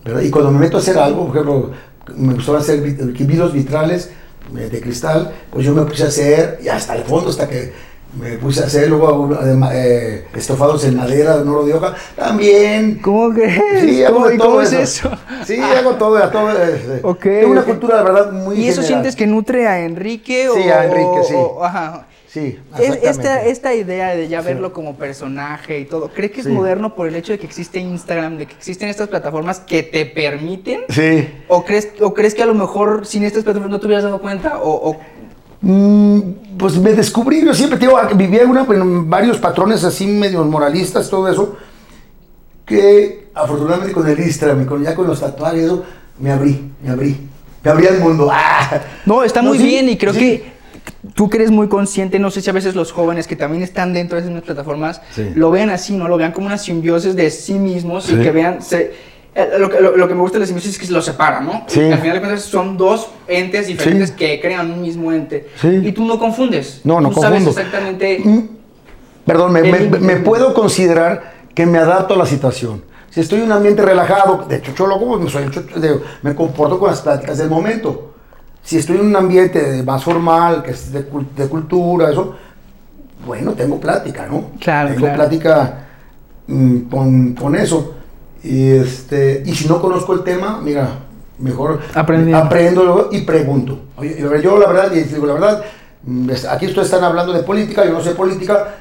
¿verdad? 0.04 0.22
Y 0.22 0.30
cuando 0.30 0.52
me 0.52 0.60
meto 0.60 0.78
a 0.78 0.80
hacer 0.80 0.98
algo, 0.98 1.28
por 1.28 1.38
ejemplo, 1.38 1.72
me 2.16 2.34
gustaba 2.34 2.60
hacer 2.60 2.82
vidrios 2.82 3.54
vitrales 3.54 4.12
eh, 4.58 4.70
de 4.70 4.82
cristal, 4.82 5.32
pues 5.50 5.66
yo 5.66 5.74
me 5.74 5.84
puse 5.84 6.04
a 6.04 6.08
hacer, 6.08 6.60
y 6.64 6.68
hasta 6.68 6.96
el 6.96 7.04
fondo, 7.04 7.30
hasta 7.30 7.48
que 7.48 7.74
me 8.20 8.38
puse 8.38 8.62
a 8.63 8.67
hacer 8.67 8.89
luego 8.89 9.29
eh, 9.74 10.25
estofados 10.36 10.86
en 10.86 10.96
madera, 10.98 11.38
de 11.38 11.50
oro 11.50 11.65
de 11.65 11.74
hoja, 11.74 11.96
también. 12.15 13.00
¿Cómo 13.01 13.34
crees? 13.34 13.82
Sí, 13.82 14.03
hago 14.03 14.15
¿Cómo, 14.15 14.27
de 14.27 14.36
y 14.36 14.38
todo 14.38 14.48
cómo 14.50 14.62
es 14.62 14.74
eso. 14.74 15.10
Sí, 15.46 15.60
hago 15.60 15.96
todo, 15.96 16.17
a 16.17 16.29
todo. 16.32 16.51
eh, 16.51 17.00
Ok, 17.03 17.22
Tengo 17.24 17.51
una 17.51 17.63
cultura, 17.63 17.98
de 17.98 18.03
verdad, 18.03 18.32
muy 18.32 18.55
¿Y 18.58 18.67
eso 18.67 18.82
sientes 18.84 19.15
que 19.15 19.25
nutre 19.27 19.67
a 19.67 19.79
Enrique? 19.84 20.48
Sí, 20.53 20.70
o, 20.70 20.74
a 20.74 20.86
Enrique, 20.86 21.24
sí. 21.27 21.34
o- 21.36 21.63
ajá. 21.63 22.08
Sí, 22.27 22.60
Es- 22.79 22.98
Esta, 23.03 23.43
esta 23.46 23.75
idea 23.75 24.15
de 24.15 24.27
ya 24.27 24.41
Sí. 24.41 24.48
verlo 24.48 24.74
como 24.74 24.96
personaje 24.96 25.79
y 25.79 25.86
todo, 25.86 26.10
¿cree 26.10 26.32
que 26.32 26.39
es 26.41 26.48
Sí. 26.48 26.51
moderno 26.51 26.96
por 26.96 27.08
el 27.08 27.15
hecho 27.15 27.32
de 27.32 27.38
que 27.38 27.46
existe 27.46 27.79
Instagram, 27.79 28.38
de 28.38 28.48
que 28.48 28.53
existen 28.55 28.89
estas 28.89 29.08
plataformas 29.08 29.60
que 29.60 29.84
te 29.84 30.08
permiten? 30.08 30.82
Sí. 30.89 31.27
¿O 31.48 31.63
crees, 31.63 31.89
¿O 32.01 32.13
crees 32.15 32.34
que 32.34 32.41
a 32.41 32.48
lo 32.48 32.55
mejor 32.55 33.05
sin 33.05 33.24
estas 33.24 33.43
plataformas 33.43 33.72
no 33.72 33.79
te 33.79 33.86
hubieras 33.86 34.03
dado 34.03 34.20
cuenta? 34.20 34.58
¿O, 34.63 34.72
o- 34.91 35.00
pues 36.58 36.77
me 36.77 36.93
descubrí, 36.93 37.43
yo 37.46 37.53
siempre 37.53 37.79
digo, 37.79 37.98
vivía 38.15 38.41
en 38.43 38.50
una, 38.50 38.65
en 38.70 39.10
varios 39.10 39.38
patrones 39.38 39.84
así 39.84 40.05
medio 40.08 40.43
moralistas, 40.43 41.10
todo 41.10 41.27
eso, 41.29 41.55
que 42.65 43.27
afortunadamente 43.34 43.93
con 43.93 44.08
el 44.08 44.20
Instagram 44.20 44.63
y 44.63 44.65
con, 44.65 44.84
ya 44.84 44.93
con 44.96 45.08
los 45.08 45.20
tatuajes, 45.20 45.63
eso, 45.63 45.84
me 46.20 46.32
abrí, 46.32 46.70
me 46.84 46.89
abrí, 46.89 47.17
me 47.63 47.72
abrí 47.72 47.88
al 47.88 48.00
mundo. 48.00 48.29
¡Ah! 48.32 48.82
No, 49.05 49.24
está 49.24 49.41
No, 49.41 49.50
muy 49.50 49.58
sí, 49.58 49.65
bien 49.65 49.89
y 49.89 49.98
creo 49.98 50.13
sí. 50.13 50.20
que 50.20 50.53
tú 51.15 51.29
que 51.29 51.38
eres 51.38 51.51
muy 51.51 51.67
consciente, 51.70 52.20
no 52.20 52.29
sé 52.29 52.41
si 52.41 52.50
a 52.50 52.53
veces 52.53 52.75
los 52.75 52.91
jóvenes 52.91 53.27
que 53.27 53.36
también 53.36 53.63
están 53.63 53.93
dentro 53.93 54.22
de 54.22 54.27
esas 54.27 54.41
plataformas 54.43 55.01
Sí. 55.12 55.32
lo 55.36 55.50
vean 55.51 55.70
así, 55.70 55.96
¿no? 55.96 56.08
Lo 56.08 56.17
vean 56.17 56.32
como 56.34 56.48
una 56.48 56.58
simbiosis 56.58 57.15
de 57.15 57.29
sí 57.32 57.53
mismos 57.53 58.10
y 58.12 58.15
que 58.17 58.32
vean... 58.32 58.62
se- 58.62 59.12
lo, 59.60 59.70
que, 59.70 59.80
lo- 59.82 59.98
lo 59.98 60.08
que 60.08 60.13
me 60.13 60.22
gusta 60.22 60.38
de 60.38 60.42
la 60.42 60.46
simbiosis 60.46 60.74
es 60.80 60.88
que 60.88 60.94
los 60.94 61.06
separa, 61.06 61.40
¿no? 61.42 61.63
Sí. 61.68 61.82
Al 61.82 62.00
final 62.00 62.13
de 62.16 62.20
cuentas 62.22 62.42
son 62.44 62.78
dos 62.78 63.10
entes 63.28 63.68
diferentes 63.68 64.10
Sí. 64.10 64.16
que 64.16 64.40
crean 64.40 64.72
un 64.72 64.82
mismo 64.82 65.12
ente. 65.12 65.50
Sí. 65.60 65.68
Y 65.84 65.92
tú 65.92 66.06
no 66.06 66.20
confundes. 66.20 66.82
No, 66.84 67.02
no 67.02 67.10
tú 67.10 67.22
sabes 67.22 67.46
exactamente... 67.48 68.20
Mm, 68.24 68.48
Perdón, 69.25 69.54
me, 69.54 70.18
puedo 70.18 70.54
considerar 70.54 71.32
que 71.56 71.66
me 71.66 71.78
adapto 71.78 72.13
a 72.16 72.18
la 72.18 72.25
situación. 72.25 72.84
Si 73.10 73.22
estoy 73.22 73.40
en 73.40 73.46
un 73.46 73.52
ambiente 73.54 73.82
relajado, 73.82 74.46
de 74.50 74.58
hecho, 74.58 74.74
pues, 74.75 75.32
soy 75.32 75.46
de- 75.80 76.00
me 76.24 76.36
comporto 76.36 76.78
con 76.78 76.90
las 76.90 77.00
pláticas 77.02 77.38
del 77.38 77.50
momento. 77.50 78.13
Si 78.63 78.78
estoy 78.78 78.98
en 78.98 79.06
un 79.06 79.16
ambiente 79.16 79.82
más 79.84 80.04
formal, 80.04 80.62
que 80.63 80.72
es 80.72 80.92
de, 80.92 81.10
cul- 81.10 81.28
de 81.38 81.48
cultura, 81.48 82.12
eso, 82.12 82.36
bueno, 83.25 83.54
tengo 83.54 83.80
plática, 83.80 84.28
¿no? 84.30 84.52
Claro, 84.60 84.90
Tengo 84.90 85.02
claro. 85.02 85.16
plática 85.16 85.86
mm, 86.48 86.78
con, 86.90 87.34
con 87.34 87.56
eso. 87.56 87.96
Y, 88.44 88.72
este, 88.72 89.42
y 89.46 89.54
si 89.56 89.68
no 89.68 89.82
conozco 89.82 90.14
el 90.14 90.24
tema, 90.24 90.60
mira, 90.62 91.00
mejor 91.40 91.80
Aprendiendo. 91.94 92.44
aprendo 92.44 93.10
y 93.12 93.22
pregunto. 93.22 93.80
Oye, 93.96 94.18
yo, 94.42 94.58
la 94.58 94.68
verdad, 94.68 94.94
y 94.94 95.02
digo 95.04 95.26
la 95.26 95.34
verdad, 95.34 95.64
mm, 96.04 96.30
aquí 96.50 96.66
ustedes 96.68 96.88
están 96.88 97.04
hablando 97.04 97.34
de 97.34 97.44
política, 97.44 97.86
yo 97.86 97.94
no 97.94 98.02
sé 98.02 98.12
política, 98.12 98.76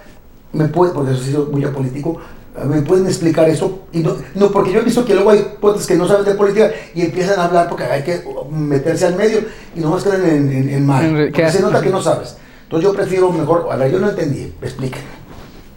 me 0.53 0.67
puede, 0.69 0.93
porque 0.93 1.13
eso 1.13 1.23
sí 1.23 1.33
soy 1.33 1.47
muy 1.47 1.65
apolítico, 1.65 2.19
eh, 2.57 2.65
¿me 2.67 2.83
pueden 2.83 3.07
explicar 3.07 3.49
eso? 3.49 3.83
Y 3.93 4.01
no, 4.01 4.17
no, 4.35 4.51
porque 4.51 4.73
yo 4.73 4.81
he 4.81 4.85
visto 4.85 5.05
que 5.05 5.15
luego 5.15 5.31
hay 5.31 5.57
potes 5.61 5.87
que 5.87 5.95
no 5.95 6.07
saben 6.07 6.25
de 6.25 6.35
política 6.35 6.71
y 6.95 7.03
empiezan 7.03 7.39
a 7.39 7.45
hablar 7.45 7.69
porque 7.69 7.85
hay 7.85 8.03
que 8.03 8.23
meterse 8.51 9.07
al 9.07 9.15
medio 9.15 9.41
y 9.75 9.81
nomás 9.81 10.03
quedan 10.03 10.27
en, 10.29 10.53
en, 10.53 10.69
en 10.69 10.87
mal. 10.87 11.31
Porque 11.31 11.51
se 11.51 11.63
nota 11.63 11.81
que 11.81 11.91
no 11.91 12.03
sabes. 12.03 12.37
Entonces 12.65 12.91
yo 12.91 12.95
prefiero 12.97 13.31
mejor, 13.31 13.69
a 13.71 13.77
ver, 13.77 13.93
yo 13.93 13.99
no 13.99 14.09
entendí, 14.11 14.53
explíquenme. 14.61 15.22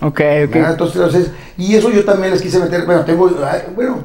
Ok, 0.02 0.22
ok. 0.48 0.56
Entonces, 0.56 0.96
entonces, 0.96 1.32
y 1.58 1.75
eso 1.75 1.90
yo 1.90 2.04
también 2.06 2.32
les 2.32 2.42
quise 2.42 2.60
meter, 2.60 2.86
bueno, 2.86 3.04
tengo, 3.06 3.30
bueno, 3.75 4.00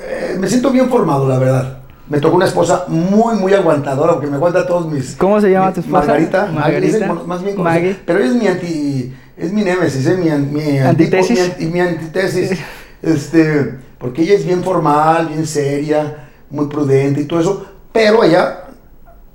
eh, 0.00 0.36
me 0.38 0.48
siento 0.48 0.70
bien 0.70 0.88
formado, 0.88 1.28
la 1.28 1.38
verdad. 1.38 1.78
Me 2.08 2.18
tocó 2.18 2.36
una 2.36 2.46
esposa 2.46 2.84
muy, 2.88 3.36
muy 3.36 3.54
aguantadora, 3.54 4.14
porque 4.14 4.26
me 4.26 4.36
aguanta 4.36 4.66
todos 4.66 4.86
mis... 4.90 5.14
¿Cómo 5.16 5.40
se 5.40 5.50
llama 5.50 5.68
mi- 5.68 5.74
tu 5.74 5.80
esposa? 5.80 5.98
Margarita. 6.06 6.46
Margarita. 6.52 7.12
Más 7.26 7.42
bien 7.44 7.62
Maggie. 7.62 7.96
Pero 8.04 8.18
ella 8.18 8.28
es 8.28 8.34
mi 8.34 8.46
anti, 8.48 9.14
es 9.36 9.52
mi 9.52 9.62
némesis, 9.62 10.04
es 10.06 10.18
mi, 10.18 10.24
mi 10.24 10.78
antipo- 10.78 10.88
¿Antítesis? 10.88 11.52
Mi, 11.58 11.66
mi 11.66 11.80
antitesis. 11.80 12.58
este, 13.02 13.74
porque 13.98 14.22
ella 14.22 14.34
es 14.34 14.44
bien 14.44 14.62
formal, 14.62 15.28
bien 15.28 15.46
seria, 15.46 16.28
muy 16.50 16.66
prudente 16.66 17.20
y 17.20 17.24
todo 17.24 17.40
eso, 17.40 17.66
pero 17.92 18.24
ella 18.24 18.61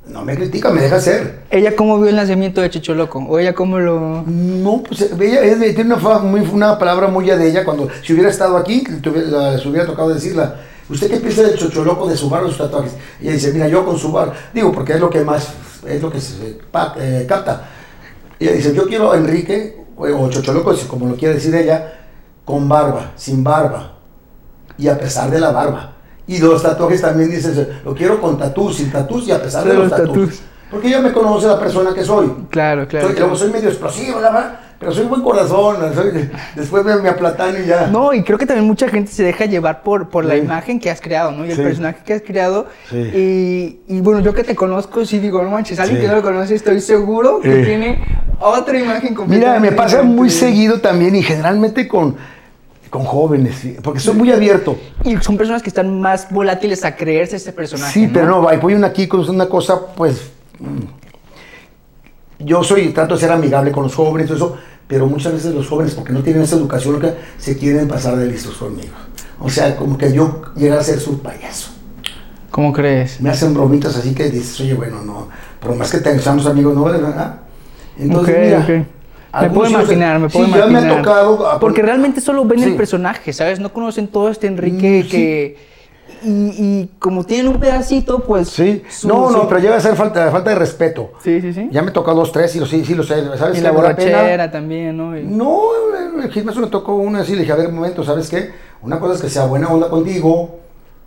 no 0.09 0.23
me 0.23 0.35
critica, 0.35 0.69
me 0.69 0.81
deja 0.81 0.99
ser. 0.99 1.41
¿Ella 1.49 1.75
cómo 1.75 1.99
vio 1.99 2.09
el 2.09 2.15
nacimiento 2.15 2.61
de 2.61 2.69
Chicho 2.69 2.93
Loco? 2.95 3.19
¿O 3.27 3.39
ella 3.39 3.53
cómo 3.53 3.79
lo...? 3.79 4.23
No, 4.25 4.83
pues 4.83 5.01
ella, 5.19 5.41
ella 5.43 5.75
tiene 5.75 5.93
una, 5.93 6.19
muy- 6.19 6.41
una 6.41 6.77
palabra 6.79 7.07
muy 7.07 7.25
ya 7.25 7.35
de 7.37 7.49
ella 7.49 7.63
cuando 7.65 7.87
si 8.03 8.13
hubiera 8.13 8.29
estado 8.29 8.57
aquí, 8.57 8.83
le 8.85 9.09
hubiera, 9.09 9.27
la- 9.27 9.59
se 9.59 9.67
hubiera 9.67 9.85
tocado 9.85 10.09
decirla. 10.13 10.55
¿Usted 10.89 11.09
qué 11.09 11.17
piensa 11.17 11.41
del 11.43 11.57
chocholoco 11.57 12.07
de 12.07 12.15
su 12.15 12.29
bar 12.29 12.43
o 12.43 12.47
sus 12.47 12.57
tatuajes? 12.57 12.93
Y 13.19 13.25
ella 13.25 13.33
dice, 13.33 13.51
mira, 13.51 13.67
yo 13.67 13.85
con 13.85 13.97
su 13.97 14.11
bar, 14.11 14.31
digo, 14.53 14.71
porque 14.71 14.93
es 14.93 14.99
lo 15.01 15.09
que 15.09 15.21
más, 15.21 15.49
es 15.85 16.01
lo 16.01 16.09
que 16.09 16.21
se 16.21 16.57
eh, 16.99 17.25
capta. 17.27 17.67
Y 18.39 18.45
ella 18.45 18.53
dice, 18.55 18.73
yo 18.73 18.87
quiero 18.87 19.11
a 19.11 19.17
Enrique, 19.17 19.75
o 19.97 20.05
o 20.07 20.29
chocholoco, 20.29 20.73
como 20.87 21.07
lo 21.07 21.15
quiere 21.17 21.33
decir 21.33 21.53
ella, 21.55 21.93
con 22.45 22.69
barba, 22.69 23.11
sin 23.17 23.43
barba, 23.43 23.97
y 24.77 24.87
a 24.87 24.97
pesar 24.97 25.29
de 25.29 25.39
la 25.41 25.51
barba. 25.51 25.96
Y 26.27 26.39
los 26.39 26.61
tatuajes 26.61 27.01
también 27.01 27.31
dicen, 27.31 27.67
lo 27.85 27.93
quiero 27.95 28.19
con 28.19 28.37
tatús, 28.37 28.75
sin 28.77 28.91
tatús 28.91 29.27
y 29.27 29.31
a 29.31 29.41
pesar 29.41 29.63
de 29.65 29.73
los 29.73 29.89
tatús. 29.89 30.41
Porque 30.69 30.89
ella 30.89 30.99
me 30.99 31.13
conoce 31.13 31.47
la 31.47 31.57
persona 31.57 31.93
que 31.93 32.03
soy. 32.03 32.29
Claro, 32.49 32.85
claro. 32.87 33.07
Soy, 33.07 33.15
luego 33.17 33.35
soy 33.37 33.51
medio 33.51 33.69
explosivo, 33.69 34.19
la 34.19 34.31
verdad. 34.31 34.59
pero 34.79 34.91
soy 34.91 35.05
buen 35.05 35.21
corazón, 35.21 35.77
soy- 35.95 36.29
después 36.55 36.83
me, 36.83 36.97
me 36.97 37.07
aplatan 37.09 37.55
y 37.63 37.65
ya. 37.67 37.87
No, 37.87 38.13
y 38.13 38.21
creo 38.23 38.37
que 38.37 38.45
también 38.45 38.67
mucha 38.67 38.89
gente 38.89 39.09
se 39.11 39.23
deja 39.23 39.45
llevar 39.45 39.81
por, 39.81 40.09
por 40.09 40.25
la 40.25 40.33
Sí. 40.35 40.41
imagen 40.41 40.79
que 40.81 40.91
has 40.91 40.99
creado, 41.01 41.31
¿no? 41.31 41.45
Y 41.45 41.51
el 41.51 41.55
Sí. 41.55 41.63
personaje 41.63 41.99
que 42.05 42.13
has 42.13 42.21
creado. 42.21 42.67
Sí. 42.89 42.97
Y, 42.97 43.79
y 43.95 44.01
bueno, 44.01 44.19
yo 44.19 44.33
que 44.35 44.43
te 44.43 44.55
conozco, 44.55 45.05
sí 45.05 45.17
digo, 45.19 45.41
no 45.41 45.49
manches, 45.49 45.79
alguien 45.79 46.01
que 46.01 46.07
no 46.07 46.15
lo 46.17 46.21
conoce, 46.21 46.53
estoy 46.55 46.81
seguro 46.81 47.39
que 47.39 47.63
tiene 47.63 48.03
otra 48.41 48.77
imagen 48.77 49.03
Mira, 49.11 49.15
completamente 49.15 49.71
me 49.71 49.75
pasa 49.75 50.03
muy 50.03 50.29
seguido 50.29 50.79
también 50.81 51.15
y 51.15 51.23
generalmente 51.23 51.87
con, 51.87 52.17
con 52.89 53.03
jóvenes, 53.03 53.55
sí, 53.61 53.75
porque 53.81 53.99
soy 53.99 54.15
muy 54.15 54.31
abierto. 54.31 54.77
Y 55.03 55.17
son 55.17 55.37
personas 55.37 55.61
que 55.61 55.69
están 55.69 55.99
más 56.01 56.31
volátiles 56.31 56.83
a 56.85 56.95
creerse 56.95 57.35
este 57.35 57.51
personaje. 57.51 57.93
Sí, 57.93 58.09
pero 58.11 58.27
no, 58.27 58.41
voy 58.59 58.73
una 58.73 58.87
aquí 58.87 59.07
con 59.07 59.27
una 59.29 59.47
cosa, 59.47 59.87
pues. 59.95 60.31
mm, 60.59 62.43
Yo 62.45 62.63
soy, 62.63 62.89
trato 62.89 63.15
de 63.15 63.21
ser 63.21 63.31
amigable 63.31 63.71
con 63.71 63.83
los 63.83 63.95
jóvenes, 63.95 64.27
todo 64.27 64.37
eso, 64.37 64.57
pero 64.87 65.07
muchas 65.07 65.33
veces 65.33 65.53
los 65.53 65.67
jóvenes, 65.67 65.95
porque 65.95 66.13
no 66.13 66.21
tienen 66.21 66.43
esa 66.43 66.55
educación, 66.55 66.93
lo 66.93 66.99
que 66.99 67.13
se 67.37 67.57
quieren 67.57 67.87
pasar 67.87 68.15
de 68.15 68.27
listos 68.27 68.55
conmigo. 68.57 68.93
O 69.39 69.49
sea, 69.49 69.75
como 69.75 69.97
que 69.97 70.13
yo 70.13 70.41
llegar 70.55 70.79
a 70.79 70.83
ser 70.83 70.99
su 70.99 71.21
payaso. 71.21 71.71
¿Cómo 72.51 72.73
crees? 72.73 73.21
Me 73.21 73.29
hacen 73.29 73.53
bromitas 73.53 73.95
así 73.97 74.15
que 74.15 74.29
dices, 74.29 74.59
oye, 74.61 74.73
bueno, 74.73 75.03
no, 75.03 75.27
por 75.59 75.75
más 75.75 75.91
que 75.91 75.99
tengamos 75.99 76.45
amigos, 76.45 76.73
no 76.75 76.83
vale 76.83 76.99
nada. 77.01 77.43
Entonces, 77.99 78.35
Ok, 78.35 78.41
mira, 78.41 78.59
ok. 78.59 78.87
Me 79.41 79.49
puedo 79.49 79.69
imaginar, 79.69 80.19
me 80.19 80.29
puedo 80.29 80.45
sí, 80.45 80.51
imaginar. 80.51 80.81
ya 80.81 80.87
me 80.87 80.93
ha 80.93 80.97
tocado. 80.97 81.59
Porque 81.59 81.81
realmente 81.81 82.21
solo 82.21 82.45
ven 82.45 82.63
el 82.63 82.75
personaje, 82.75 83.33
¿sabes? 83.33 83.59
No 83.59 83.71
conocen 83.73 84.07
todo 84.07 84.29
este 84.29 84.47
Enrique 84.47 84.99
Mm, 84.99 85.03
sí. 85.03 85.09
que... 85.09 85.77
Y, 86.23 86.29
y 86.29 86.89
como 86.97 87.23
tienen 87.25 87.47
un 87.49 87.59
pedacito, 87.59 88.19
pues... 88.19 88.49
Sí, 88.49 88.81
su- 88.89 89.07
no, 89.07 89.29
no, 89.29 89.41
su- 89.41 89.47
pero 89.47 89.59
llega 89.59 89.75
a 89.75 89.79
ser 89.79 89.95
falta, 89.95 90.31
falta 90.31 90.49
de 90.49 90.55
respeto. 90.55 91.11
Sí, 91.23 91.39
sí, 91.41 91.53
sí. 91.53 91.67
Ya 91.71 91.83
me 91.83 91.91
tocó 91.91 92.15
dos, 92.15 92.31
tres 92.31 92.55
y 92.55 92.59
lo, 92.59 92.65
sí, 92.65 92.83
sí 92.85 92.95
lo 92.95 93.03
sé. 93.03 93.15
¿Sabes 93.37 93.59
Y 93.59 93.61
la 93.61 93.71
borrachera 93.71 94.49
también, 94.49 94.97
¿no? 94.97 95.15
Y- 95.15 95.23
No, 95.23 95.59
el 96.23 96.31
gimnasio 96.31 96.61
me 96.61 96.67
tocó 96.67 96.95
una 96.95 97.19
así, 97.19 97.33
le 97.33 97.41
dije, 97.41 97.51
a 97.51 97.55
ver, 97.55 97.67
un 97.67 97.75
momento, 97.75 98.03
¿sabes 98.03 98.29
qué? 98.29 98.49
Una 98.81 98.99
cosa 98.99 99.15
es 99.15 99.21
que 99.21 99.29
sea 99.29 99.45
buena 99.45 99.67
onda 99.67 99.89
contigo, 99.89 100.57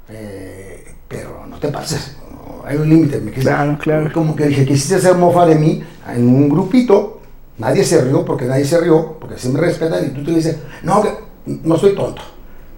eh, 0.08 0.84
pero 1.08 1.44
no 1.48 1.56
te 1.58 1.68
pases, 1.68 2.16
hay 2.64 2.76
un 2.76 2.88
límite. 2.88 3.18
Claro, 3.40 3.78
claro. 3.80 4.10
Como 4.12 4.36
que 4.36 4.46
dije, 4.46 4.64
quisiste 4.64 4.96
hacer 4.96 5.14
mofa 5.16 5.46
de 5.46 5.54
mí 5.56 5.82
en 6.14 6.28
un 6.28 6.48
grupito, 6.48 7.19
nadie 7.60 7.84
se 7.84 8.00
rió, 8.00 8.24
porque 8.24 8.46
nadie 8.46 8.64
se 8.64 8.80
rió, 8.80 9.16
porque 9.20 9.38
se 9.38 9.50
me 9.50 9.60
respetan, 9.60 10.04
y 10.06 10.08
tú 10.10 10.24
te 10.24 10.32
dices, 10.32 10.56
no, 10.82 11.02
que 11.02 11.10
no 11.46 11.76
soy 11.76 11.94
tonto. 11.94 12.22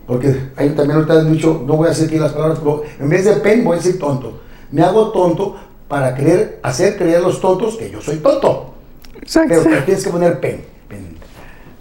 Porque 0.07 0.51
hay 0.57 0.71
también 0.71 0.97
ahorita 0.97 1.21
han 1.21 1.33
dicho, 1.33 1.62
no 1.65 1.77
voy 1.77 1.87
a 1.87 1.91
decir 1.91 2.09
aquí 2.09 2.19
las 2.19 2.33
palabras, 2.33 2.59
pero 2.59 2.83
en 2.99 3.09
vez 3.09 3.25
de 3.25 3.35
pen 3.35 3.65
voy 3.65 3.75
a 3.75 3.81
decir 3.81 3.99
tonto. 3.99 4.41
Me 4.73 4.83
hago 4.83 5.12
tonto 5.12 5.57
para 5.87 6.15
querer 6.15 6.59
hacer 6.62 6.97
creer 6.97 7.19
a 7.19 7.21
los 7.21 7.41
tontos 7.41 7.77
que 7.77 7.91
yo 7.91 8.01
soy 8.01 8.17
tonto. 8.17 8.75
Exacto. 9.15 9.61
Pero, 9.62 9.85
tienes 9.85 10.05
que 10.05 10.11
poner 10.11 10.41
pen, 10.41 10.65
pen, 10.89 11.17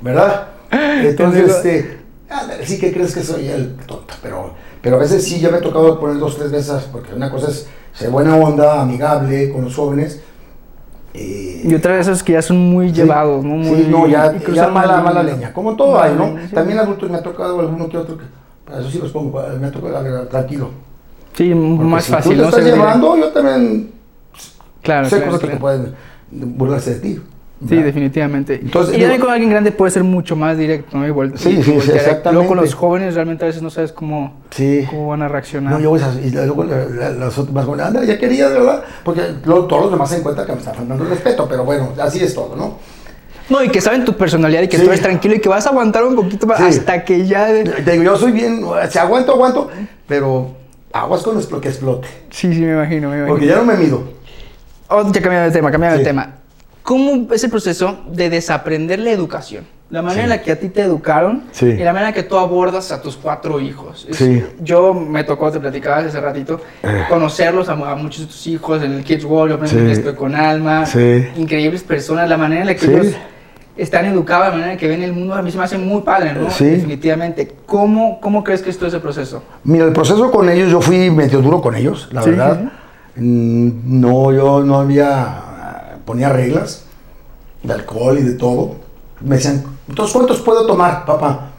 ¿verdad? 0.01 0.49
Entonces, 0.71 1.49
este, 1.49 1.97
sí 2.63 2.79
que 2.79 2.93
crees 2.93 3.13
que 3.13 3.23
soy 3.23 3.47
el 3.47 3.75
tonto, 3.77 4.13
pero, 4.21 4.53
pero 4.81 4.97
a 4.97 4.99
veces 4.99 5.23
sí 5.23 5.39
ya 5.39 5.49
me 5.49 5.57
ha 5.57 5.61
tocado 5.61 5.99
poner 5.99 6.19
dos, 6.19 6.37
tres 6.37 6.51
veces, 6.51 6.83
porque 6.91 7.15
una 7.15 7.31
cosa 7.31 7.49
es 7.49 7.67
ser 7.93 8.11
buena 8.11 8.35
onda, 8.35 8.81
amigable 8.81 9.49
con 9.49 9.63
los 9.63 9.75
jóvenes. 9.75 10.21
Eh, 11.13 11.61
Y 11.63 11.73
otra 11.75 11.95
de 11.95 12.01
esas 12.01 12.23
que 12.23 12.33
ya 12.33 12.41
son 12.41 12.57
muy 12.57 12.89
sí, 12.89 12.95
llevados, 12.95 13.43
¿no? 13.43 13.55
Muy, 13.55 13.83
sí, 13.83 13.87
no, 13.89 14.07
ya, 14.07 14.33
ya 14.53 14.67
mala, 14.69 14.97
la 14.97 15.01
mala 15.01 15.23
leña, 15.23 15.53
como 15.53 15.75
todo 15.75 16.01
hay, 16.01 16.15
¿no? 16.15 16.35
sí. 16.47 16.53
También 16.53 16.79
adultos 16.79 17.09
me 17.09 17.17
ha 17.17 17.23
tocado 17.23 17.59
alguno 17.59 17.89
que 17.89 17.97
otro, 17.97 18.17
que, 18.17 18.25
eso 18.79 18.89
sí 18.89 18.99
los 18.99 19.11
pongo, 19.11 19.41
me 19.59 19.67
ha 19.67 19.71
tocado, 19.71 20.27
tranquilo. 20.27 20.69
Sí, 21.33 21.49
Porque 21.53 21.83
más 21.85 22.03
si 22.03 22.11
fácil, 22.11 22.31
tú 22.31 22.37
te 22.37 22.43
¿no? 22.43 22.49
estás 22.49 22.65
llevando, 22.65 23.17
yo 23.17 23.27
también 23.29 23.91
Claro, 24.81 25.07
sé 25.09 25.17
claro, 25.17 25.31
cosas 25.31 25.41
que 25.41 25.53
te 25.55 25.59
pueden 25.59 25.93
burlarse 26.31 26.95
de 26.95 26.99
ti. 26.99 27.21
Sí, 27.61 27.75
¿verdad? 27.75 27.85
definitivamente. 27.85 28.55
Entonces, 28.61 28.97
y 28.97 29.01
ya 29.01 29.09
digo- 29.09 29.25
con 29.25 29.33
alguien 29.33 29.51
grande 29.51 29.71
puede 29.71 29.91
ser 29.91 30.03
mucho 30.03 30.35
más 30.35 30.57
directo, 30.57 30.97
¿no? 30.97 31.05
Igual. 31.07 31.33
Sí, 31.37 31.61
sí, 31.61 31.63
sí, 31.63 31.91
exactamente. 31.91 32.31
Luego 32.33 32.47
con 32.47 32.57
los 32.57 32.73
jóvenes 32.73 33.13
realmente 33.13 33.43
a 33.45 33.47
veces 33.47 33.61
no 33.61 33.69
sabes 33.69 33.91
cómo, 33.91 34.41
Sí. 34.49 34.85
cómo 34.89 35.09
van 35.09 35.21
a 35.21 35.27
reaccionar. 35.27 35.73
No, 35.73 35.79
yo 35.79 35.91
voy 35.91 36.01
a, 36.01 36.11
y 36.25 36.31
luego 36.31 36.63
la- 36.63 36.85
la- 36.85 37.09
las 37.11 37.37
otras 37.37 37.53
más 37.53 37.65
jóvenes, 37.65 37.85
anda, 37.85 38.03
ya 38.03 38.17
quería, 38.17 38.49
de 38.49 38.59
verdad, 38.59 38.83
porque 39.03 39.21
luego 39.45 39.65
todos 39.65 39.83
los 39.83 39.91
demás 39.91 40.09
se 40.09 40.17
encuentran 40.17 40.47
que 40.47 40.53
me 40.53 40.59
están 40.59 40.73
faltando 40.75 41.03
el 41.03 41.09
respeto, 41.11 41.47
pero 41.47 41.63
bueno, 41.63 41.89
así 42.01 42.19
es 42.23 42.33
todo, 42.33 42.55
¿no? 42.55 42.77
No, 43.49 43.63
y 43.63 43.69
que 43.69 43.81
saben 43.81 44.05
tu 44.05 44.13
personalidad 44.13 44.61
y 44.63 44.67
que 44.67 44.77
Sí. 44.77 44.83
tú 44.83 44.89
eres 44.89 45.01
tranquilo 45.01 45.35
y 45.35 45.39
que 45.39 45.49
vas 45.49 45.65
a 45.67 45.69
aguantar 45.69 46.03
un 46.05 46.15
poquito 46.15 46.47
más 46.47 46.57
Sí. 46.57 46.63
hasta 46.65 47.03
que 47.03 47.27
ya... 47.27 47.47
Te 47.47 47.91
digo, 47.91 48.03
yo 48.03 48.15
soy 48.17 48.31
bien, 48.31 48.63
si 48.89 48.97
aguanto, 48.97 49.33
aguanto, 49.33 49.69
pero 50.07 50.51
aguas 50.93 51.21
con 51.21 51.35
lo 51.51 51.61
que 51.61 51.67
explote, 51.67 52.07
Sí, 52.31 52.53
sí, 52.53 52.61
me 52.61 52.71
imagino, 52.73 53.09
me 53.09 53.17
imagino. 53.17 53.27
porque 53.27 53.45
ya 53.45 53.57
no 53.57 53.65
me 53.65 53.75
mido. 53.75 54.03
Oh, 54.87 55.03
ya 55.11 55.21
cambiando 55.21 55.45
de 55.45 55.51
tema, 55.51 55.69
cambiando 55.71 55.97
de 55.99 56.03
tema. 56.03 56.35
¿Cómo 56.83 57.31
es 57.33 57.43
el 57.43 57.49
proceso 57.49 57.99
de 58.11 58.29
desaprender 58.29 58.99
la 58.99 59.11
educación? 59.11 59.65
La 59.89 60.01
manera 60.01 60.21
Sí. 60.21 60.23
en 60.23 60.29
la 60.29 60.41
que 60.41 60.51
a 60.53 60.59
ti 60.59 60.69
te 60.69 60.81
educaron 60.83 61.43
Sí. 61.51 61.65
y 61.65 61.77
la 61.83 61.91
manera 61.91 62.09
en 62.09 62.15
la 62.15 62.21
que 62.21 62.23
tú 62.23 62.37
abordas 62.37 62.91
a 62.93 63.01
tus 63.01 63.17
cuatro 63.17 63.59
hijos. 63.59 64.07
Es- 64.09 64.17
Sí. 64.17 64.41
Yo 64.61 64.93
me 64.93 65.23
tocó, 65.25 65.51
te 65.51 65.59
platicaba 65.59 65.97
hace 65.97 66.19
ratito, 66.21 66.61
Eh. 66.81 67.03
conocerlos 67.09 67.67
a, 67.67 67.73
a 67.73 67.95
muchos 67.95 68.21
de 68.21 68.27
tus 68.27 68.47
hijos 68.47 68.81
en 68.83 68.93
el 68.93 69.03
Kids 69.03 69.25
World, 69.25 69.49
yo 69.51 69.55
aprendí 69.63 69.91
estoy 69.91 70.15
con 70.15 70.33
alma. 70.33 70.85
Increíbles 71.35 71.83
personas, 71.83 72.29
la 72.29 72.37
manera 72.37 72.61
en 72.61 72.67
la 72.67 72.75
que 72.75 72.85
ellos 72.85 73.07
están 73.75 74.05
educados, 74.05 74.45
la 74.47 74.51
manera 74.53 74.71
en 74.73 74.77
que 74.79 74.87
ven 74.87 75.03
el 75.03 75.11
mundo, 75.11 75.33
a 75.35 75.41
mí 75.41 75.51
se 75.51 75.57
me 75.57 75.65
hace 75.65 75.77
muy 75.77 76.01
padre, 76.03 76.33
¿no? 76.33 76.45
Definitivamente. 76.45 77.51
¿Cómo, 77.65 78.19
¿Cómo 78.21 78.45
crees 78.45 78.61
que 78.61 78.69
es 78.69 78.77
todo 78.77 78.87
ese 78.87 78.99
proceso? 79.01 79.43
Mira, 79.65 79.83
el 79.85 79.91
proceso 79.93 80.31
con 80.31 80.49
ellos, 80.49 80.71
yo 80.71 80.79
fui 80.79 81.09
medio 81.11 81.41
duro 81.41 81.61
con 81.61 81.75
ellos, 81.75 82.07
la 82.13 82.23
verdad. 82.23 82.61
Mm, 83.17 83.99
No, 83.99 84.31
yo 84.31 84.63
no 84.63 84.79
había, 84.79 85.41
ponía 86.11 86.27
reglas 86.27 86.83
de 87.63 87.71
alcohol 87.73 88.17
y 88.19 88.23
de 88.23 88.33
todo. 88.33 88.75
Me 89.21 89.37
decían, 89.37 89.63
entonces, 89.87 90.13
¿cuántos 90.13 90.41
puedo 90.41 90.65
tomar, 90.67 91.05
papá? 91.05 91.51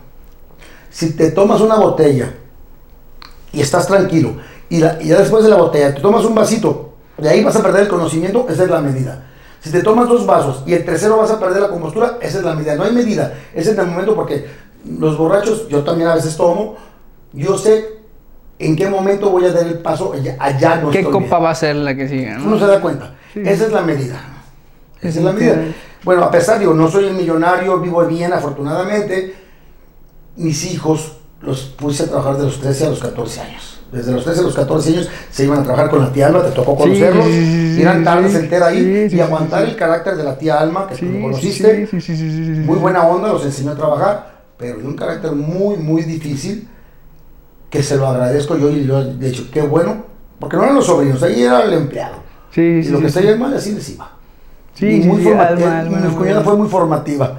Si 0.90 1.12
te 1.16 1.30
tomas 1.30 1.62
una 1.62 1.76
botella 1.76 2.34
y 3.50 3.62
estás 3.62 3.86
tranquilo, 3.86 4.36
y, 4.68 4.78
la- 4.80 4.98
y 5.02 5.08
ya 5.08 5.18
después 5.18 5.42
de 5.42 5.48
la 5.48 5.56
botella 5.56 5.94
te 5.94 6.02
tomas 6.02 6.22
un 6.26 6.34
vasito, 6.34 6.92
de 7.16 7.30
ahí 7.30 7.42
vas 7.42 7.56
a 7.56 7.62
perder 7.62 7.82
el 7.84 7.88
conocimiento, 7.88 8.44
esa 8.50 8.64
es 8.64 8.70
la 8.70 8.82
medida. 8.82 9.24
Si 9.62 9.70
te 9.70 9.82
tomas 9.82 10.06
dos 10.06 10.26
vasos 10.26 10.64
y 10.66 10.74
el 10.74 10.84
tercero 10.84 11.16
vas 11.16 11.30
a 11.30 11.40
perder 11.40 11.62
la 11.62 11.68
compostura, 11.68 12.18
esa 12.20 12.38
es 12.38 12.44
la 12.44 12.54
medida. 12.54 12.74
No 12.74 12.82
hay 12.84 12.92
medida, 12.92 13.32
ese 13.54 13.70
es 13.72 13.78
el 13.78 13.86
momento 13.86 14.14
porque 14.14 14.44
los 14.98 15.16
borrachos, 15.16 15.66
yo 15.68 15.82
también 15.82 16.08
a 16.10 16.14
veces 16.16 16.36
tomo, 16.36 16.76
yo 17.32 17.56
sé 17.56 17.86
en 18.58 18.76
qué 18.76 18.86
momento 18.86 19.30
voy 19.30 19.46
a 19.46 19.52
dar 19.52 19.66
el 19.66 19.78
paso, 19.78 20.12
allá, 20.12 20.36
allá 20.38 20.76
no 20.76 20.90
¿Qué 20.90 20.98
estoy 20.98 21.12
copa 21.12 21.26
bien. 21.36 21.44
va 21.44 21.50
a 21.50 21.54
ser 21.54 21.76
la 21.76 21.94
que 21.94 22.06
siga? 22.06 22.36
¿no? 22.38 22.48
Uno 22.48 22.58
se 22.58 22.66
da 22.66 22.80
cuenta. 22.82 23.14
Sí. 23.32 23.40
Esa 23.46 23.64
es 23.66 23.72
la 23.72 23.80
medida. 23.80 24.20
Esa 25.02 25.18
es 25.18 25.24
la 25.24 25.32
medida. 25.32 25.56
Bueno, 26.04 26.24
a 26.24 26.30
pesar, 26.30 26.58
digo, 26.58 26.74
no 26.74 26.90
soy 26.90 27.04
un 27.04 27.16
millonario, 27.16 27.78
vivo 27.80 28.04
bien, 28.06 28.32
afortunadamente. 28.32 29.34
Mis 30.36 30.64
hijos 30.72 31.16
los 31.42 31.60
puse 31.62 32.04
a 32.04 32.06
trabajar 32.06 32.38
de 32.38 32.44
los 32.44 32.60
13 32.60 32.86
a 32.86 32.90
los 32.90 33.00
14 33.00 33.40
años. 33.40 33.80
Desde 33.92 34.10
los 34.10 34.24
13 34.24 34.40
a 34.40 34.42
los 34.44 34.54
14 34.54 34.88
años 34.90 35.10
se 35.30 35.44
iban 35.44 35.58
a 35.58 35.62
trabajar 35.64 35.90
con 35.90 36.00
la 36.00 36.10
tía 36.12 36.28
Alma, 36.28 36.42
te 36.42 36.50
tocó 36.52 36.76
conocerlos. 36.76 37.26
sí, 37.26 37.76
y 37.78 37.82
eran 37.82 38.02
tardes 38.02 38.34
enteras 38.34 38.68
ahí 38.70 39.10
Sí, 39.10 39.16
y 39.16 39.20
aguantar 39.20 39.64
el 39.64 39.76
carácter 39.76 40.16
de 40.16 40.24
la 40.24 40.38
tía 40.38 40.58
Alma, 40.58 40.86
que 40.88 40.94
Sí, 40.94 41.04
tú 41.06 41.12
sí, 41.12 41.20
conociste. 41.20 41.88
Muy 42.64 42.78
buena 42.78 43.06
onda, 43.06 43.28
los 43.28 43.44
enseñó 43.44 43.72
a 43.72 43.76
trabajar, 43.76 44.44
pero 44.56 44.78
de 44.78 44.86
un 44.86 44.96
carácter 44.96 45.32
muy, 45.32 45.76
muy 45.76 46.02
difícil, 46.04 46.68
que 47.68 47.82
se 47.82 47.96
lo 47.96 48.06
agradezco 48.06 48.56
yo 48.56 48.70
y 48.70 48.86
yo, 48.86 49.04
de 49.04 49.28
hecho, 49.28 49.48
qué 49.52 49.60
bueno, 49.60 50.06
porque 50.38 50.56
no 50.56 50.62
eran 50.62 50.76
los 50.76 50.86
sobrinos, 50.86 51.22
ahí 51.22 51.42
era 51.42 51.62
el 51.62 51.74
empleado. 51.74 52.16
Sí, 52.50 52.62
Y 52.62 52.84
sí, 52.84 52.90
lo 52.90 53.00
que 53.00 53.08
está 53.08 53.20
mal, 53.36 53.54
así 53.54 53.72
les 53.72 53.90
iba. 53.90 54.10
Sí, 54.74 55.00
muy 55.04 55.18
sí, 55.18 55.24
formativa. 55.28 55.78
Alma, 55.78 55.98
Alma, 55.98 56.08
mi 56.08 56.14
cuñada 56.14 56.40
fue 56.42 56.56
muy 56.56 56.68
formativa 56.68 57.38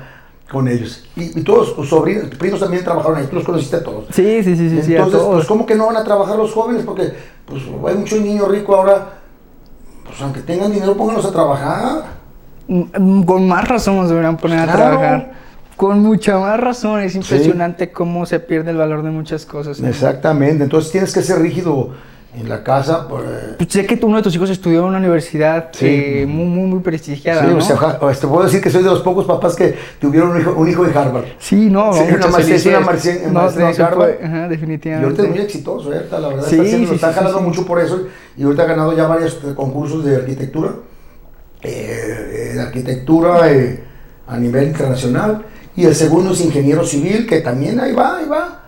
con 0.51 0.67
ellos. 0.67 1.03
Y, 1.15 1.39
y 1.39 1.43
todos 1.43 1.75
tus 1.75 1.89
sobrinos, 1.89 2.25
primos 2.37 2.59
también 2.59 2.83
trabajaron 2.83 3.17
ahí, 3.17 3.25
tú 3.27 3.35
los 3.35 3.43
conociste 3.45 3.77
a 3.77 3.83
todos. 3.83 4.05
Sí, 4.11 4.43
sí, 4.43 4.55
sí, 4.55 4.69
sí, 4.69 4.81
sí, 4.83 4.93
a 4.93 4.97
Entonces, 4.97 5.19
todos. 5.21 5.35
pues, 5.35 5.47
¿cómo 5.47 5.65
que 5.65 5.75
no 5.75 5.87
van 5.87 5.97
a 5.97 6.03
trabajar 6.03 6.37
los 6.37 6.51
jóvenes? 6.53 6.83
Porque 6.85 7.13
pues, 7.45 7.63
hay 7.87 7.95
mucho 7.95 8.17
niño 8.17 8.45
rico 8.47 8.75
ahora, 8.75 9.07
pues 10.05 10.21
aunque 10.21 10.41
tengan 10.41 10.71
dinero, 10.71 10.95
pónganlos 10.95 11.25
a 11.25 11.31
trabajar. 11.31 12.03
Mm, 12.67 13.23
Con 13.23 13.47
más 13.47 13.67
razón 13.67 13.97
nos 13.97 14.09
deberían 14.09 14.37
poner 14.37 14.59
a 14.59 14.71
trabajar. 14.71 15.31
Con 15.75 16.01
mucha 16.03 16.37
más 16.37 16.59
razón. 16.59 17.01
Es 17.01 17.15
impresionante 17.15 17.91
cómo 17.91 18.27
se 18.27 18.39
pierde 18.39 18.71
el 18.71 18.77
valor 18.77 19.01
de 19.01 19.09
muchas 19.09 19.45
cosas. 19.47 19.79
Exactamente, 19.79 20.63
entonces 20.63 20.91
tienes 20.91 21.11
que 21.13 21.23
ser 21.23 21.39
rígido 21.39 21.89
en 22.35 22.49
la 22.49 22.63
casa. 22.63 23.07
por, 23.07 23.21
eh, 23.23 23.55
Pues 23.57 23.69
sé 23.71 23.85
que 23.85 23.99
uno 24.03 24.17
de 24.17 24.23
tus 24.23 24.33
hijos 24.35 24.49
estudió 24.49 24.79
en 24.79 24.85
una 24.85 24.97
universidad 24.97 25.69
Sí. 25.71 25.85
eh, 25.87 26.25
muy, 26.27 26.45
muy, 26.45 26.67
muy 26.67 26.79
prestigiada, 26.79 27.41
Sí, 27.41 27.47
¿no? 27.51 27.57
o 27.57 27.61
sea, 27.61 27.99
te 28.19 28.27
puedo 28.27 28.43
decir 28.43 28.59
que 28.61 28.69
soy 28.69 28.81
de 28.83 28.89
los 28.89 29.01
pocos 29.01 29.25
papás 29.25 29.55
que 29.55 29.75
tuvieron 29.99 30.31
un 30.31 30.41
hijo, 30.41 30.53
un 30.53 30.67
hijo 30.69 30.85
en 30.85 30.97
Harvard. 30.97 31.25
Sí, 31.39 31.69
no, 31.69 31.93
Sí, 31.93 31.99
una 32.11 32.27
maestría- 32.27 32.55
es 32.55 32.65
una 32.65 32.79
maestría- 32.79 33.13
No, 33.31 33.49
en 33.49 33.65
Harvard. 33.65 33.95
puede, 33.95 34.13
ajá, 34.15 34.25
Y 34.25 34.27
ahorita 34.29 34.47
definitivamente. 34.49 35.21
es 35.21 35.29
muy 35.29 35.39
exitoso, 35.39 35.93
¿eh? 35.93 36.05
la 36.11 36.27
verdad, 36.27 36.43
Sí, 36.47 36.55
está, 36.55 36.63
haciendo- 36.67 36.89
sí, 36.89 36.95
está 36.95 37.13
jalando 37.13 37.39
mucho 37.41 37.65
por 37.65 37.79
eso. 37.79 38.07
Y 38.35 38.43
ahorita 38.43 38.63
ha 38.63 38.67
ganado 38.67 38.95
ya 38.97 39.07
varios 39.07 39.35
eh, 39.43 39.53
concursos 39.55 40.03
de 40.03 40.15
arquitectura, 40.15 40.71
eh, 41.61 42.51
de 42.55 42.61
arquitectura 42.61 43.51
eh, 43.51 43.83
a 44.27 44.37
nivel 44.37 44.67
internacional. 44.67 45.43
Y 45.75 45.85
el 45.85 45.95
segundo 45.95 46.33
es 46.33 46.41
ingeniero 46.41 46.83
civil, 46.85 47.25
que 47.27 47.41
también 47.41 47.79
ahí 47.79 47.93
va, 47.93 48.17
ahí 48.17 48.25
va. 48.27 48.59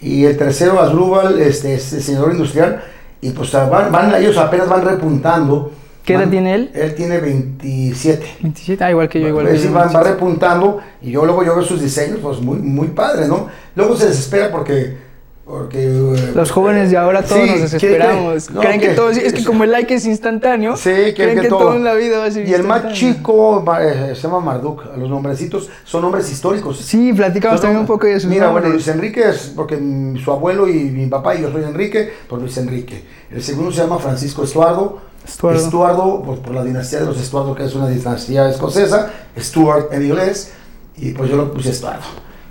Y 0.00 0.24
el 0.24 0.36
tercero, 0.36 0.80
Asdrúbal, 0.80 1.38
este, 1.40 1.74
es 1.74 1.94
diseñador 1.94 2.32
industrial. 2.32 2.82
Y 3.20 3.30
pues 3.30 3.52
van, 3.52 3.90
van, 3.90 4.14
ellos 4.14 4.36
apenas 4.36 4.68
van 4.68 4.84
repuntando 4.84 5.72
¿Qué 6.06 6.14
edad 6.14 6.28
tiene 6.28 6.54
él? 6.54 6.70
Él 6.72 6.94
tiene 6.94 7.18
27. 7.18 8.36
27, 8.40 8.84
ah, 8.84 8.90
igual 8.90 9.08
que 9.08 9.20
yo, 9.20 9.26
igual 9.26 9.48
que 9.48 9.58
yo. 9.58 9.72
va, 9.72 9.88
va 9.88 10.04
repuntando 10.04 10.78
y 11.02 11.10
yo 11.10 11.24
luego 11.24 11.42
yo 11.42 11.56
veo 11.56 11.64
sus 11.64 11.80
diseños, 11.82 12.20
pues 12.22 12.40
muy, 12.40 12.58
muy 12.58 12.88
padre, 12.88 13.26
¿no? 13.26 13.48
Luego 13.74 13.96
se 13.96 14.06
desespera 14.06 14.50
porque... 14.52 15.05
porque 15.46 15.78
eh, 15.86 16.32
Los 16.34 16.50
jóvenes 16.50 16.90
de 16.90 16.96
ahora 16.96 17.22
todos 17.22 17.40
sí, 17.44 17.50
nos 17.50 17.60
desesperamos. 17.60 18.46
creen 18.48 18.48
que- 18.48 18.52
no, 18.54 18.60
creen 18.60 18.80
que, 18.80 18.88
que- 18.88 18.94
todo 18.94 19.10
es 19.10 19.32
que 19.32 19.44
como 19.44 19.62
el 19.62 19.70
like 19.70 19.94
es 19.94 20.04
instantáneo, 20.04 20.76
Sí, 20.76 20.90
que, 20.90 21.14
creen 21.14 21.40
que, 21.40 21.48
todo 21.48 21.74
en 21.76 21.84
la 21.84 21.94
vida 21.94 22.18
va 22.18 22.24
a 22.24 22.30
ser 22.32 22.48
Y 22.48 22.52
el 22.52 22.64
más 22.64 22.92
chico 22.92 23.62
ma- 23.64 23.80
eh, 23.82 24.12
se 24.16 24.22
llama 24.22 24.40
Marduk. 24.40 24.84
Los 24.96 25.08
nombrecitos 25.08 25.68
son 25.84 26.02
nombres 26.02 26.30
históricos. 26.32 26.78
Sí, 26.78 27.12
platicamos 27.12 27.60
también 27.60 27.80
un 27.80 27.86
poco 27.86 28.06
de 28.08 28.18
sus 28.18 28.28
Mira, 28.28 28.46
nombres. 28.46 28.64
bueno, 28.64 28.74
Luis 28.74 28.88
Enrique 28.88 29.22
es 29.28 29.52
porque 29.54 29.76
mm, 29.76 30.16
su 30.18 30.32
abuelo 30.32 30.68
y 30.68 30.74
mi 30.74 31.06
papá 31.06 31.36
y 31.36 31.42
yo 31.42 31.52
soy 31.52 31.62
Enrique, 31.62 32.12
por 32.28 32.40
Luis 32.40 32.56
Enrique. 32.58 33.04
El 33.30 33.40
segundo 33.42 33.70
se 33.70 33.82
llama 33.82 33.98
Francisco 34.00 34.42
Estuardo. 34.42 34.98
Estuardo. 35.24 35.60
Estuardo, 35.60 36.22
pues, 36.26 36.40
por 36.40 36.54
la 36.54 36.64
dinastía 36.64 37.00
de 37.00 37.06
los 37.06 37.20
Estuardo, 37.20 37.54
que 37.54 37.64
es 37.64 37.74
una 37.76 37.88
dinastía 37.88 38.48
escocesa. 38.50 39.12
Stuart 39.38 39.92
en 39.92 40.02
inglés. 40.06 40.52
Y 40.96 41.12
pues 41.12 41.30
yo 41.30 41.36
lo 41.36 41.52
puse 41.52 41.70
Estuardo. 41.70 42.02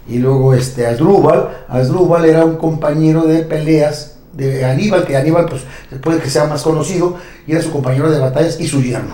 Y 0.07 0.19
luego 0.19 0.53
este, 0.53 0.85
Asdrúbal. 0.87 1.49
Asdrúbal 1.67 2.25
era 2.25 2.45
un 2.45 2.57
compañero 2.57 3.23
de 3.23 3.39
peleas 3.39 4.17
de 4.33 4.65
Aníbal, 4.65 5.05
que 5.05 5.15
Aníbal 5.17 5.45
pues 5.45 5.61
puede 6.01 6.19
que 6.19 6.29
sea 6.29 6.45
más 6.45 6.61
conocido, 6.61 7.15
y 7.47 7.53
era 7.53 7.61
su 7.61 7.71
compañero 7.71 8.11
de 8.11 8.19
batallas 8.19 8.59
y 8.59 8.67
su 8.67 8.81
yerno 8.81 9.13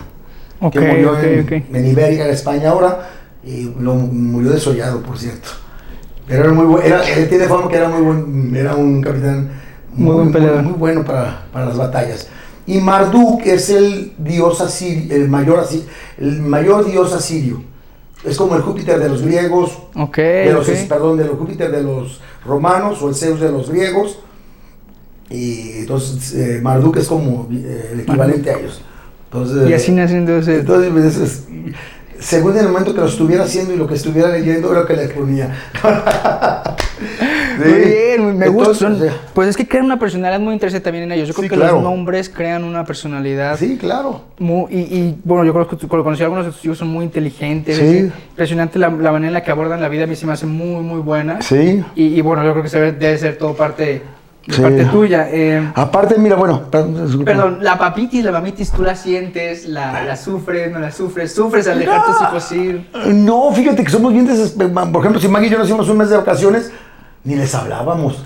Ok, 0.59 0.73
que 0.73 0.79
murió 0.81 1.11
ok, 1.13 1.23
en, 1.23 1.39
ok. 1.41 1.51
en 1.75 1.85
Iberia, 1.87 2.25
en 2.25 2.31
España 2.31 2.69
ahora, 2.71 3.09
y 3.43 3.71
lo 3.79 3.93
murió 3.95 4.51
desollado, 4.51 5.01
por 5.01 5.17
cierto. 5.17 5.49
Pero 6.27 6.43
era 6.45 6.53
muy 6.53 6.65
bueno, 6.65 6.85
era, 6.85 7.07
él 7.07 7.29
tiene 7.29 7.45
fama 7.45 7.67
que 7.69 7.77
era 7.77 7.89
muy 7.89 8.01
buen, 8.01 8.55
era 8.55 8.75
un 8.75 9.01
capitán 9.01 9.49
Muy 9.93 10.15
buen 10.15 10.31
peleador. 10.31 10.63
muy 10.63 10.73
bueno 10.73 11.03
para, 11.05 11.45
para 11.51 11.65
las 11.67 11.77
batallas. 11.77 12.27
Y 12.65 12.79
Marduk 12.79 13.41
es 13.45 13.69
el 13.69 14.13
dios 14.17 14.61
asirio, 14.61 15.15
el 15.15 15.27
mayor, 15.29 15.59
asi- 15.59 15.85
el 16.17 16.41
mayor 16.41 16.85
dios 16.85 17.13
asirio. 17.13 17.63
Es 18.23 18.37
como 18.37 18.55
el 18.55 18.61
Júpiter 18.61 18.99
de 18.99 19.09
los 19.09 19.21
griegos, 19.23 19.77
Ok, 19.95 20.17
de 20.17 20.53
los, 20.53 20.67
ok. 20.69 20.75
perdón, 20.87 21.17
de 21.17 21.25
los 21.25 21.37
Júpiter 21.37 21.71
de 21.71 21.81
los 21.83 22.19
romanos 22.45 23.01
o 23.01 23.09
el 23.09 23.15
Zeus 23.15 23.39
de 23.39 23.51
los 23.51 23.69
griegos. 23.69 24.19
Y 25.29 25.79
entonces 25.79 26.33
eh, 26.35 26.59
Marduk 26.61 26.97
es 26.97 27.07
como 27.07 27.47
eh, 27.51 27.89
el 27.93 28.01
equivalente 28.01 28.49
a 28.51 28.57
ellos. 28.59 28.81
Entonces, 29.25 29.69
Y 29.69 29.73
así 29.73 29.91
nacen 29.93 30.17
entonces. 30.17 30.59
entonces, 30.59 30.91
pues, 30.91 31.17
es- 31.17 31.43
según 32.19 32.55
el 32.57 32.67
momento 32.67 32.93
que 32.93 32.99
lo 33.01 33.07
estuviera 33.07 33.45
haciendo 33.45 33.73
y 33.73 33.77
lo 33.77 33.87
que 33.87 33.95
estuviera 33.95 34.29
leyendo, 34.29 34.69
era 34.71 34.81
lo 34.81 34.85
que 34.85 34.95
le 34.95 35.07
ponía. 35.07 35.55
Muy 37.69 37.79
bien, 37.79 38.37
me 38.37 38.47
gusta. 38.49 38.71
Entonces, 38.71 38.77
son- 38.77 38.95
o 38.95 38.99
sea, 39.11 39.13
pues 39.33 39.49
es 39.49 39.57
que 39.57 39.67
crean 39.67 39.85
una 39.85 39.97
personalidad 39.99 40.39
muy 40.39 40.53
interesante 40.53 40.83
también 40.83 41.05
en 41.05 41.11
ellos. 41.13 41.27
Yo 41.27 41.33
creo 41.33 41.43
Sí, 41.43 41.49
que 41.49 41.55
claro. 41.55 41.75
los 41.75 41.83
nombres 41.83 42.29
crean 42.29 42.63
una 42.63 42.83
personalidad. 42.85 43.57
sí, 43.57 43.77
claro. 43.77 44.21
muy- 44.39 44.71
y, 44.73 44.79
y, 44.79 45.17
bueno, 45.23 45.43
yo 45.45 45.53
creo 45.53 45.67
que 45.67 45.75
cuando 45.87 46.03
conocí 46.03 46.21
a 46.23 46.25
algunos 46.25 46.45
de 46.45 46.51
tus 46.51 46.65
hijos 46.65 46.77
son 46.77 46.87
muy 46.89 47.05
inteligentes. 47.05 47.77
Sí. 47.77 47.83
es 47.83 48.03
impresionante 48.31 48.79
la, 48.79 48.89
la 48.89 49.11
manera 49.11 49.27
en 49.27 49.33
la 49.33 49.43
que 49.43 49.51
abordan 49.51 49.81
la 49.81 49.89
vida. 49.89 50.03
A 50.03 50.07
mí 50.07 50.15
se 50.15 50.25
me 50.25 50.33
hace 50.33 50.45
muy, 50.45 50.81
muy 50.83 50.99
buena. 51.01 51.41
Sí. 51.41 51.83
Y, 51.95 52.05
y 52.17 52.21
bueno, 52.21 52.43
yo 52.43 52.51
creo 52.51 52.63
que 52.63 52.69
se 52.69 52.79
debe 52.91 53.17
ser 53.17 53.37
todo 53.37 53.53
parte, 53.55 54.01
de 54.47 54.53
Sí. 54.55 54.59
parte 54.61 54.85
tuya. 54.85 55.27
Eh, 55.31 55.71
Aparte, 55.75 56.15
mira, 56.17 56.35
bueno, 56.35 56.63
perdón. 56.71 57.23
Perdón, 57.23 57.57
la 57.61 57.77
papitis, 57.77 58.23
la 58.23 58.31
mamitis, 58.31 58.71
tú 58.71 58.81
la 58.81 58.95
sientes, 58.95 59.67
la, 59.67 60.03
la 60.03 60.15
sufres, 60.17 60.71
no 60.71 60.79
la 60.79 60.91
sufres, 60.91 61.31
sufres 61.33 61.67
al 61.67 61.77
dejar 61.79 62.03
tus 62.07 62.21
hijos 62.21 62.51
ir. 62.51 62.89
No, 63.13 63.51
fíjate 63.53 63.83
que 63.83 63.89
somos 63.91 64.11
bien 64.13 64.25
desesperados. 64.25 64.89
Por 64.89 65.01
ejemplo, 65.01 65.21
si 65.21 65.27
Maggie 65.27 65.47
y 65.47 65.51
yo 65.51 65.57
nos 65.59 65.67
hicimos 65.67 65.87
un 65.89 65.97
mes 65.99 66.09
de 66.09 66.17
vacaciones, 66.17 66.71
ni 67.23 67.35
les 67.35 67.53
hablábamos. 67.55 68.17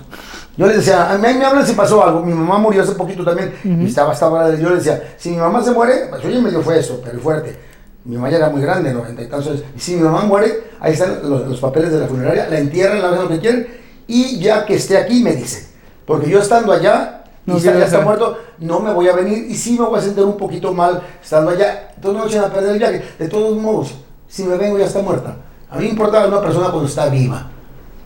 Yo 0.56 0.66
les 0.66 0.76
decía, 0.78 1.10
a 1.10 1.18
mí 1.18 1.28
me 1.38 1.44
hablan 1.44 1.66
si 1.66 1.74
pasó 1.74 2.02
algo. 2.04 2.22
Mi 2.22 2.32
mamá 2.32 2.58
murió 2.58 2.82
hace 2.82 2.92
poquito 2.92 3.24
también 3.24 3.54
y 3.64 3.86
estaba, 3.86 4.12
estaba, 4.14 4.54
yo 4.56 4.70
les 4.70 4.84
decía, 4.84 5.14
si 5.18 5.30
mi 5.30 5.36
mamá 5.36 5.62
se 5.62 5.72
muere, 5.72 6.06
pues 6.08 6.24
oye, 6.24 6.40
medio 6.40 6.62
fue 6.62 6.78
eso, 6.78 7.00
pero 7.04 7.18
fuerte. 7.20 7.58
Mi 8.04 8.16
mamá 8.16 8.30
ya 8.30 8.36
era 8.38 8.48
muy 8.50 8.62
grande, 8.62 8.92
90 8.94 9.22
y 9.22 9.26
tantos. 9.26 9.62
Y 9.76 9.80
si 9.80 9.96
mi 9.96 10.02
mamá 10.02 10.22
muere, 10.22 10.62
ahí 10.80 10.92
están 10.94 11.18
los, 11.28 11.46
los 11.46 11.60
papeles 11.60 11.90
de 11.92 12.00
la 12.00 12.06
funeraria, 12.06 12.48
la 12.48 12.58
entierran, 12.58 13.02
la 13.02 13.08
hacen 13.08 13.22
lo 13.22 13.28
que 13.28 13.40
quieren 13.40 13.66
y 14.06 14.38
ya 14.38 14.64
que 14.64 14.76
esté 14.76 14.96
aquí 14.96 15.22
me 15.22 15.34
dicen. 15.34 15.66
Porque 16.06 16.30
yo 16.30 16.38
estando 16.40 16.72
allá, 16.72 17.24
y 17.46 17.50
No 17.50 17.56
está- 17.56 17.70
quiero 17.72 17.78
ya 17.80 17.84
está 17.86 18.00
muerto, 18.00 18.38
no 18.58 18.80
me 18.80 18.92
voy 18.94 19.08
a 19.08 19.12
venir 19.14 19.46
y 19.50 19.54
sí 19.56 19.76
me 19.78 19.84
voy 19.84 19.98
a 19.98 20.02
sentir 20.02 20.24
un 20.24 20.36
poquito 20.36 20.72
mal 20.72 21.02
estando 21.22 21.50
allá. 21.50 21.90
Entonces 21.96 22.20
no 22.22 22.26
echen 22.28 22.40
a 22.42 22.52
perder 22.52 22.70
el 22.72 22.78
viaje. 22.78 23.04
De 23.18 23.28
todos 23.28 23.56
modos, 23.60 23.92
si 24.28 24.44
me 24.44 24.56
vengo 24.56 24.78
ya 24.78 24.86
está 24.86 25.02
muerta. 25.02 25.36
A 25.68 25.76
mí 25.76 25.84
me 25.84 25.90
importa 25.90 26.26
una 26.26 26.40
persona 26.40 26.68
cuando 26.70 26.88
está 26.88 27.06
viva. 27.08 27.50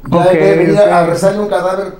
Ya 0.08 0.16
Ok, 0.18 0.30
de 0.32 0.56
venir 0.56 0.74
ok. 0.80 0.86
a 0.92 1.06
rezarle 1.06 1.40
un 1.40 1.48
cadáver 1.48 1.92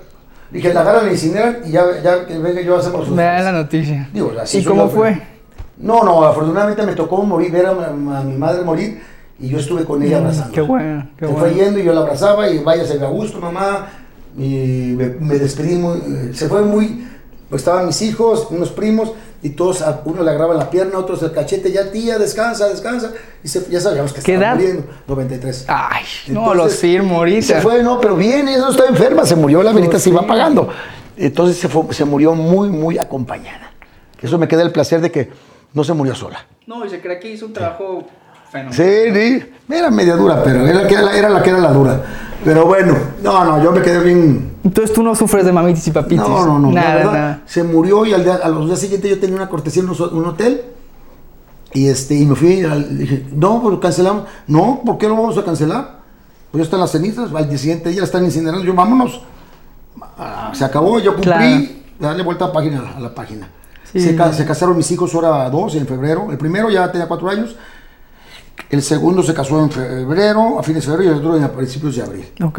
que 0.53 0.75
la 0.75 0.81
agarran, 0.81 1.07
la 1.07 1.13
incineran 1.13 1.59
y 1.65 1.71
ya, 1.71 1.85
ya 2.03 2.27
que 2.27 2.39
venga 2.39 2.61
yo 2.61 2.77
hacemos 2.77 3.07
sus 3.07 3.15
Me 3.15 3.23
da 3.23 3.41
la 3.41 3.53
noticia. 3.53 4.09
Digo, 4.13 4.33
así 4.41 4.59
¿Y 4.59 4.65
cómo 4.65 4.89
fue? 4.89 5.21
No, 5.79 6.03
no, 6.03 6.25
afortunadamente 6.25 6.83
me 6.85 6.95
tocó 6.95 7.23
morir, 7.23 7.53
ver 7.53 7.67
a, 7.67 7.73
mi- 7.75 8.15
a 8.15 8.21
mi 8.23 8.37
madre 8.37 8.63
morir 8.63 9.01
y 9.39 9.49
yo 9.49 9.59
estuve 9.59 9.85
con 9.85 10.03
ella 10.03 10.19
abrazando. 10.19 10.51
Mm, 10.51 10.55
Qué 10.55 10.61
bueno, 10.61 11.09
qué 11.19 11.27
Se 11.27 11.33
bueno. 11.33 11.47
fue 11.49 11.55
yendo 11.65 11.79
y 11.79 11.85
yo 11.85 11.93
la 11.93 12.01
abrazaba 12.01 12.49
y 12.51 12.59
váyase 12.63 13.03
a 13.05 13.09
gusto, 13.09 13.41
mamá. 13.41 13.87
Y 14.37 14.95
me, 14.97 15.07
me 15.21 15.39
despedí 15.39 15.77
muy. 15.77 15.99
eh, 15.99 16.31
Se 16.35 16.49
fue 16.49 16.63
muy. 16.63 17.07
Pues 17.49 17.63
estaban 17.63 17.87
mis 17.87 18.01
hijos, 18.03 18.47
unos 18.51 18.71
primos, 18.71 19.13
y 19.43 19.51
todos, 19.51 19.83
a- 19.83 20.03
uno 20.05 20.23
le 20.23 20.31
agarraba 20.31 20.55
la 20.55 20.69
pierna, 20.71 20.99
otros 20.99 21.23
el 21.23 21.33
cachete, 21.33 21.73
ya 21.73 21.91
tía, 21.91 22.19
descansa, 22.19 22.69
descansa. 22.69 23.13
Y 23.43 23.49
se, 23.49 23.65
ya 23.71 23.81
sabíamos 23.81 24.13
que 24.13 24.21
¿Qué 24.23 24.35
estaba 24.35 24.53
edad? 24.53 24.57
muriendo. 24.61 24.85
93. 25.09 25.65
Ay, 25.69 26.05
no, 26.29 26.41
Entonces, 26.41 26.57
los 26.65 26.75
firmo 26.77 27.17
ahorita. 27.17 27.47
Se 27.47 27.61
fue, 27.61 27.83
no, 27.83 28.01
pero 28.01 28.17
bien, 28.17 28.45
no 28.45 28.71
estaba 28.71 28.89
enferma, 28.89 29.25
se 29.25 29.37
murió, 29.37 29.63
la 29.63 29.73
velita 29.73 29.93
Pues 29.93 30.03
se 30.03 30.11
iba 30.11 30.21
sí. 30.21 30.25
apagando. 30.27 30.69
Entonces 31.17 31.57
se, 31.59 31.69
fue- 31.69 31.93
se 31.95 32.05
murió 32.05 32.35
muy, 32.35 32.69
muy 32.69 32.99
acompañada. 32.99 33.71
Eso 34.21 34.37
me 34.39 34.47
queda 34.47 34.63
el 34.63 34.73
placer 34.73 35.01
de 35.01 35.11
que 35.11 35.31
no 35.73 35.85
se 35.85 35.93
murió 35.95 36.15
sola. 36.15 36.47
No, 36.67 36.85
y 36.85 36.91
se 36.91 37.01
cree 37.01 37.19
que 37.19 37.31
hizo 37.33 37.47
un 37.47 37.53
trabajo 37.55 38.05
fenomenal. 38.51 38.75
Sí, 38.75 39.15
sí, 39.15 39.51
era 39.73 39.91
media 39.91 40.17
dura, 40.17 40.43
pero 40.45 40.67
era, 40.67 40.83
la 40.83 40.87
que 40.89 40.95
era, 40.95 41.03
la- 41.03 41.17
era 41.17 41.29
la 41.31 41.43
que 41.43 41.51
era 41.51 41.59
la 41.59 41.73
dura. 41.73 42.03
Pero 42.45 42.67
bueno, 42.67 42.95
no, 43.23 43.45
no, 43.45 43.63
yo 43.63 43.73
me 43.73 43.81
quedé 43.83 44.01
bien. 44.01 44.50
Entonces 44.63 44.95
tú 44.95 45.03
no 45.03 45.15
sufres 45.15 45.45
de 45.45 45.53
mamitis 45.53 45.87
y 45.89 45.91
papitis. 45.91 46.19
No, 46.19 46.45
no, 46.47 46.59
no. 46.59 46.71
la 46.73 46.81
Nada, 46.83 46.95
verdad, 46.95 47.13
nada. 47.13 47.43
Se 47.47 47.63
murió 47.63 48.05
y 48.05 48.13
al 48.13 48.25
día- 48.25 48.41
a 48.43 48.49
los 48.49 48.67
días 48.67 48.79
siguientes 48.79 49.11
yo 49.11 49.19
tenía 49.19 49.37
una 49.37 49.49
cortesía 49.49 49.83
en 49.83 49.89
un, 49.89 50.25
hotel. 50.27 50.63
Y, 51.73 51.87
este, 51.89 52.15
y 52.17 52.27
me 52.27 52.35
fui, 52.35 52.63
al- 52.65 52.99
dije, 52.99 53.27
no, 53.33 53.63
pues 53.63 53.79
cancelamos. 53.79 54.25
No, 54.47 54.83
¿por 54.85 54.99
qué 54.99 55.09
lo 55.09 55.15
vamos 55.15 55.39
a 55.39 55.45
cancelar? 55.45 56.01
Pues 56.51 56.61
ya 56.61 56.65
están 56.65 56.81
las 56.81 56.91
cenizas, 56.91 57.33
al 57.33 57.49
día 57.49 57.59
siguiente 57.59 57.93
ya 57.93 58.01
la 58.01 58.05
están 58.07 58.25
incinerando. 58.25 58.65
Yo, 58.65 58.75
vámonos. 58.75 59.23
Ah, 60.19 60.51
Se 60.55 60.65
acabó, 60.65 60.99
yo 60.99 61.13
cumplí. 61.13 61.31
Claro. 61.31 61.65
Darle 61.99 62.23
vuelta 62.23 62.45
a 62.47 62.49
la 62.49 62.55
página. 62.55 62.93
A 62.97 63.01
la 63.01 63.15
página. 63.15 63.49
Sí. 63.93 64.01
Se, 64.01 64.33
se 64.35 64.45
casaron 64.45 64.77
mis 64.77 64.91
hijos 64.91 65.15
ahora 65.15 65.49
dos 65.51 65.75
en 65.75 65.87
febrero. 65.87 66.29
El 66.31 66.39
primero 66.39 66.71
ya 66.71 66.91
tenía 66.91 67.07
cuatro 67.09 67.29
años. 67.29 67.57
El 68.69 68.83
segundo 68.83 69.23
se 69.23 69.33
casó 69.35 69.59
en 69.61 69.71
febrero, 69.71 70.59
a 70.59 70.63
fines 70.63 70.85
de 70.85 70.91
febrero, 70.93 71.11
y 71.11 71.19
el 71.19 71.27
otro 71.27 71.45
a 71.45 71.49
principios 71.53 71.97
de 71.97 72.03
abril. 72.03 72.27
Ok. 72.45 72.59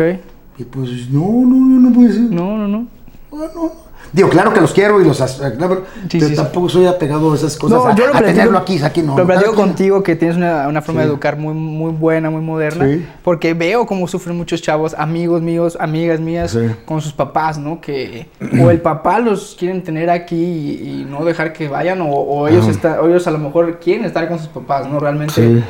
Y 0.57 0.63
pues, 0.65 1.09
no, 1.09 1.19
no, 1.21 1.55
no, 1.55 1.89
no 1.89 1.93
puede 1.93 2.13
ser. 2.13 2.21
No, 2.23 2.57
no, 2.57 2.67
no. 2.67 2.87
No, 3.31 3.37
no. 3.55 3.91
Digo, 4.13 4.27
claro 4.27 4.51
que 4.53 4.59
los 4.59 4.73
quiero 4.73 4.99
y 4.99 5.05
los 5.05 5.21
as- 5.21 5.35
claro, 5.57 5.85
Sí, 6.09 6.17
pero 6.17 6.25
sí, 6.25 6.31
sí. 6.31 6.35
tampoco 6.35 6.67
soy 6.67 6.85
apegado 6.85 7.31
a 7.31 7.35
esas 7.35 7.55
cosas. 7.55 7.77
No, 7.77 7.85
a, 7.87 7.95
yo 7.95 8.03
lo 8.07 8.09
a 8.09 8.17
platico, 8.17 8.31
tenerlo 8.33 8.57
aquí, 8.57 8.81
aquí 8.83 9.01
no. 9.01 9.15
Lo 9.15 9.19
no, 9.23 9.25
platico 9.27 9.53
contigo 9.53 10.03
que 10.03 10.17
tienes 10.17 10.35
una, 10.35 10.67
una 10.67 10.81
forma 10.81 11.01
Sí. 11.01 11.05
de 11.07 11.11
educar 11.13 11.37
muy, 11.37 11.53
muy 11.53 11.91
buena, 11.93 12.29
muy 12.29 12.41
moderna. 12.41 12.85
Sí. 12.87 13.05
Porque 13.23 13.53
veo 13.53 13.85
cómo 13.85 14.07
sufren 14.09 14.35
muchos 14.35 14.61
chavos, 14.61 14.93
amigos 14.97 15.41
míos, 15.41 15.77
amigas 15.79 16.19
mías, 16.19 16.51
Sí. 16.51 16.59
con 16.83 16.99
sus 16.99 17.13
papás, 17.13 17.57
¿no? 17.57 17.79
Que 17.79 18.27
o 18.61 18.69
el 18.69 18.81
papá 18.81 19.19
los 19.19 19.55
quieren 19.57 19.81
tener 19.81 20.09
aquí 20.09 20.35
y, 20.35 21.01
y 21.03 21.07
no 21.09 21.23
dejar 21.23 21.53
que 21.53 21.69
vayan, 21.69 22.01
o, 22.01 22.07
o 22.09 22.47
ellos, 22.49 22.67
está- 22.67 22.99
o 23.01 23.07
ellos 23.07 23.25
a 23.27 23.31
lo 23.31 23.37
mejor 23.37 23.79
quieren 23.79 24.03
estar 24.03 24.27
con 24.27 24.39
sus 24.39 24.49
papás, 24.49 24.89
¿no? 24.89 24.99
Realmente. 24.99 25.63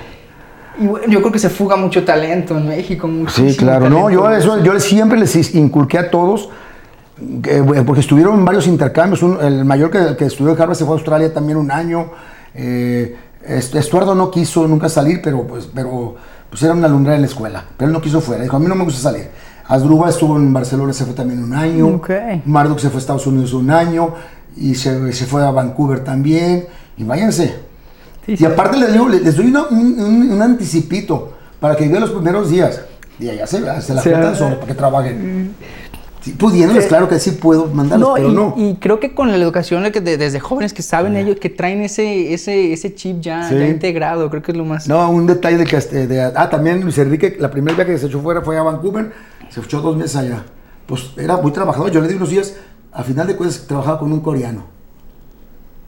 Y 0.80 0.88
bueno, 0.88 1.08
yo 1.08 1.20
creo 1.20 1.32
que 1.32 1.40
se 1.40 1.50
fuga 1.50 1.76
mucho 1.76 2.04
talento 2.04 2.58
en 2.58 2.68
México. 2.68 3.10
sí, 3.30 3.56
claro. 3.58 3.90
No, 3.90 4.10
yo 4.10 4.30
eso, 4.32 4.64
yo 4.64 4.80
siempre 4.80 5.20
les 5.20 5.54
inculqué 5.56 5.98
a 6.00 6.10
todos, 6.10 6.50
bueno, 7.18 7.86
porque 7.86 8.02
estuvieron 8.02 8.40
en 8.40 8.46
varios 8.46 8.68
intercambios. 8.68 9.22
Un- 9.24 9.38
el 9.42 9.66
mayor 9.66 9.92
que, 9.92 10.16
que 10.18 10.26
estudió 10.26 10.54
en 10.54 10.62
Harvard 10.62 10.76
se 10.78 10.86
fue 10.86 10.94
a 10.96 10.98
Australia 10.98 11.34
también 11.34 11.58
un 11.58 11.72
año. 11.72 12.08
Eh, 12.56 13.16
Est- 13.46 13.76
Estuardo 13.76 14.16
no 14.16 14.30
quiso 14.32 14.68
nunca 14.68 14.88
salir, 14.90 15.20
pero 15.24 15.46
pues, 15.46 15.68
pero 15.74 16.16
pues 16.50 16.62
era 16.64 16.74
una 16.74 16.88
alumna 16.88 17.16
en 17.16 17.22
la 17.22 17.28
escuela. 17.28 17.64
Pero 17.78 17.88
él 17.90 17.94
no 17.94 18.02
quiso 18.02 18.22
fuera. 18.22 18.44
Dijo, 18.44 18.56
a 18.56 18.60
mí 18.60 18.66
no 18.68 18.76
me 18.76 18.84
gusta 18.84 19.02
salir. 19.02 19.28
Asdrúbal 19.68 20.10
estuvo 20.10 20.36
en 20.38 20.52
Barcelona, 20.52 20.94
se 20.94 21.06
fue 21.06 21.14
también 21.14 21.44
un 21.44 21.54
año. 21.54 21.88
Ok. 21.88 22.10
Marduk 22.46 22.80
se 22.80 22.90
fue 22.90 22.98
a 22.98 23.02
Estados 23.02 23.26
Unidos 23.28 23.54
un 23.54 23.70
año. 23.72 24.14
Y 24.58 24.76
se, 24.76 25.14
se 25.14 25.26
fue 25.26 25.44
a 25.46 25.52
Vancouver 25.52 26.04
también. 26.04 26.66
Y 26.98 27.04
váyanse. 27.04 27.56
Sí, 28.32 28.38
sí. 28.38 28.44
Y 28.44 28.48
aparte 28.48 28.78
les, 28.78 28.94
digo, 28.94 29.10
les 29.10 29.36
doy 29.36 29.48
una- 29.48 29.67
un, 29.67 30.00
un- 30.32 30.41
anticipito 30.41 31.34
para 31.60 31.76
que 31.76 31.84
vivan 31.86 32.00
los 32.02 32.12
primeros 32.12 32.50
días. 32.50 32.82
Y 33.20 33.28
allá 33.30 33.46
se, 33.46 33.58
se 33.82 33.94
la 33.94 34.02
cuentan 34.02 34.36
solo 34.36 34.56
para 34.56 34.67
que 34.67 34.74
trabajen. 34.74 35.54
Sí, 36.22 36.32
pudiéndoles, 36.34 36.86
claro 36.86 37.10
que 37.10 37.20
sí 37.20 37.32
puedo 37.32 37.65
mandarlos, 37.67 38.10
No, 38.10 38.13
pero 38.15 38.30
y, 38.30 38.34
no. 38.34 38.54
y 38.56 38.76
creo 38.76 39.00
que 39.00 39.13
con 39.13 39.30
la 39.32 39.36
educación 39.38 39.84
de 39.84 39.91
que 39.91 40.02
de- 40.02 40.17
desde 40.17 40.39
jóvenes 40.39 40.72
que 40.72 40.82
saben 40.84 41.17
ellos, 41.17 41.38
que 41.41 41.50
traen 41.50 41.82
ese, 41.82 42.32
ese, 42.34 42.72
ese 42.74 42.94
chip 42.96 43.20
ya, 43.22 43.50
Sí. 43.50 43.56
ya 43.56 43.67
integrado, 43.67 44.30
creo 44.30 44.41
que 44.44 44.52
es 44.52 44.58
lo 44.58 44.63
más... 44.63 44.88
No, 44.88 45.10
un 45.10 45.26
detalle 45.28 45.58
de 45.58 45.65
que... 45.65 45.76
este, 45.78 46.06
de- 46.08 46.22
ah, 46.22 46.50
también 46.50 46.82
Luis 46.82 46.98
Enrique, 47.00 47.36
la 47.39 47.50
primera 47.52 47.76
vez 47.76 47.88
que 47.88 47.98
se 47.98 48.06
echó 48.06 48.22
fuera 48.22 48.41
fue 48.41 48.56
a 48.58 48.62
Vancouver, 48.62 49.12
se 49.50 49.60
echó 49.62 49.82
dos 49.82 49.98
meses 49.98 50.15
allá. 50.15 50.44
Pues 50.86 51.10
era 51.17 51.38
muy 51.38 51.52
trabajador, 51.52 51.89
yo 51.91 52.00
le 52.02 52.08
di 52.08 52.13
unos 52.15 52.30
días, 52.30 52.56
a 52.94 53.04
final 53.04 53.26
de 53.28 53.36
cuentas 53.36 53.65
trabajaba 53.67 53.98
con 54.00 54.12
un 54.13 54.20
coreano. 54.22 54.65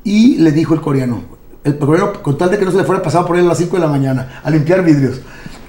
Y 0.03 0.37
le 0.37 0.51
dijo 0.51 0.73
el 0.73 0.81
coreano, 0.81 1.21
El 1.63 1.75
primero, 1.75 2.21
con 2.21 2.37
tal 2.37 2.51
de 2.51 2.57
que 2.57 2.65
no 2.65 2.71
se 2.71 2.77
le 2.77 2.83
fuera 2.83 3.01
pasado 3.01 3.25
por 3.25 3.37
él 3.37 3.45
a 3.45 3.49
las 3.49 3.57
5 3.57 3.77
de 3.77 3.81
la 3.81 3.87
mañana, 3.87 4.41
a 4.43 4.49
limpiar 4.49 4.83
vidrios. 4.83 5.21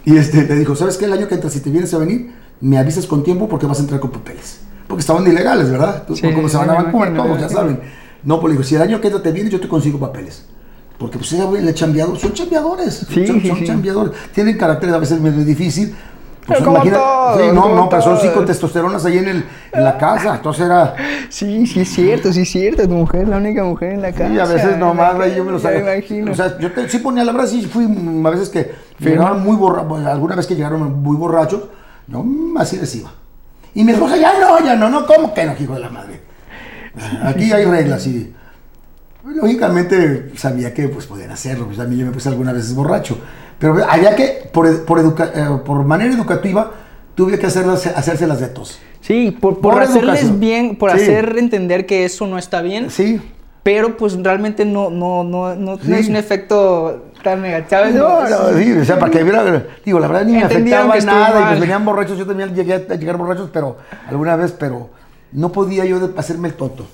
Y 0.04 0.16
este, 0.16 0.44
le 0.46 0.57
dijo, 0.57 0.74
¿sabes 0.74 0.96
qué? 0.96 1.04
El 1.04 1.12
año 1.12 1.28
que 1.28 1.37
entra, 1.37 1.48
si 1.50 1.61
te 1.61 1.70
vienes 1.70 1.94
a 1.94 1.98
venir, 1.98 2.33
me 2.61 2.78
avisas 2.78 3.07
con 3.07 3.22
tiempo 3.22 3.48
porque 3.48 3.66
vas 3.66 3.78
a 3.78 3.83
entrar 3.83 4.00
con 4.00 4.11
papeles. 4.11 4.61
Porque 4.87 5.00
estaban 5.00 5.26
ilegales, 5.26 5.70
¿verdad? 5.70 6.04
Sí, 6.14 6.33
como 6.33 6.48
se 6.48 6.57
van 6.57 6.70
a 6.70 6.74
Vancouver, 6.74 7.14
todos 7.14 7.40
ya 7.40 7.48
saben. 7.48 7.80
No, 8.22 8.40
pues 8.40 8.50
le 8.50 8.57
digo, 8.57 8.64
si 8.64 8.74
el 8.74 8.83
año 8.83 9.00
que 9.00 9.09
entra 9.09 9.22
te 9.22 9.33
vienes, 9.33 9.52
yo 9.52 9.61
te 9.61 9.68
consigo 9.68 9.98
papeles. 9.98 10.44
Porque 10.98 11.18
pues 11.18 11.33
ella, 11.33 11.50
le 11.50 11.74
chambeador, 11.74 12.18
son 12.18 12.33
chambeadores. 12.33 13.07
Sí, 13.09 13.26
son, 13.26 13.40
sí, 13.40 13.48
son 13.48 13.64
chambeadores. 13.64 14.12
Tienen 14.33 14.57
carácter 14.57 14.90
a 14.90 14.98
veces 14.98 15.20
medio 15.20 15.44
difícil. 15.44 15.94
Como 16.46 16.76
imagina- 16.76 16.96
todos, 16.98 17.40
sí, 17.40 17.46
no, 17.54 17.62
como 17.62 17.74
no, 17.74 17.88
pero 17.88 18.02
son 18.02 18.20
sí 18.20 18.28
con 18.28 18.44
testosteronas 18.44 19.04
ahí 19.07 19.18
en, 19.18 19.28
el, 19.28 19.44
en 19.72 19.85
la 19.85 19.96
casa. 19.96 20.35
Entonces 20.37 20.66
era. 20.66 20.94
Sí, 21.30 21.66
sí 21.66 21.80
es 21.80 21.88
cierto, 21.88 22.33
sí 22.33 22.42
es 22.42 22.50
cierto. 22.50 22.83
Tu 22.83 22.90
mujer 22.94 23.22
es 23.22 23.28
la 23.28 23.38
única 23.38 23.64
mujer 23.64 23.92
en 23.92 24.02
la 24.02 24.12
casa. 24.12 24.28
Sí, 24.28 24.38
a 24.38 24.44
veces 24.44 24.76
nomás, 24.76 25.14
güey, 25.16 25.35
yo 25.35 25.44
me 25.44 25.52
lo 25.52 25.59
sabía. 25.59 25.80
imagino. 25.94 26.33
O 26.33 26.35
sea, 26.35 26.59
yo 26.59 26.70
te- 26.72 26.88
sí 26.88 26.98
ponía, 26.98 27.24
la 27.24 27.33
verdad, 27.33 27.46
sí 27.48 27.62
fui 27.62 27.85
a 28.24 28.30
veces 28.30 28.50
que 28.50 28.72
llegaron 28.98 29.42
muy 29.42 29.57
borrachos, 29.57 30.04
alguna 30.07 30.37
vez 30.37 30.46
que 30.46 30.54
llegaron 30.54 31.02
muy 31.02 31.16
borrachos, 31.16 31.62
yo 32.09 32.24
así 32.59 32.76
les 32.76 32.94
iba. 32.96 33.11
Y 33.74 33.83
mi 33.83 33.92
esposa, 33.92 34.16
ya 34.16 34.33
no, 34.38 34.59
ya 34.64 34.76
no, 34.76 34.88
no, 34.90 35.07
¿cómo 35.07 35.33
que 35.33 35.44
no, 35.46 35.54
hijo 35.59 35.74
de 35.74 35.80
la 35.80 35.88
madre? 35.90 36.20
Aquí 37.24 37.50
hay 37.52 37.64
reglas 37.64 38.07
y 38.07 38.33
lógicamente 39.24 40.30
sabía 40.37 40.72
que 40.74 40.88
pues 40.88 41.07
podían 41.07 41.30
hacerlo, 41.30 41.64
pues 41.66 41.78
también 41.78 42.00
yo 42.00 42.07
me 42.07 42.12
puse 42.12 42.28
algunas 42.28 42.54
veces 42.54 42.74
borracho, 42.74 43.18
pero 43.72 43.90
había 43.90 44.14
que, 44.14 44.46
por, 44.53 44.85
por, 44.85 44.98
educa- 44.98 45.31
eh, 45.35 45.59
por 45.64 45.83
manera 45.85 46.12
educativa, 46.12 46.70
tuve 47.14 47.38
que 47.38 47.46
hacerlas, 47.46 47.87
hacérselas 47.87 48.38
de 48.40 48.48
tos. 48.48 48.79
Sí, 49.00 49.31
por, 49.31 49.59
por 49.61 49.72
Por 49.74 49.83
hacerles 49.85 50.16
educación. 50.20 50.40
bien, 50.40 50.77
por 50.77 50.90
Sí. 50.90 50.96
hacer 51.00 51.35
entender 51.38 51.87
que 51.87 52.05
eso 52.05 52.27
no 52.27 52.37
está 52.37 52.61
bien. 52.61 52.90
Sí, 52.90 53.20
Pero 53.62 53.96
pues 53.96 54.22
realmente 54.22 54.66
no, 54.66 54.90
no, 54.90 55.24
no, 55.24 55.55
no, 55.55 55.74
es 55.96 56.09
un 56.11 56.16
efecto 56.16 57.07
tan 57.22 57.40
negativo. 57.40 57.81
No, 57.94 58.29
no, 58.29 58.59
sí, 58.59 58.70
o 58.72 58.85
sea, 58.85 58.98
para 58.98 59.11
que 59.11 59.22
viera, 59.24 59.64
digo, 59.83 59.98
la 59.98 60.09
verdad 60.09 60.27
ni 60.27 60.33
me 60.33 60.42
afectaba 60.42 60.94
nada, 60.98 61.40
y 61.40 61.44
pues 61.46 61.61
venían 61.61 61.83
borrachos, 61.87 62.18
yo 62.18 62.27
también 62.27 62.55
llegué 62.55 62.74
a 62.74 62.94
llegar 62.96 63.16
borrachos, 63.16 63.48
pero 63.50 63.79
alguna 64.07 64.37
vez, 64.37 64.53
pero 64.53 64.90
no 65.33 65.50
podía 65.53 65.87
yo 65.87 66.11
hacerme 66.18 66.48
el 66.48 66.55
tonto, 66.55 66.85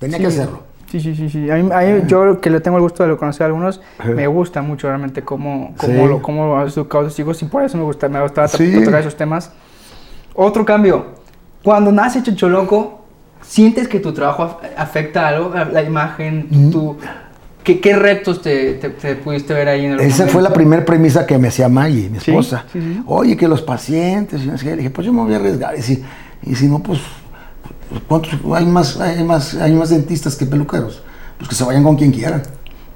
tenía 0.00 0.18
que 0.18 0.26
hacerlo. 0.26 0.62
Sí, 0.90 0.98
sí, 1.00 1.14
sí, 1.14 1.28
sí. 1.30 1.50
A 1.50 1.54
mí, 1.56 1.70
a 1.72 1.80
mí, 1.80 2.02
yo 2.06 2.40
que 2.40 2.50
le 2.50 2.60
tengo 2.60 2.76
el 2.76 2.82
gusto 2.82 3.06
de 3.06 3.16
conocer 3.16 3.44
a 3.44 3.46
algunos, 3.46 3.80
me 4.04 4.26
gusta 4.26 4.60
mucho 4.60 4.88
realmente 4.88 5.22
cómo, 5.22 5.74
Sí. 5.78 5.86
cómo, 5.86 6.06
lo, 6.08 6.20
cómo 6.22 6.56
has 6.58 6.76
educado 6.76 7.04
a 7.04 7.08
tus 7.08 7.18
hijos 7.20 7.40
y 7.42 7.44
por 7.44 7.62
eso 7.62 7.78
me 7.78 7.84
gusta, 7.84 8.08
me 8.08 8.20
gustaba 8.20 8.48
Sí. 8.48 8.82
tocar 8.84 9.00
esos 9.00 9.16
temas. 9.16 9.52
Otro 10.34 10.64
cambio. 10.64 11.06
Cuando 11.62 11.92
nace 11.92 12.22
Chocholoco, 12.22 13.02
¿sientes 13.40 13.86
que 13.86 14.00
tu 14.00 14.12
trabajo 14.12 14.42
af- 14.44 14.56
afecta 14.76 15.28
algo? 15.28 15.52
La, 15.72 15.82
imagen. 15.82 16.46
Mm. 16.50 16.70
tu- 16.70 16.96
¿qué, 17.62 17.78
qué 17.78 17.94
retos 17.94 18.40
te, 18.42 18.74
te- 18.74 18.88
te 18.90 19.14
pudiste 19.16 19.52
ver 19.54 19.68
ahí 19.68 19.84
en 19.84 19.92
el 19.92 20.00
Esa 20.00 20.26
fue 20.26 20.40
la 20.42 20.50
primera 20.52 20.84
premisa 20.84 21.26
que 21.26 21.36
me 21.38 21.48
hacía 21.48 21.68
Maggie, 21.68 22.08
mi 22.08 22.16
esposa. 22.18 22.64
sí, 22.72 22.80
sí. 22.80 23.02
Oye, 23.06 23.36
que 23.36 23.46
los 23.46 23.60
pacientes, 23.62 24.40
y 24.42 24.64
le 24.64 24.76
dije, 24.76 24.90
pues 24.90 25.06
yo 25.06 25.12
me 25.12 25.22
voy 25.22 25.34
a 25.34 25.36
arriesgar. 25.36 25.78
Y 25.78 25.82
si, 25.82 26.02
y 26.42 26.54
si 26.56 26.66
no, 26.66 26.78
pues, 26.80 27.00
¿cuántos? 28.08 28.30
Hay 28.54 28.66
más, 28.66 28.98
hay, 29.00 29.22
más, 29.24 29.54
hay 29.54 29.72
más 29.72 29.90
dentistas 29.90 30.36
que 30.36 30.46
peluqueros. 30.46 31.02
Pues 31.38 31.48
que 31.48 31.54
se 31.54 31.64
vayan 31.64 31.82
con 31.82 31.96
quien 31.96 32.12
quieran. 32.12 32.42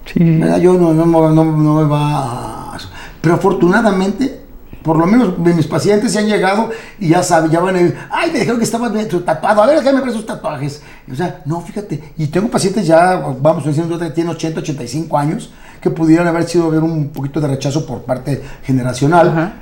Sí. 0.06 0.20
Yo 0.60 0.74
no, 0.74 0.92
no, 0.92 1.06
me- 1.06 1.34
no- 1.34 1.44
no 1.44 1.74
me 1.80 1.84
va 1.88 2.74
a... 2.74 2.78
Pero 3.22 3.36
afortunadamente, 3.36 4.42
por 4.82 4.98
lo 4.98 5.06
menos 5.06 5.38
mis 5.38 5.66
pacientes 5.66 6.12
se 6.12 6.18
han 6.18 6.26
llegado 6.26 6.68
y 6.98 7.08
ya 7.08 7.22
saben, 7.22 7.50
ya 7.50 7.60
van 7.60 7.76
a 7.76 7.80
ir, 7.80 7.96
ay, 8.10 8.30
me 8.30 8.40
dijeron 8.40 8.60
que 8.60 9.04
tu 9.06 9.20
tatuado, 9.22 9.62
a 9.62 9.66
ver, 9.66 9.78
déjame 9.80 10.02
ver 10.02 10.12
sus 10.12 10.26
tatuajes. 10.26 10.82
O 11.10 11.14
sea, 11.14 11.40
no, 11.46 11.60
fíjate, 11.62 12.12
y 12.18 12.26
tengo 12.26 12.48
pacientes 12.50 12.86
ya, 12.86 13.16
vamos 13.40 13.64
diciendo, 13.64 13.98
que 13.98 14.10
tienen 14.10 14.34
80, 14.34 14.60
85 14.60 15.16
años, 15.16 15.50
que 15.80 15.88
pudieran 15.88 16.26
haber 16.26 16.44
sido 16.44 16.70
ver 16.70 16.82
un 16.82 17.08
poquito 17.08 17.40
de 17.40 17.48
rechazo 17.48 17.86
por 17.86 18.02
parte 18.02 18.42
generacional. 18.64 19.28
Ajá. 19.30 19.52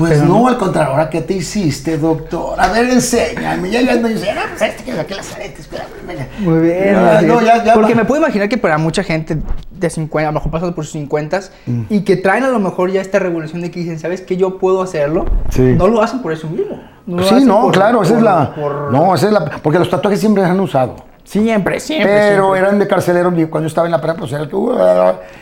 Pues 0.00 0.12
Pero 0.14 0.24
no, 0.24 0.48
al 0.48 0.56
contrario, 0.58 0.90
ahora 0.92 1.08
qué 1.10 1.20
te 1.20 1.34
hiciste, 1.34 1.96
doctor. 1.98 2.58
A 2.60 2.68
ver, 2.72 2.90
enséñame. 2.90 3.70
Ya 3.70 3.80
llegando 3.80 4.08
y 4.10 4.14
dice, 4.14 4.32
no, 4.34 4.40
pues 4.48 4.62
este 4.62 4.82
que 4.84 5.14
las 5.14 5.32
aretes, 5.34 5.60
espérame, 5.60 5.86
venga. 6.08 6.26
Muy 6.40 6.60
bien. 6.60 6.96
Ah, 6.96 7.20
no, 7.22 7.40
ya, 7.42 7.62
ya 7.62 7.74
Porque 7.74 7.92
va. 7.94 8.00
me 8.00 8.04
puedo 8.06 8.20
imaginar 8.22 8.48
que 8.48 8.56
para 8.58 8.78
mucha 8.78 9.02
gente 9.04 9.36
de 9.70 9.90
50, 9.90 10.28
a 10.28 10.32
lo 10.32 10.38
mejor 10.38 10.50
pasando 10.50 10.74
por 10.74 10.84
sus 10.84 10.92
50 10.94 11.40
Mm. 11.66 11.82
y 11.90 12.00
que 12.00 12.16
traen 12.16 12.44
a 12.44 12.48
lo 12.48 12.58
mejor 12.58 12.90
ya 12.90 13.00
esta 13.00 13.18
revolución 13.18 13.60
de 13.62 13.70
que 13.70 13.80
dicen, 13.80 13.98
¿sabes 13.98 14.22
qué? 14.22 14.36
Yo 14.36 14.58
puedo 14.58 14.82
hacerlo. 14.82 15.26
Sí. 15.50 15.74
No 15.76 15.86
lo 15.88 16.02
hacen 16.02 16.20
por 16.22 16.32
eso 16.32 16.48
mismo. 16.48 16.80
No 17.06 17.22
sí, 17.22 17.44
no, 17.44 17.62
por- 17.62 17.72
claro, 17.72 18.02
esa 18.02 18.16
es 18.16 18.22
la. 18.22 18.54
por- 18.54 18.92
No, 18.92 19.14
esa 19.14 19.26
es 19.26 19.32
la. 19.32 19.44
Porque 19.62 19.78
los 19.78 19.90
tatuajes 19.90 20.20
siempre 20.20 20.42
se 20.44 20.48
han 20.50 20.60
usado. 20.60 20.96
Siempre, 21.30 21.78
siempre. 21.78 22.10
Pero 22.10 22.46
siempre. 22.46 22.60
eran 22.60 22.78
de 22.80 22.88
carcelero 22.88 23.32
y 23.36 23.46
cuando 23.46 23.66
yo 23.66 23.68
estaba 23.68 23.86
en 23.86 23.92
la 23.92 24.00
prepa, 24.00 24.18
pues 24.18 24.32
era 24.32 24.42
el 24.42 24.48
que. 24.48 24.56
uh, 24.56 24.74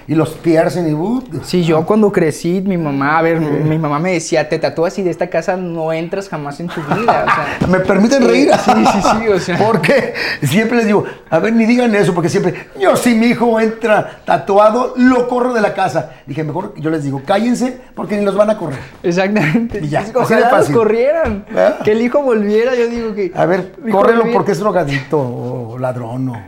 y 0.07 0.15
los 0.15 0.31
piercing 0.31 0.87
y. 0.87 0.93
uh, 0.93 1.23
Sí, 1.43 1.65
yo 1.65 1.87
cuando 1.87 2.13
crecí, 2.13 2.61
mi 2.61 2.77
mamá, 2.77 3.19
a 3.19 3.23
ver, 3.23 3.41
mi 3.41 3.79
mamá 3.79 3.99
me 3.99 4.13
decía, 4.13 4.47
te 4.51 4.59
tatúas 4.59 4.99
y 4.99 5.03
de 5.03 5.09
esta 5.09 5.29
casa 5.29 5.57
no 5.57 5.91
entras 5.91 6.29
jamás 6.29 6.61
en 6.61 6.69
tu 6.69 6.83
vida. 6.83 7.25
O 7.27 7.31
sea, 7.31 7.59
¿Me 7.69 7.81
permiten 7.81 8.29
reír? 8.29 8.51
Sí, 8.63 8.71
sí, 8.85 9.01
sí, 9.03 9.29
o 9.29 9.39
sea. 9.41 9.57
Porque 9.67 10.13
siempre 10.43 10.77
les 10.77 10.87
digo, 10.87 11.05
a 11.31 11.39
ver, 11.39 11.55
ni 11.55 11.65
digan 11.65 11.95
eso, 11.95 12.13
porque 12.13 12.29
siempre, 12.29 12.69
yo 12.79 12.95
si 12.95 13.15
mi 13.15 13.29
hijo 13.29 13.59
entra 13.59 14.21
tatuado, 14.27 14.93
lo 14.97 15.27
corro 15.27 15.55
de 15.55 15.63
la 15.63 15.73
casa. 15.73 16.11
Dije, 16.29 16.45
mejor 16.45 16.75
yo 16.77 16.91
les 16.91 17.03
digo, 17.05 17.23
cállense, 17.25 17.81
porque 17.95 18.19
ni 18.19 18.23
los 18.23 18.37
van 18.37 18.51
a 18.51 18.59
correr. 18.59 18.79
Exactamente. 19.03 19.81
Y 19.83 19.89
ya, 19.89 20.05
Ojalá 20.15 20.59
los 20.59 20.69
corrieran. 20.69 21.47
Que 21.83 21.93
el 21.93 22.03
hijo 22.03 22.23
volviera, 22.23 22.75
yo 22.77 22.87
digo 22.87 23.15
que. 23.15 23.33
A 23.35 23.47
ver, 23.47 23.73
córrelo 23.91 24.19
volviera. 24.19 24.33
porque 24.39 24.53
es 24.53 24.59
drogadicto 24.61 25.19
o 25.19 25.79
ladrón 25.79 26.29
o. 26.29 26.43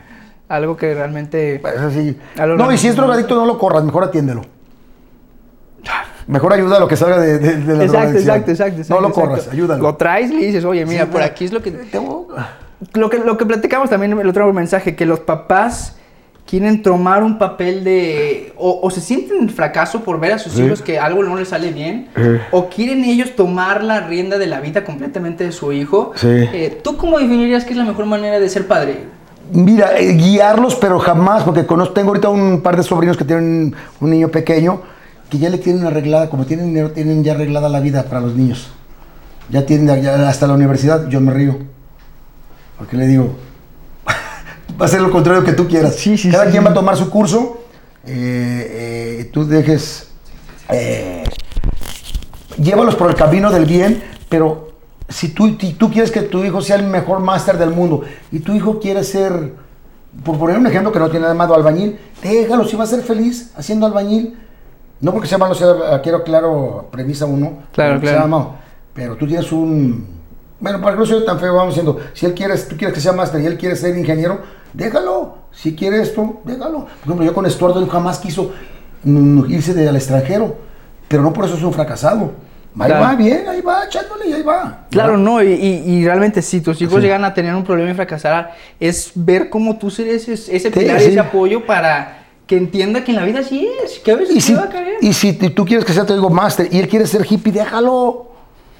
Algo 0.49 0.77
que 0.77 0.93
realmente. 0.93 1.57
Pues 1.59 1.73
No, 2.37 2.71
y 2.71 2.77
si 2.77 2.89
es 2.89 2.95
drogadicto, 2.95 3.33
no 3.33 3.47
lo 3.47 3.57
corras, 3.57 3.83
mejor 3.83 4.03
atiéndelo. 4.03 4.43
Mejor 6.27 6.53
ayuda 6.53 6.77
a 6.77 6.79
lo 6.79 6.87
que 6.87 6.95
salga 6.95 7.19
de, 7.19 7.39
de, 7.39 7.57
de 7.57 7.75
la 7.75 7.83
Exacto, 7.85 8.17
exacto, 8.19 8.51
exacto, 8.51 8.81
exacto. 8.81 8.93
No 8.93 9.01
lo 9.01 9.07
exacto. 9.07 9.29
corras, 9.31 9.47
ayúdalo. 9.51 9.81
Lo 9.81 9.95
traes 9.95 10.29
y 10.29 10.35
le 10.35 10.45
dices, 10.45 10.63
oye, 10.63 10.85
mira, 10.85 11.05
Sí, 11.05 11.09
por 11.11 11.23
aquí 11.23 11.45
es 11.45 11.51
lo 11.53 11.61
que. 11.63 11.71
Tengo- 11.71 12.27
Lo 12.93 13.09
que, 13.09 13.17
lo 13.17 13.35
que 13.37 13.45
platicamos 13.47 13.89
también 13.89 14.17
el 14.19 14.27
otro 14.29 14.53
mensaje, 14.53 14.95
que 14.95 15.07
los 15.07 15.21
papás 15.21 15.97
quieren 16.47 16.81
tomar 16.83 17.23
un 17.23 17.37
papel 17.37 17.83
de. 17.83 18.53
O, 18.57 18.79
o 18.83 18.89
se 18.91 18.99
sienten 19.01 19.37
en 19.41 19.49
fracaso 19.49 20.01
por 20.03 20.19
ver 20.19 20.33
a 20.33 20.39
sus 20.39 20.53
Sí. 20.53 20.63
hijos 20.63 20.81
que 20.81 20.99
algo 20.99 21.23
no 21.23 21.35
les 21.37 21.49
sale 21.49 21.71
bien, 21.71 22.09
Eh. 22.17 22.41
o 22.51 22.67
quieren 22.69 23.03
ellos 23.05 23.35
tomar 23.35 23.83
la 23.83 24.01
rienda 24.01 24.37
de 24.37 24.47
la 24.47 24.59
vida 24.59 24.83
completamente 24.83 25.43
de 25.45 25.51
su 25.51 25.71
hijo. 25.71 26.11
Sí. 26.15 26.27
Eh, 26.27 26.79
¿Tú 26.83 26.97
cómo 26.97 27.19
definirías 27.19 27.63
que 27.63 27.71
es 27.71 27.77
la 27.77 27.85
mejor 27.85 28.05
manera 28.05 28.39
de 28.39 28.49
ser 28.49 28.67
padre? 28.67 28.99
Mira, 29.53 29.97
eh, 29.99 30.13
guiarlos, 30.13 30.75
pero 30.75 30.99
jamás, 30.99 31.43
porque 31.43 31.65
conozco, 31.65 31.93
tengo 31.93 32.09
ahorita 32.09 32.29
un 32.29 32.61
par 32.61 32.77
de 32.77 32.83
sobrinos 32.83 33.17
que 33.17 33.25
tienen 33.25 33.75
un 33.99 34.09
niño 34.09 34.29
pequeño 34.29 34.81
que 35.29 35.37
ya 35.37 35.49
le 35.49 35.57
tienen 35.57 35.85
arreglada, 35.85 36.29
como 36.29 36.45
tienen 36.45 36.67
dinero, 36.67 36.91
tienen 36.91 37.23
ya 37.23 37.33
arreglada 37.33 37.69
la 37.69 37.79
vida 37.79 38.03
para 38.03 38.19
los 38.21 38.35
niños. 38.35 38.69
Ya 39.49 39.65
tienen 39.65 40.01
ya 40.01 40.27
hasta 40.29 40.47
la 40.47 40.53
universidad, 40.53 41.07
yo 41.09 41.19
me 41.21 41.33
río. 41.33 41.57
Porque 42.77 42.97
le 42.97 43.07
digo, 43.07 43.35
va 44.79 44.85
a 44.85 44.89
ser 44.89 45.01
lo 45.01 45.11
contrario 45.11 45.43
que 45.43 45.53
tú 45.53 45.67
quieras. 45.67 45.95
Sí, 45.95 46.17
sí, 46.17 46.29
Cada 46.29 46.45
sí. 46.45 46.51
quien 46.51 46.65
va 46.65 46.69
a 46.69 46.73
tomar 46.73 46.95
su 46.97 47.09
curso, 47.09 47.63
eh, 48.05 49.19
eh, 49.21 49.29
tú 49.31 49.45
dejes, 49.45 50.09
eh, 50.69 51.23
llévalos 52.57 52.95
por 52.95 53.09
el 53.09 53.15
camino 53.15 53.51
del 53.51 53.65
bien, 53.65 54.03
pero 54.29 54.71
si 55.09 55.29
tú, 55.29 55.57
si 55.59 55.73
tú 55.73 55.91
quieres 55.91 56.11
que 56.11 56.21
tu 56.21 56.43
hijo 56.43 56.61
sea 56.61 56.77
el 56.77 56.83
mejor 56.87 57.19
máster 57.19 57.57
del 57.57 57.71
mundo 57.71 58.01
y 58.31 58.39
tu 58.39 58.53
hijo 58.53 58.79
quiere 58.79 59.03
ser, 59.03 59.53
por 60.23 60.37
poner 60.37 60.57
un 60.57 60.67
ejemplo 60.67 60.91
que 60.91 60.99
no 60.99 61.09
tiene 61.09 61.23
nada 61.23 61.33
malo, 61.33 61.55
albañil, 61.55 61.99
déjalo, 62.21 62.65
si 62.65 62.75
va 62.75 62.83
a 62.83 62.87
ser 62.87 63.01
feliz 63.01 63.51
haciendo 63.55 63.85
albañil. 63.85 64.37
No 64.99 65.11
porque 65.13 65.27
sea 65.27 65.39
malo, 65.39 65.55
sea, 65.55 65.99
quiero 66.03 66.23
claro, 66.23 66.87
premisa 66.91 67.25
uno, 67.25 67.63
Claro, 67.73 67.99
claro. 67.99 68.17
sea 68.17 68.27
malo, 68.27 68.53
pero 68.93 69.15
tú 69.15 69.25
tienes 69.25 69.51
un... 69.51 70.21
Bueno, 70.59 70.79
para 70.79 70.93
que 70.93 70.99
no 70.99 71.05
sea 71.07 71.25
tan 71.25 71.39
feo, 71.39 71.55
vamos 71.55 71.73
diciendo, 71.73 71.99
si 72.13 72.27
él 72.27 72.35
quiere, 72.35 72.55
tú 72.55 72.77
quieres 72.77 72.93
que 72.93 73.01
sea 73.01 73.11
máster 73.11 73.41
y 73.41 73.47
él 73.47 73.57
quiere 73.57 73.75
ser 73.75 73.97
ingeniero, 73.97 74.41
déjalo. 74.73 75.37
Si 75.51 75.75
quiere 75.75 76.01
esto, 76.01 76.41
déjalo. 76.45 76.79
Por 76.85 77.03
ejemplo, 77.05 77.25
yo 77.25 77.33
con 77.33 77.45
Estuardo 77.45 77.79
él 77.81 77.89
jamás 77.89 78.19
quiso 78.19 78.51
irse 79.49 79.73
de- 79.73 79.89
al 79.89 79.95
extranjero, 79.95 80.55
pero 81.07 81.21
no 81.23 81.33
por 81.33 81.45
eso 81.45 81.55
es 81.55 81.63
un 81.63 81.73
fracasado. 81.73 82.31
Ahí 82.79 82.87
Claro. 82.87 83.03
va 83.03 83.15
bien, 83.15 83.49
ahí 83.49 83.59
va, 83.59 83.83
echándole 83.85 84.29
y 84.29 84.33
ahí 84.33 84.43
va. 84.43 84.85
Claro, 84.89 85.17
no, 85.17 85.43
y, 85.43 85.51
y- 85.51 86.05
realmente 86.05 86.41
si 86.41 86.61
tus 86.61 86.81
hijos 86.81 86.95
Sí. 86.95 87.01
llegan 87.01 87.25
a 87.25 87.33
tener 87.33 87.53
un 87.53 87.65
problema 87.65 87.91
y 87.91 87.93
fracasar, 87.95 88.53
es 88.79 89.11
ver 89.13 89.49
cómo 89.49 89.77
tú 89.77 89.87
eres 89.99 90.29
ese, 90.29 90.55
ese 90.55 90.71
Sí, 90.71 90.79
pilar 90.79 91.01
sí. 91.01 91.07
ese 91.07 91.19
apoyo 91.19 91.65
para 91.65 92.19
que 92.47 92.55
entienda 92.55 93.03
que 93.03 93.11
en 93.11 93.17
la 93.17 93.25
vida 93.25 93.43
sí 93.43 93.67
es, 93.83 93.99
que 93.99 94.11
a 94.11 94.15
veces 94.15 94.35
Y 94.37 94.39
si, 94.41 94.53
va 94.53 94.63
a 94.63 94.69
caer. 94.69 94.95
y 95.01 95.11
si 95.11 95.33
tú 95.33 95.65
quieres 95.65 95.83
que 95.83 95.91
sea, 95.91 96.05
te 96.05 96.13
digo, 96.13 96.29
máster, 96.29 96.69
y 96.71 96.79
él 96.79 96.87
quiere 96.87 97.05
ser 97.07 97.25
hippie, 97.29 97.51
déjalo. 97.51 98.27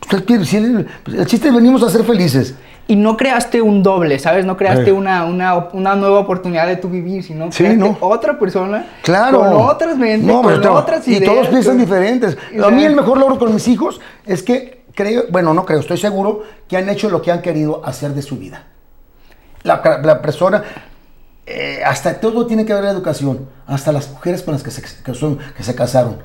Usted 0.03 0.23
quiere, 0.25 0.45
si 0.45 0.55
él- 0.57 0.87
pues, 1.03 1.17
el 1.17 1.25
chiste 1.25 1.51
venimos 1.51 1.83
a 1.83 1.89
ser 1.89 2.03
felices. 2.05 2.55
Y 2.91 2.95
no 2.97 3.15
creaste 3.15 3.61
un 3.61 3.83
doble, 3.83 4.19
¿sabes? 4.19 4.45
No 4.45 4.57
creaste 4.57 4.85
Sí. 4.85 4.91
una, 4.91 5.23
una, 5.25 5.55
una 5.71 5.95
nueva 5.95 6.19
oportunidad 6.19 6.67
de 6.67 6.75
tu 6.75 6.89
vivir, 6.89 7.23
sino 7.23 7.51
Sí, 7.51 7.63
creaste 7.63 7.77
¿no? 7.79 7.97
otra 8.01 8.37
persona 8.37 8.85
Claro. 9.01 9.39
con 9.39 9.53
otras 9.53 9.97
mentes, 9.97 10.27
No, 10.27 10.41
con 10.41 10.67
otras 10.67 11.07
Y 11.07 11.15
ideas. 11.15 11.31
todos 11.31 11.47
piensan 11.47 11.77
con- 11.77 11.85
diferentes. 11.85 12.37
A 12.61 12.69
mí 12.69 12.83
el 12.83 12.95
mejor 12.95 13.17
logro 13.17 13.39
con 13.39 13.53
mis 13.53 13.67
hijos 13.69 14.01
es 14.25 14.43
que 14.43 14.83
creo, 14.93 15.23
bueno, 15.29 15.53
no 15.53 15.65
creo, 15.65 15.79
estoy 15.79 15.97
seguro 15.97 16.43
que 16.67 16.75
han 16.75 16.89
hecho 16.89 17.09
lo 17.09 17.21
que 17.21 17.31
han 17.31 17.41
querido 17.41 17.81
hacer 17.85 18.11
de 18.13 18.21
su 18.21 18.35
vida. 18.37 18.63
La, 19.63 19.81
la 20.03 20.21
persona, 20.21 20.61
eh, 21.45 21.81
hasta 21.85 22.19
todo 22.19 22.45
tiene 22.45 22.65
que 22.65 22.73
ver 22.73 22.83
la 22.83 22.91
educación, 22.91 23.47
hasta 23.67 23.91
las 23.93 24.09
mujeres 24.11 24.41
con 24.41 24.53
las 24.53 24.63
que 24.63 24.71
se, 24.71 24.81
que 24.81 25.13
son, 25.13 25.37
que 25.55 25.63
se 25.63 25.75
casaron. 25.75 26.17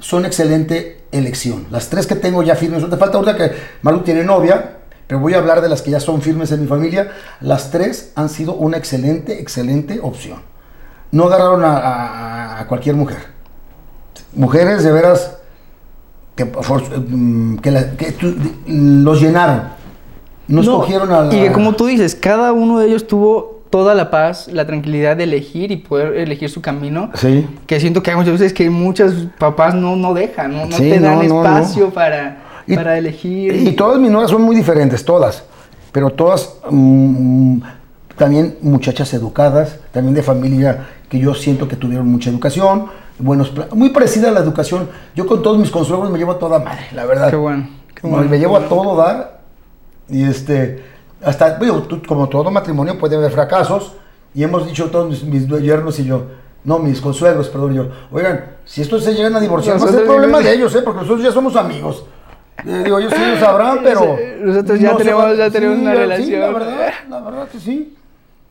Son 0.00 0.24
excelente 0.26 1.04
elección. 1.12 1.66
Las 1.70 1.88
tres 1.90 2.06
que 2.08 2.14
tengo 2.16 2.42
ya 2.42 2.54
firmes, 2.56 2.88
te 2.90 2.96
falta 2.96 3.18
una 3.18 3.36
que 3.36 3.52
Maru 3.82 4.00
tiene 4.00 4.24
novia, 4.24 4.77
pero 5.08 5.18
voy 5.20 5.34
a 5.34 5.38
hablar 5.38 5.60
de 5.62 5.68
las 5.68 5.82
que 5.82 5.90
ya 5.90 5.98
son 6.00 6.22
firmes 6.22 6.52
en 6.52 6.60
mi 6.60 6.66
familia. 6.68 7.10
Las 7.40 7.70
tres 7.72 8.12
han 8.14 8.28
sido 8.28 8.54
una 8.54 8.76
excelente, 8.76 9.40
excelente 9.40 9.98
opción. 10.00 10.38
No 11.10 11.24
agarraron 11.24 11.64
a, 11.64 11.76
a- 11.78 12.60
a 12.60 12.66
cualquier 12.68 12.94
mujer. 12.94 13.18
Mujeres 14.34 14.84
de 14.84 14.92
veras 14.92 15.38
que, 16.36 16.44
mm, 16.44 17.56
que, 17.58 17.70
la- 17.70 17.90
que 17.96 18.12
tu- 18.12 18.34
los 18.66 19.20
llenaron. 19.20 19.62
No, 20.46 20.60
escogieron 20.60 21.10
a 21.12 21.22
la... 21.22 21.34
Y 21.34 21.40
que 21.42 21.52
como 21.52 21.74
tú 21.74 21.86
dices, 21.86 22.14
cada 22.14 22.52
uno 22.52 22.78
de 22.78 22.86
ellos 22.88 23.06
tuvo 23.06 23.62
toda 23.70 23.94
la 23.94 24.10
paz, 24.10 24.48
la 24.48 24.66
tranquilidad 24.66 25.16
de 25.16 25.24
elegir 25.24 25.70
y 25.72 25.76
poder 25.76 26.16
elegir 26.16 26.48
su 26.48 26.62
camino. 26.62 27.10
Sí. 27.14 27.46
Que 27.66 27.80
siento 27.80 28.02
que 28.02 28.10
hay 28.10 28.16
muchas 28.16 28.32
veces 28.34 28.52
que 28.54 28.70
muchos 28.70 29.26
papás 29.38 29.74
no, 29.74 29.94
no 29.96 30.14
dejan, 30.14 30.52
no, 30.56 30.64
no 30.66 30.76
Sí, 30.76 30.88
te 30.90 31.00
dan 31.00 31.26
no, 31.28 31.42
no, 31.42 31.44
espacio. 31.44 31.90
Para, 31.90 32.38
Y- 32.68 32.76
para 32.76 32.98
elegir. 32.98 33.54
Y 33.54 33.72
todas 33.72 33.98
mis 33.98 34.10
nuevas 34.10 34.30
son 34.30 34.42
muy 34.42 34.54
diferentes, 34.54 35.04
todas. 35.04 35.44
Pero 35.92 36.10
todas 36.10 36.54
mm, 36.70 37.60
también 38.16 38.58
muchachas 38.60 39.12
educadas, 39.14 39.78
también 39.90 40.14
de 40.14 40.22
familia 40.22 40.86
que 41.08 41.18
yo 41.18 41.34
siento 41.34 41.66
que 41.66 41.76
tuvieron 41.76 42.06
mucha 42.06 42.30
educación, 42.30 42.86
buenos 43.18 43.52
muy 43.72 43.88
parecida 43.88 44.28
a 44.28 44.32
la 44.32 44.40
educación. 44.40 44.88
Yo 45.14 45.26
con 45.26 45.42
todos 45.42 45.58
mis 45.58 45.70
consuegros 45.70 46.10
me 46.10 46.18
llevo 46.18 46.32
a 46.32 46.38
toda 46.38 46.58
madre, 46.58 46.86
la 46.92 47.06
verdad. 47.06 47.30
Qué 47.30 47.36
bueno. 47.36 47.68
Qué 47.94 48.06
No, 48.06 48.16
bueno. 48.16 48.30
Me 48.30 48.38
llevo 48.38 48.56
a 48.56 48.68
todo 48.68 48.96
dar 48.96 49.40
y 50.08 50.22
este 50.24 50.84
hasta 51.22 51.58
digo, 51.58 51.82
tú, 51.82 52.00
como 52.06 52.28
todo 52.28 52.50
matrimonio 52.50 52.98
puede 52.98 53.16
haber 53.16 53.32
fracasos 53.32 53.92
y 54.34 54.44
hemos 54.44 54.66
dicho 54.66 54.86
todos 54.90 55.08
mis, 55.08 55.24
mis 55.24 55.48
yernos 55.62 55.98
y 55.98 56.04
yo 56.04 56.26
no, 56.64 56.78
mis 56.78 57.00
consuegros, 57.00 57.48
perdón, 57.48 57.72
yo, 57.74 57.88
oigan, 58.12 58.44
si 58.64 58.82
estos 58.82 59.02
se 59.02 59.14
llegan 59.14 59.34
a 59.36 59.40
divorciar, 59.40 59.80
va 59.80 59.86
a 59.86 59.92
ser 59.92 60.04
problema 60.04 60.40
de 60.40 60.52
ellos, 60.52 60.74
¿eh? 60.74 60.82
porque 60.82 61.00
nosotros 61.00 61.24
ya 61.24 61.32
somos 61.32 61.56
amigos. 61.56 62.04
Eh, 62.66 62.82
digo, 62.84 62.98
ellos 62.98 63.12
sí 63.16 63.22
lo 63.24 63.38
sabrán, 63.38 63.78
pero... 63.84 64.18
Nosotros 64.40 64.80
ya 64.80 64.96
tenemos- 64.96 65.36
ya 65.36 65.50
tenemos 65.50 65.78
una 65.78 65.92
Sí, 65.92 65.96
relación. 65.98 66.40
la 66.40 66.50
verdad, 66.50 66.90
la 67.08 67.20
verdad 67.20 67.48
que 67.48 67.58
sí. 67.60 67.94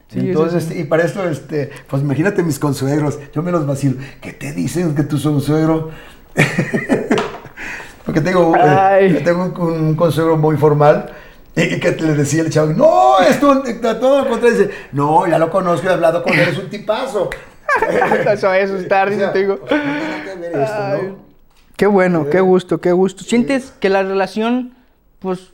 Sí, 0.09 0.19
Entonces, 0.19 0.63
sí. 0.63 0.69
este, 0.69 0.81
y 0.81 0.83
para 0.85 1.03
esto, 1.03 1.27
este, 1.27 1.69
pues 1.89 2.01
imagínate 2.01 2.41
mis 2.41 2.59
consuegros, 2.59 3.19
yo 3.33 3.41
me 3.43 3.51
los 3.51 3.67
vacilo. 3.67 3.97
¿Qué 4.21 4.31
te 4.31 4.53
dicen 4.53 4.95
que 4.95 5.03
tu 5.03 5.21
consuegro? 5.21 5.89
Porque 8.05 8.21
tengo, 8.21 8.53
eh, 8.55 9.21
tengo 9.25 9.43
un, 9.65 9.71
un 9.71 9.95
consuegro 9.95 10.37
muy 10.37 10.55
formal 10.55 11.09
y 11.55 11.77
que 11.79 11.91
le 11.91 12.13
decía 12.13 12.41
el 12.43 12.49
chavo, 12.49 12.71
no, 12.71 13.19
esto, 13.19 13.63
todo 13.99 14.23
lo 14.23 14.29
contrario, 14.29 14.57
dice, 14.59 14.71
no, 14.93 15.27
ya 15.27 15.37
lo 15.37 15.49
conozco, 15.49 15.89
he 15.89 15.91
hablado 15.91 16.23
con 16.23 16.31
él, 16.33 16.47
es 16.47 16.57
un 16.57 16.69
tipazo. 16.69 17.29
Eso 18.31 18.53
es 18.53 18.71
asustar, 18.71 19.09
O 19.09 19.13
sea, 19.13 19.33
te 19.33 19.39
digo. 19.39 19.59
esto, 19.65 19.75
Ay. 19.75 21.01
¿no? 21.03 21.26
Qué 21.77 21.85
bueno, 21.87 22.29
qué 22.29 22.41
gusto, 22.41 22.81
qué 22.81 22.91
gusto. 22.91 23.23
¿Sientes 23.23 23.71
que 23.79 23.89
la 23.89 24.03
relación, 24.03 24.73
pues, 25.19 25.53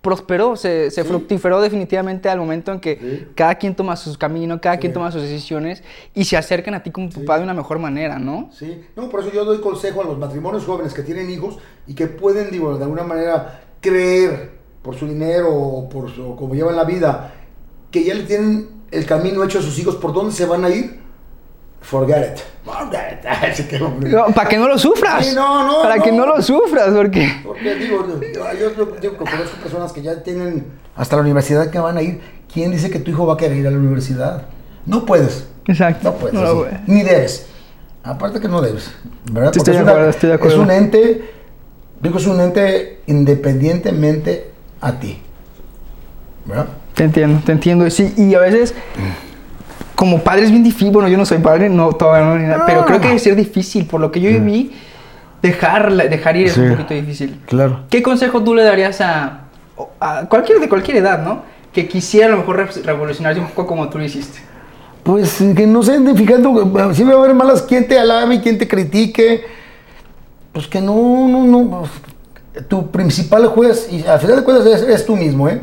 prosperó, 0.00 0.54
se, 0.54 0.92
se 0.92 1.02
Sí. 1.02 1.08
fructiferó 1.08 1.60
definitivamente 1.60 2.28
al 2.28 2.38
momento 2.38 2.72
en 2.72 2.78
que 2.78 3.26
cada 3.34 3.56
quien 3.56 3.74
toma 3.74 3.96
sus 3.96 4.16
caminos, 4.16 4.60
cada 4.62 4.78
quien 4.78 4.92
toma 4.92 5.10
sus 5.10 5.20
decisiones 5.22 5.82
y 6.14 6.24
se 6.24 6.36
acercan 6.36 6.74
a 6.74 6.82
ti 6.84 6.92
como 6.92 7.10
papá 7.10 7.38
de 7.38 7.42
una 7.44 7.52
mejor 7.52 7.80
manera, 7.80 8.18
¿no? 8.20 8.48
Sí, 8.52 8.84
no, 8.94 9.08
por 9.10 9.20
eso 9.20 9.32
yo 9.32 9.44
doy 9.44 9.60
consejo 9.60 10.00
a 10.00 10.04
los 10.04 10.16
matrimonios 10.16 10.64
jóvenes 10.64 10.94
que 10.94 11.02
tienen 11.02 11.28
hijos 11.28 11.58
y 11.88 11.94
que 11.94 12.06
pueden, 12.06 12.50
digo, 12.52 12.78
de 12.78 12.84
alguna 12.84 13.02
manera 13.02 13.62
creer 13.80 14.52
por 14.82 14.94
su 14.94 15.08
dinero 15.08 15.52
o 15.52 15.88
por 15.88 16.08
su, 16.14 16.36
como 16.36 16.54
llevan 16.54 16.76
la 16.76 16.84
vida, 16.84 17.34
que 17.90 18.04
ya 18.04 18.14
le 18.14 18.22
tienen 18.22 18.68
el 18.92 19.04
camino 19.04 19.42
hecho 19.42 19.58
a 19.58 19.62
sus 19.62 19.76
hijos, 19.80 19.96
por 19.96 20.12
dónde 20.14 20.32
se 20.32 20.46
van 20.46 20.64
a 20.64 20.70
ir. 20.70 21.00
Forget 21.80 22.34
it. 22.34 22.40
Forget 22.64 23.24
it. 23.24 24.34
Para 24.34 24.48
que 24.48 24.58
no 24.58 24.68
lo 24.68 24.78
sufras. 24.78 25.26
Sí, 25.26 25.34
no, 25.34 25.66
no, 25.66 25.82
Para 25.82 25.98
que 26.02 26.12
no. 26.12 26.26
lo 26.26 26.42
sufras, 26.42 26.90
porque... 26.94 27.30
Porque 27.44 27.74
digo, 27.76 28.06
yo, 28.06 28.20
yo, 28.20 28.70
yo 28.76 28.86
digo 29.00 29.12
que 29.18 29.30
conozco 29.30 29.56
personas 29.62 29.92
que 29.92 30.02
ya 30.02 30.22
tienen 30.22 30.66
hasta 30.96 31.16
la 31.16 31.22
universidad 31.22 31.70
que 31.70 31.78
van 31.78 31.96
a 31.96 32.02
ir. 32.02 32.20
¿Quién 32.52 32.70
dice 32.72 32.90
que 32.90 32.98
tu 32.98 33.10
hijo 33.10 33.26
va 33.26 33.34
a 33.34 33.36
querer 33.36 33.56
ir 33.58 33.66
a 33.66 33.70
la 33.70 33.78
universidad? 33.78 34.42
No 34.86 35.04
puedes. 35.06 35.46
Exacto. 35.66 36.10
No 36.10 36.16
puedes. 36.16 36.34
No, 36.34 36.42
así. 36.46 36.54
güey. 36.54 36.70
Ni 36.86 37.02
debes. 37.02 37.46
Aparte 38.02 38.40
que 38.40 38.48
no 38.48 38.60
debes. 38.60 38.90
¿verdad? 39.30 39.52
Estoy 39.56 39.72
de 39.74 39.78
es, 39.78 39.82
una- 39.82 39.92
acuerdo, 39.92 40.10
estoy 40.10 40.28
de 40.30 40.34
acuerdo. 40.34 40.56
es 40.56 40.62
un 40.62 40.70
ente, 40.70 41.30
digo, 42.00 42.18
es 42.18 42.26
un 42.26 42.40
ente 42.40 43.00
independientemente 43.06 44.50
a 44.80 44.92
ti. 44.98 45.20
¿Verdad? 46.46 46.66
Te 46.94 47.04
entiendo, 47.04 47.40
te 47.44 47.52
entiendo. 47.52 47.88
Sí, 47.90 48.14
y 48.16 48.34
a 48.34 48.40
veces, 48.40 48.74
como 49.98 50.20
padre 50.22 50.44
es 50.44 50.52
bien 50.52 50.62
difícil. 50.62 50.92
Bueno, 50.92 51.08
yo 51.08 51.18
no 51.18 51.26
soy 51.26 51.38
padre, 51.38 51.68
no, 51.68 51.90
todavía 51.92 52.24
no, 52.24 52.36
ni 52.38 52.46
nada, 52.46 52.62
pero 52.66 52.84
creo 52.86 53.00
que 53.00 53.08
debe 53.08 53.18
ser 53.18 53.34
difícil. 53.34 53.84
Por 53.84 54.00
lo 54.00 54.12
que 54.12 54.20
yo 54.20 54.30
viví, 54.30 54.70
dejar, 55.42 55.92
dejar 56.08 56.36
ir 56.36 56.46
es 56.46 56.52
Sí. 56.52 56.60
un 56.60 56.70
poquito 56.70 56.94
difícil. 56.94 57.40
Claro. 57.46 57.80
¿Qué 57.90 58.00
consejo 58.00 58.44
tú 58.44 58.54
le 58.54 58.62
darías 58.62 59.00
a, 59.00 59.40
a 59.98 60.26
cualquier 60.28 60.60
de 60.60 60.68
cualquier 60.68 60.98
edad, 60.98 61.20
no? 61.24 61.42
Que 61.72 61.88
quisiera 61.88 62.28
a 62.28 62.30
lo 62.30 62.36
mejor 62.36 62.56
re- 62.58 62.82
revolucionarse 62.84 63.40
un 63.40 63.48
poco 63.48 63.66
como 63.66 63.88
tú 63.88 63.98
lo 63.98 64.04
hiciste. 64.04 64.38
Pues 65.02 65.42
que 65.56 65.66
no 65.66 65.82
se 65.82 65.94
anden 65.94 66.16
fijando, 66.16 66.62
eh, 66.62 66.94
si 66.94 67.02
va 67.02 67.14
a 67.14 67.16
haber 67.16 67.34
malas, 67.34 67.62
quien 67.62 67.88
te 67.88 67.98
alabe 67.98 68.36
y 68.36 68.38
quien 68.38 68.56
te 68.56 68.68
critique. 68.68 69.42
Pues 70.52 70.68
que 70.68 70.80
no, 70.80 70.94
no, 71.28 71.42
no. 71.44 71.80
pues, 71.80 72.66
Tu 72.68 72.88
principal 72.92 73.46
juez, 73.48 73.88
y 73.90 74.06
al 74.06 74.20
final 74.20 74.36
de 74.36 74.44
cuentas 74.44 74.64
es, 74.66 74.82
es 74.82 75.04
tú 75.04 75.16
mismo, 75.16 75.48
¿eh? 75.48 75.60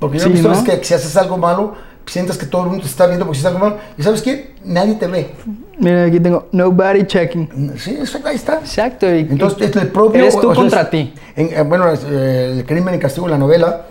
Porque 0.00 0.18
yo 0.18 0.24
Sí, 0.24 0.30
he 0.30 0.32
visto 0.32 0.48
¿no? 0.48 0.54
es 0.54 0.62
que 0.62 0.82
si 0.84 0.94
haces 0.94 1.16
algo 1.16 1.36
malo, 1.36 1.74
sientes 2.06 2.36
que 2.38 2.46
todo 2.46 2.62
el 2.62 2.68
mundo 2.68 2.82
te 2.82 2.88
está 2.90 3.06
viendo 3.06 3.24
porque 3.26 3.46
algo 3.46 3.58
malo. 3.58 3.78
¿Y 3.96 4.02
sabes 4.02 4.22
qué? 4.22 4.54
Nadie 4.64 4.94
te 4.94 5.06
ve. 5.06 5.30
Mira, 5.78 6.04
aquí 6.04 6.20
tengo 6.20 6.48
nobody 6.52 7.04
checking. 7.06 7.72
Sí, 7.78 7.96
eso, 8.00 8.18
ahí 8.24 8.36
está. 8.36 8.54
Exacto. 8.58 9.06
y- 9.06 9.20
Entonces, 9.20 9.60
y- 9.60 9.64
es 9.64 9.76
el 9.76 9.88
propio. 9.88 10.20
Eres 10.20 10.38
tú 10.38 10.50
o 10.50 10.54
contra 10.54 10.82
es- 10.82 10.90
ti. 10.90 11.14
en- 11.36 11.52
eh, 11.54 11.62
bueno, 11.62 11.86
eh, 11.88 12.54
el 12.58 12.64
crimen 12.66 12.94
y 12.94 12.98
castigo 12.98 13.26
en 13.26 13.32
la 13.32 13.38
novela, 13.38 13.86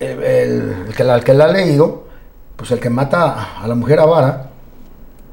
eh, 0.00 0.44
el, 0.46 0.88
el 0.88 0.94
que 0.94 1.04
la, 1.04 1.14
el 1.16 1.24
que 1.24 1.34
la 1.34 1.44
ha 1.44 1.48
leído, 1.48 2.06
pues 2.56 2.70
el 2.70 2.80
que 2.80 2.90
mata 2.90 3.60
a, 3.62 3.66
la 3.68 3.74
mujer 3.74 4.00
avara, 4.00 4.50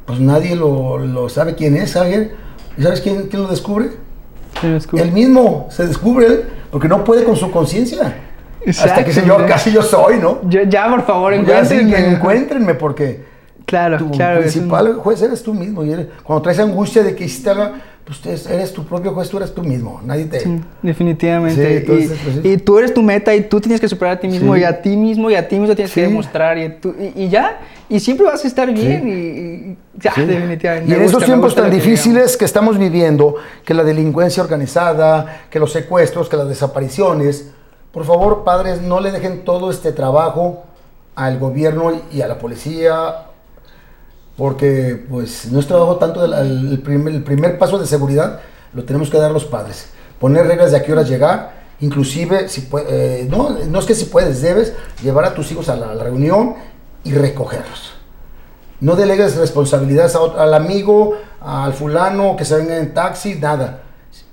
pues 0.05 0.19
nadie 0.19 0.55
lo, 0.55 0.97
lo 0.99 1.29
sabe 1.29 1.55
quién 1.55 1.75
es, 1.77 1.91
¿sabes? 1.91 2.29
¿Y 2.77 2.83
sabes 2.83 3.01
quién, 3.01 3.27
quién 3.27 3.43
lo 3.43 3.47
descubre? 3.49 3.91
Él 4.93 5.11
mismo 5.11 5.67
se 5.69 5.87
descubre, 5.87 6.25
él, 6.27 6.43
porque 6.71 6.87
no 6.87 7.03
puede 7.03 7.23
con 7.23 7.35
su 7.35 7.49
conciencia. 7.51 8.15
Hasta 8.67 9.03
que 9.03 9.11
Exacto. 9.11 9.45
casi 9.47 9.71
yo 9.71 9.81
soy, 9.81 10.19
¿no? 10.19 10.39
Ya, 10.49 10.63
ya, 10.63 10.89
por 10.89 11.05
favor, 11.05 11.33
Ya, 11.45 11.63
sí, 11.65 11.75
encuéntrenme. 11.75 12.15
encuéntrenme, 12.15 12.73
porque 12.75 13.23
Claro, 13.65 13.97
tu 13.97 14.11
claro. 14.11 14.37
un- 14.37 14.41
principal 14.43 14.93
juez 14.95 15.21
eres 15.21 15.43
tú 15.43 15.53
mismo. 15.53 15.83
Y 15.83 15.91
eres- 15.91 16.07
cuando 16.23 16.41
traes 16.43 16.59
angustia 16.59 17.03
de 17.03 17.15
que 17.15 17.25
hiciste 17.25 17.49
algo, 17.49 17.71
pues 18.05 18.45
eres, 18.47 18.73
tu 18.73 18.83
propio 18.83 19.13
juez, 19.13 19.29
tú 19.29 19.37
eres 19.37 19.53
tú 19.55 19.63
mismo. 19.63 20.01
Nadie 20.05 20.25
te. 20.25 20.41
Sí, 20.41 20.59
definitivamente. 20.81 21.65
Sí, 21.69 21.77
entonces, 21.77 22.11
y, 22.11 22.29
pues, 22.41 22.45
y 22.45 22.57
tú 22.57 22.77
eres 22.77 22.93
tu 22.93 23.01
meta 23.01 23.33
y 23.33 23.41
tú 23.43 23.61
tienes 23.61 23.79
que 23.79 23.87
superar 23.87 24.17
a 24.17 24.19
ti 24.19 24.27
mismo 24.27 24.57
y 24.57 24.63
a 24.65 24.81
ti 24.81 24.95
mismo 24.97 25.29
y 25.31 25.35
a 25.35 25.47
ti 25.47 25.57
mismo 25.57 25.73
tienes 25.73 25.93
que 25.93 26.01
demostrar 26.01 26.57
y, 26.57 26.69
tú- 26.81 26.93
y- 26.99 27.23
y 27.23 27.29
ya. 27.29 27.59
Y 27.87 27.99
siempre 28.01 28.25
vas 28.25 28.43
a 28.43 28.47
estar 28.47 28.71
bien 28.73 29.07
y, 29.07 29.11
y- 29.11 29.77
ya, 30.01 30.11
definitivamente. 30.17 30.91
Y 30.91 30.95
en 30.95 31.03
gusta, 31.03 31.19
me 31.19 31.25
tiempos 31.25 31.55
tan 31.55 31.71
difíciles 31.71 32.35
que 32.35 32.43
estamos 32.43 32.77
viviendo, 32.77 33.35
que 33.63 33.73
la 33.73 33.83
delincuencia 33.85 34.43
organizada, 34.43 35.43
que 35.49 35.59
los 35.59 35.71
secuestros, 35.71 36.27
que 36.27 36.35
las 36.35 36.49
desapariciones, 36.49 37.52
por 37.93 38.05
favor, 38.05 38.43
padres, 38.43 38.81
no 38.81 38.99
le 38.99 39.11
dejen 39.11 39.45
todo 39.45 39.69
este 39.69 39.91
trabajo 39.91 40.63
al 41.15 41.37
gobierno 41.37 41.91
y 42.11 42.21
a 42.21 42.27
la 42.27 42.39
policía, 42.39 43.27
porque 44.35 45.05
pues 45.07 45.51
no 45.51 45.59
es 45.59 45.67
trabajo 45.67 45.97
tanto 45.97 46.23
del 46.23 46.33
el, 46.33 46.81
primer, 46.81 47.13
el 47.13 47.23
primer 47.23 47.59
paso 47.59 47.77
de 47.77 47.85
seguridad, 47.85 48.39
lo 48.73 48.83
tenemos 48.83 49.11
que 49.11 49.19
dar 49.19 49.29
los 49.29 49.45
padres. 49.45 49.89
Poner 50.19 50.47
reglas 50.47 50.71
de 50.71 50.77
a 50.77 50.83
qué 50.83 50.91
horas 50.91 51.07
llegar, 51.07 51.51
inclusive, 51.81 52.49
si 52.49 52.67
eh, 52.89 53.27
no, 53.29 53.51
no 53.51 53.79
es 53.79 53.85
que 53.85 53.93
si 53.93 54.05
puedes, 54.05 54.41
debes 54.41 54.73
llevar 55.03 55.25
a 55.25 55.35
tus 55.35 55.51
hijos 55.51 55.69
a 55.69 55.75
la, 55.75 55.93
reunión 56.03 56.55
y 57.03 57.13
recogerlos. 57.13 57.93
No 58.79 58.95
delegues 58.95 59.35
responsabilidades 59.35 60.15
al 60.15 60.53
amigo, 60.55 61.15
al 61.39 61.73
fulano 61.73 62.35
que 62.35 62.43
se 62.43 62.55
venga 62.55 62.75
en 62.75 62.91
taxi, 62.91 63.35
nada. 63.35 63.82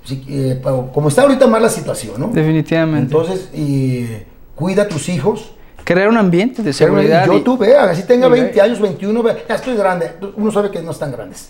Eh, 0.09 0.59
como 0.93 1.09
está 1.09 1.21
ahorita 1.23 1.45
más 1.47 1.61
la 1.61 1.69
situación, 1.69 2.15
¿no? 2.19 2.27
Definitivamente. 2.27 3.13
Entonces, 3.15 3.49
y, 3.53 4.07
cuida 4.55 4.83
a 4.83 4.87
tus 4.87 5.09
hijos. 5.09 5.53
Crear 5.83 6.09
un 6.09 6.17
ambiente 6.17 6.61
de 6.63 6.73
seguridad. 6.73 7.25
Yo 7.25 7.33
y- 7.37 7.41
tú 7.41 7.57
vea, 7.57 7.83
así 7.85 8.03
tenga 8.03 8.27
y- 8.27 8.31
20 8.31 8.61
años, 8.61 8.79
21, 8.81 9.21
ve- 9.23 9.43
ya 9.47 9.55
estoy 9.55 9.75
grande. 9.75 10.11
Uno 10.35 10.51
sabe 10.51 10.69
que 10.71 10.81
no 10.81 10.91
están 10.91 11.11
grandes. 11.11 11.49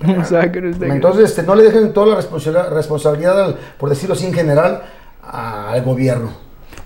Entonces, 0.00 1.30
este, 1.30 1.42
no 1.44 1.54
le 1.54 1.62
dejen 1.64 1.92
toda 1.92 2.06
la 2.08 2.16
responsa- 2.16 2.68
responsabilidad, 2.70 3.40
al- 3.44 3.56
por 3.78 3.88
decirlo 3.88 4.14
así 4.14 4.26
en 4.26 4.34
general, 4.34 4.82
al 5.22 5.82
gobierno. 5.82 6.32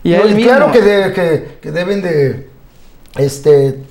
Y 0.03 0.11
No, 0.13 0.23
claro 0.37 0.73
que, 0.73 0.81
de- 0.83 1.13
que- 1.13 1.59
que 1.61 1.71
deben 1.73 2.03
de, 2.03 2.49
este, 3.17 3.83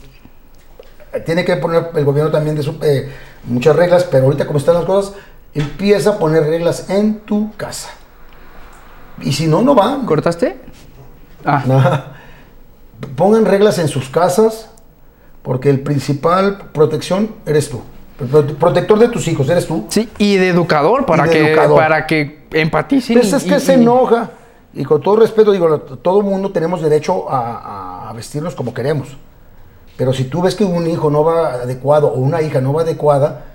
tiene 1.25 1.43
que 1.43 1.55
poner 1.57 1.89
el 1.95 2.05
gobierno 2.05 2.31
también 2.31 2.55
de 2.55 2.63
su- 2.63 2.77
eh, 2.83 3.09
muchas 3.45 3.75
reglas, 3.75 4.03
pero 4.05 4.25
ahorita 4.25 4.45
como 4.45 4.59
están 4.59 4.75
las 4.75 4.85
cosas, 4.85 5.13
empieza 5.55 6.11
a 6.11 6.19
poner 6.19 6.43
reglas 6.43 6.89
en 6.89 7.19
tu 7.21 7.53
casa. 7.55 7.89
Y 9.21 9.31
si 9.33 9.47
no, 9.47 9.61
no 9.61 9.73
van. 9.75 10.05
¿Cortaste? 10.05 10.59
Ah, 11.45 12.11
Pongan 13.15 13.45
reglas 13.45 13.77
en 13.79 13.87
sus 13.87 14.09
casas, 14.09 14.69
Porque 15.41 15.69
el 15.69 15.79
principal 15.81 16.57
protección 16.73 17.35
eres 17.45 17.69
tú. 17.69 17.81
El 18.19 18.27
protector 18.55 18.97
de 18.97 19.09
tus 19.09 19.27
hijos 19.27 19.47
eres 19.49 19.67
tú. 19.67 19.85
Sí, 19.89 20.09
y 20.17 20.37
de 20.37 20.49
educador 20.49 21.05
para 21.05 21.23
de 21.25 21.29
que 21.31 21.51
educador. 21.51 21.77
para 21.77 22.07
que 22.07 22.47
empaticen. 22.51 23.19
Pues 23.19 23.31
es 23.33 23.43
que 23.43 23.57
y- 23.57 23.59
se 23.59 23.73
y- 23.73 23.81
enoja. 23.81 24.31
Y 24.73 24.83
con 24.83 25.01
todo 25.01 25.17
respeto, 25.17 25.51
digo, 25.51 25.79
todo 25.79 26.21
mundo 26.21 26.51
tenemos 26.51 26.81
derecho 26.81 27.29
a, 27.31 28.09
a 28.09 28.13
vestirnos 28.13 28.55
como 28.55 28.73
queremos. 28.73 29.15
Pero 29.97 30.11
si 30.13 30.25
tú 30.25 30.41
ves 30.41 30.55
que 30.55 30.65
un 30.65 30.87
hijo 30.87 31.09
no 31.09 31.23
va 31.23 31.53
adecuado 31.53 32.07
o 32.07 32.15
una 32.19 32.41
hija 32.41 32.59
no 32.59 32.73
va 32.73 32.81
adecuada, 32.81 33.45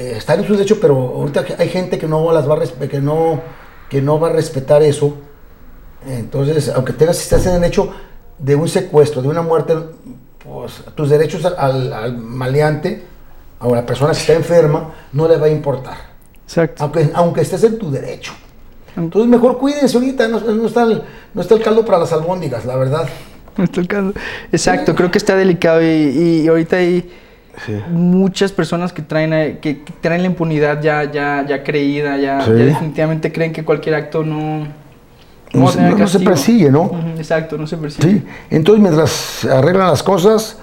eh, 0.00 0.14
está 0.16 0.32
en 0.34 0.46
su 0.46 0.54
derecho, 0.54 0.78
pero 0.80 0.94
ahorita 0.96 1.44
hay 1.58 1.68
gente 1.68 1.98
que 1.98 2.06
no 2.06 2.32
las 2.32 2.48
va 2.48 2.54
a 2.54 2.88
que 2.88 3.00
no, 3.00 3.42
que 3.90 4.00
no 4.00 4.18
va 4.18 4.28
a 4.28 4.32
respetar 4.32 4.82
eso. 4.82 5.18
Entonces, 6.06 6.70
aunque 6.74 6.94
tengas, 6.94 7.20
estás 7.20 7.44
en 7.44 7.56
el 7.56 7.64
hecho 7.64 7.92
de 8.38 8.56
un 8.56 8.66
secuestro, 8.66 9.20
de 9.20 9.28
una 9.28 9.42
muerte, 9.42 9.74
pues 10.42 10.82
tus 10.94 11.10
derechos 11.10 11.44
al, 11.44 11.92
al 11.92 12.16
maleante 12.16 13.04
o 13.60 13.74
a 13.74 13.76
la 13.76 13.84
persona 13.84 14.12
que 14.12 14.20
está 14.20 14.32
enferma 14.32 14.94
no 15.12 15.28
le 15.28 15.36
va 15.36 15.46
a 15.46 15.50
importar 15.50 15.98
Exacto. 16.46 16.82
aunque, 16.82 17.10
aunque 17.12 17.40
estés 17.42 17.62
en 17.64 17.78
tu 17.78 17.90
derecho. 17.90 18.32
Entonces 18.96 19.30
mejor 19.30 19.58
cuídense 19.58 19.98
ahorita, 19.98 20.28
no, 20.28 20.40
no 20.40 20.66
está 20.66 20.84
el, 20.84 21.02
no 21.34 21.42
está 21.42 21.54
el 21.56 21.62
caldo 21.62 21.84
para 21.84 21.98
las 21.98 22.12
albóndigas, 22.14 22.64
la 22.64 22.76
verdad. 22.76 23.06
Me 23.58 23.64
está 23.64 23.82
tocando. 23.82 24.14
Exacto, 24.50 24.94
creo 24.94 25.10
que 25.10 25.18
está 25.18 25.36
delicado 25.36 25.82
y, 25.82 25.86
y 25.86 26.48
ahorita 26.48 26.76
hay 26.76 27.10
muchas 27.90 28.52
personas 28.52 28.92
que 28.92 29.02
traen, 29.02 29.32
eh, 29.32 29.58
que, 29.60 29.82
que 29.82 29.92
traen 30.00 30.22
la 30.22 30.28
impunidad 30.28 30.80
ya, 30.82 31.04
ya, 31.10 31.44
ya 31.46 31.62
creída, 31.62 32.16
ya, 32.16 32.40
Sí. 32.44 32.50
ya 32.50 32.64
definitivamente 32.64 33.32
creen 33.32 33.52
que 33.52 33.64
cualquier 33.64 33.94
acto 33.96 34.24
no, 34.24 34.66
No 35.52 35.72
no- 35.74 35.96
no 35.96 36.06
se 36.06 36.20
persigue, 36.20 36.70
¿no? 36.70 36.90
Exacto, 37.16 37.58
no 37.58 37.66
se 37.66 37.76
persigue. 37.76 38.08
Sí, 38.10 38.24
entonces 38.50 38.80
mientras 38.82 39.44
arreglan 39.44 39.88
las 39.88 40.02
cosas, 40.02 40.58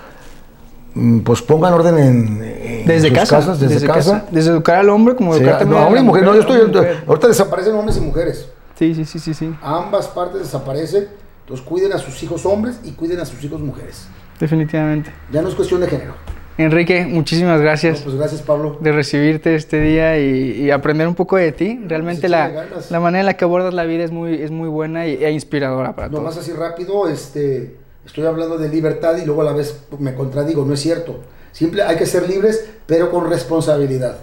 mm, 0.94 1.20
pues 1.20 1.42
pongan 1.42 1.74
orden 1.74 1.98
en, 1.98 2.44
en 2.44 2.86
Desde 2.88 3.10
sus 3.10 3.18
casa, 3.18 3.36
casas, 3.38 3.60
desde, 3.60 3.86
casa. 3.86 4.26
Desde 4.32 4.52
educar 4.52 4.78
al 4.80 4.90
hombre 4.90 5.16
como 5.16 5.34
Sí, 5.34 5.40
educar 5.42 5.56
no, 5.56 5.60
también 5.60 5.78
a 5.78 5.82
la 5.82 5.88
hombre 5.88 6.02
y 6.02 6.04
mujer, 6.06 6.24
no, 6.24 6.34
yo 6.36 6.40
estoy, 6.42 6.68
mujer. 6.68 7.04
ahorita 7.06 7.28
desaparecen 7.28 7.74
hombres 7.76 7.98
y 7.98 8.02
mujeres. 8.02 8.50
Sí, 8.80 8.94
sí, 8.96 9.06
sí, 9.06 9.20
sí, 9.20 9.34
sí. 9.34 9.54
Ambas 9.62 10.08
partes 10.08 10.40
desaparecen, 10.42 11.08
entonces 11.42 11.66
cuiden 11.66 11.92
a 11.94 11.98
sus 11.98 12.22
hijos 12.24 12.46
hombres 12.46 12.80
y 12.84 12.92
cuiden 12.92 13.20
a 13.20 13.26
sus 13.26 13.44
hijos 13.44 13.60
mujeres. 13.60 14.08
Definitivamente. 14.40 15.12
Ya 15.32 15.42
no 15.42 15.50
es 15.50 15.56
cuestión 15.56 15.82
de 15.82 15.88
género. 15.88 16.14
Enrique, 16.58 17.06
muchísimas 17.06 17.58
No, 17.58 17.64
gracias 17.64 18.02
pues 18.02 18.16
gracias 18.16 18.42
Pablo. 18.42 18.78
de 18.82 18.92
recibirte 18.92 19.54
este 19.56 19.80
día 19.80 20.18
y, 20.20 20.64
y 20.64 20.72
aprender 20.72 21.08
un 21.08 21.14
poco 21.16 21.38
de 21.38 21.52
ti. 21.52 21.80
Realmente 21.88 22.22
Pues 22.22 22.32
la, 22.32 22.48
échale 22.50 22.70
ganas. 22.70 22.92
la 22.92 23.00
manera 23.00 23.20
en 23.20 23.26
la 23.28 23.34
que 23.36 23.46
abordas 23.46 23.74
la 23.74 23.84
vida 23.84 24.04
es 24.04 24.12
muy, 24.12 24.42
es 24.42 24.50
muy 24.52 24.68
buena 24.70 25.06
y- 25.06 25.24
e 25.24 25.32
inspiradora 25.32 25.96
para 25.96 26.10
Nomás 26.10 26.34
todos. 26.34 26.46
así 26.48 26.54
rápido, 26.58 27.08
este, 27.08 27.76
estoy 28.06 28.26
hablando 28.26 28.58
de 28.58 28.70
libertad 28.70 29.18
y 29.18 29.26
luego 29.26 29.42
a 29.42 29.46
la 29.46 29.54
vez 29.54 29.84
me 30.00 30.16
contradigo, 30.16 30.66
no 30.66 30.74
es 30.74 30.80
cierto. 30.80 31.20
Siempre 31.52 31.84
hay 31.84 31.96
que 31.96 32.06
ser 32.08 32.28
libres, 32.28 32.68
pero 32.88 33.12
con 33.12 33.30
responsabilidad. 33.30 34.18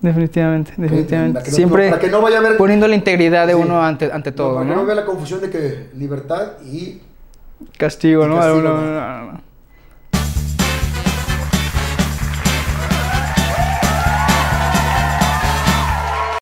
Definitivamente, 0.00 0.72
definitivamente. 0.76 1.42
Que 1.42 1.50
no- 1.50 1.56
Siempre 1.56 1.88
para 1.90 2.00
que 2.00 2.08
no 2.08 2.22
vaya 2.22 2.36
a 2.36 2.40
haber- 2.40 2.56
poniendo 2.56 2.86
la 2.88 2.94
integridad 2.94 3.46
de 3.46 3.54
Sí. 3.54 3.58
uno 3.60 3.82
ante, 3.82 4.10
ante 4.12 4.32
todo, 4.32 4.54
para 4.54 4.66
que 4.66 4.70
¿no? 4.74 4.80
no 4.82 4.86
vea 4.86 4.94
la 4.94 5.04
confusión 5.04 5.40
de 5.40 5.50
que 5.50 5.88
libertad 5.98 6.52
y 6.64 7.00
Castigo, 7.76 8.24
Y 8.24 8.28
¿no? 8.28 8.36
castigo, 8.36 8.62
No, 8.62 8.80
¿no? 8.80 8.80
no, 8.80 9.00
no, 9.24 9.32
no. 9.32 9.47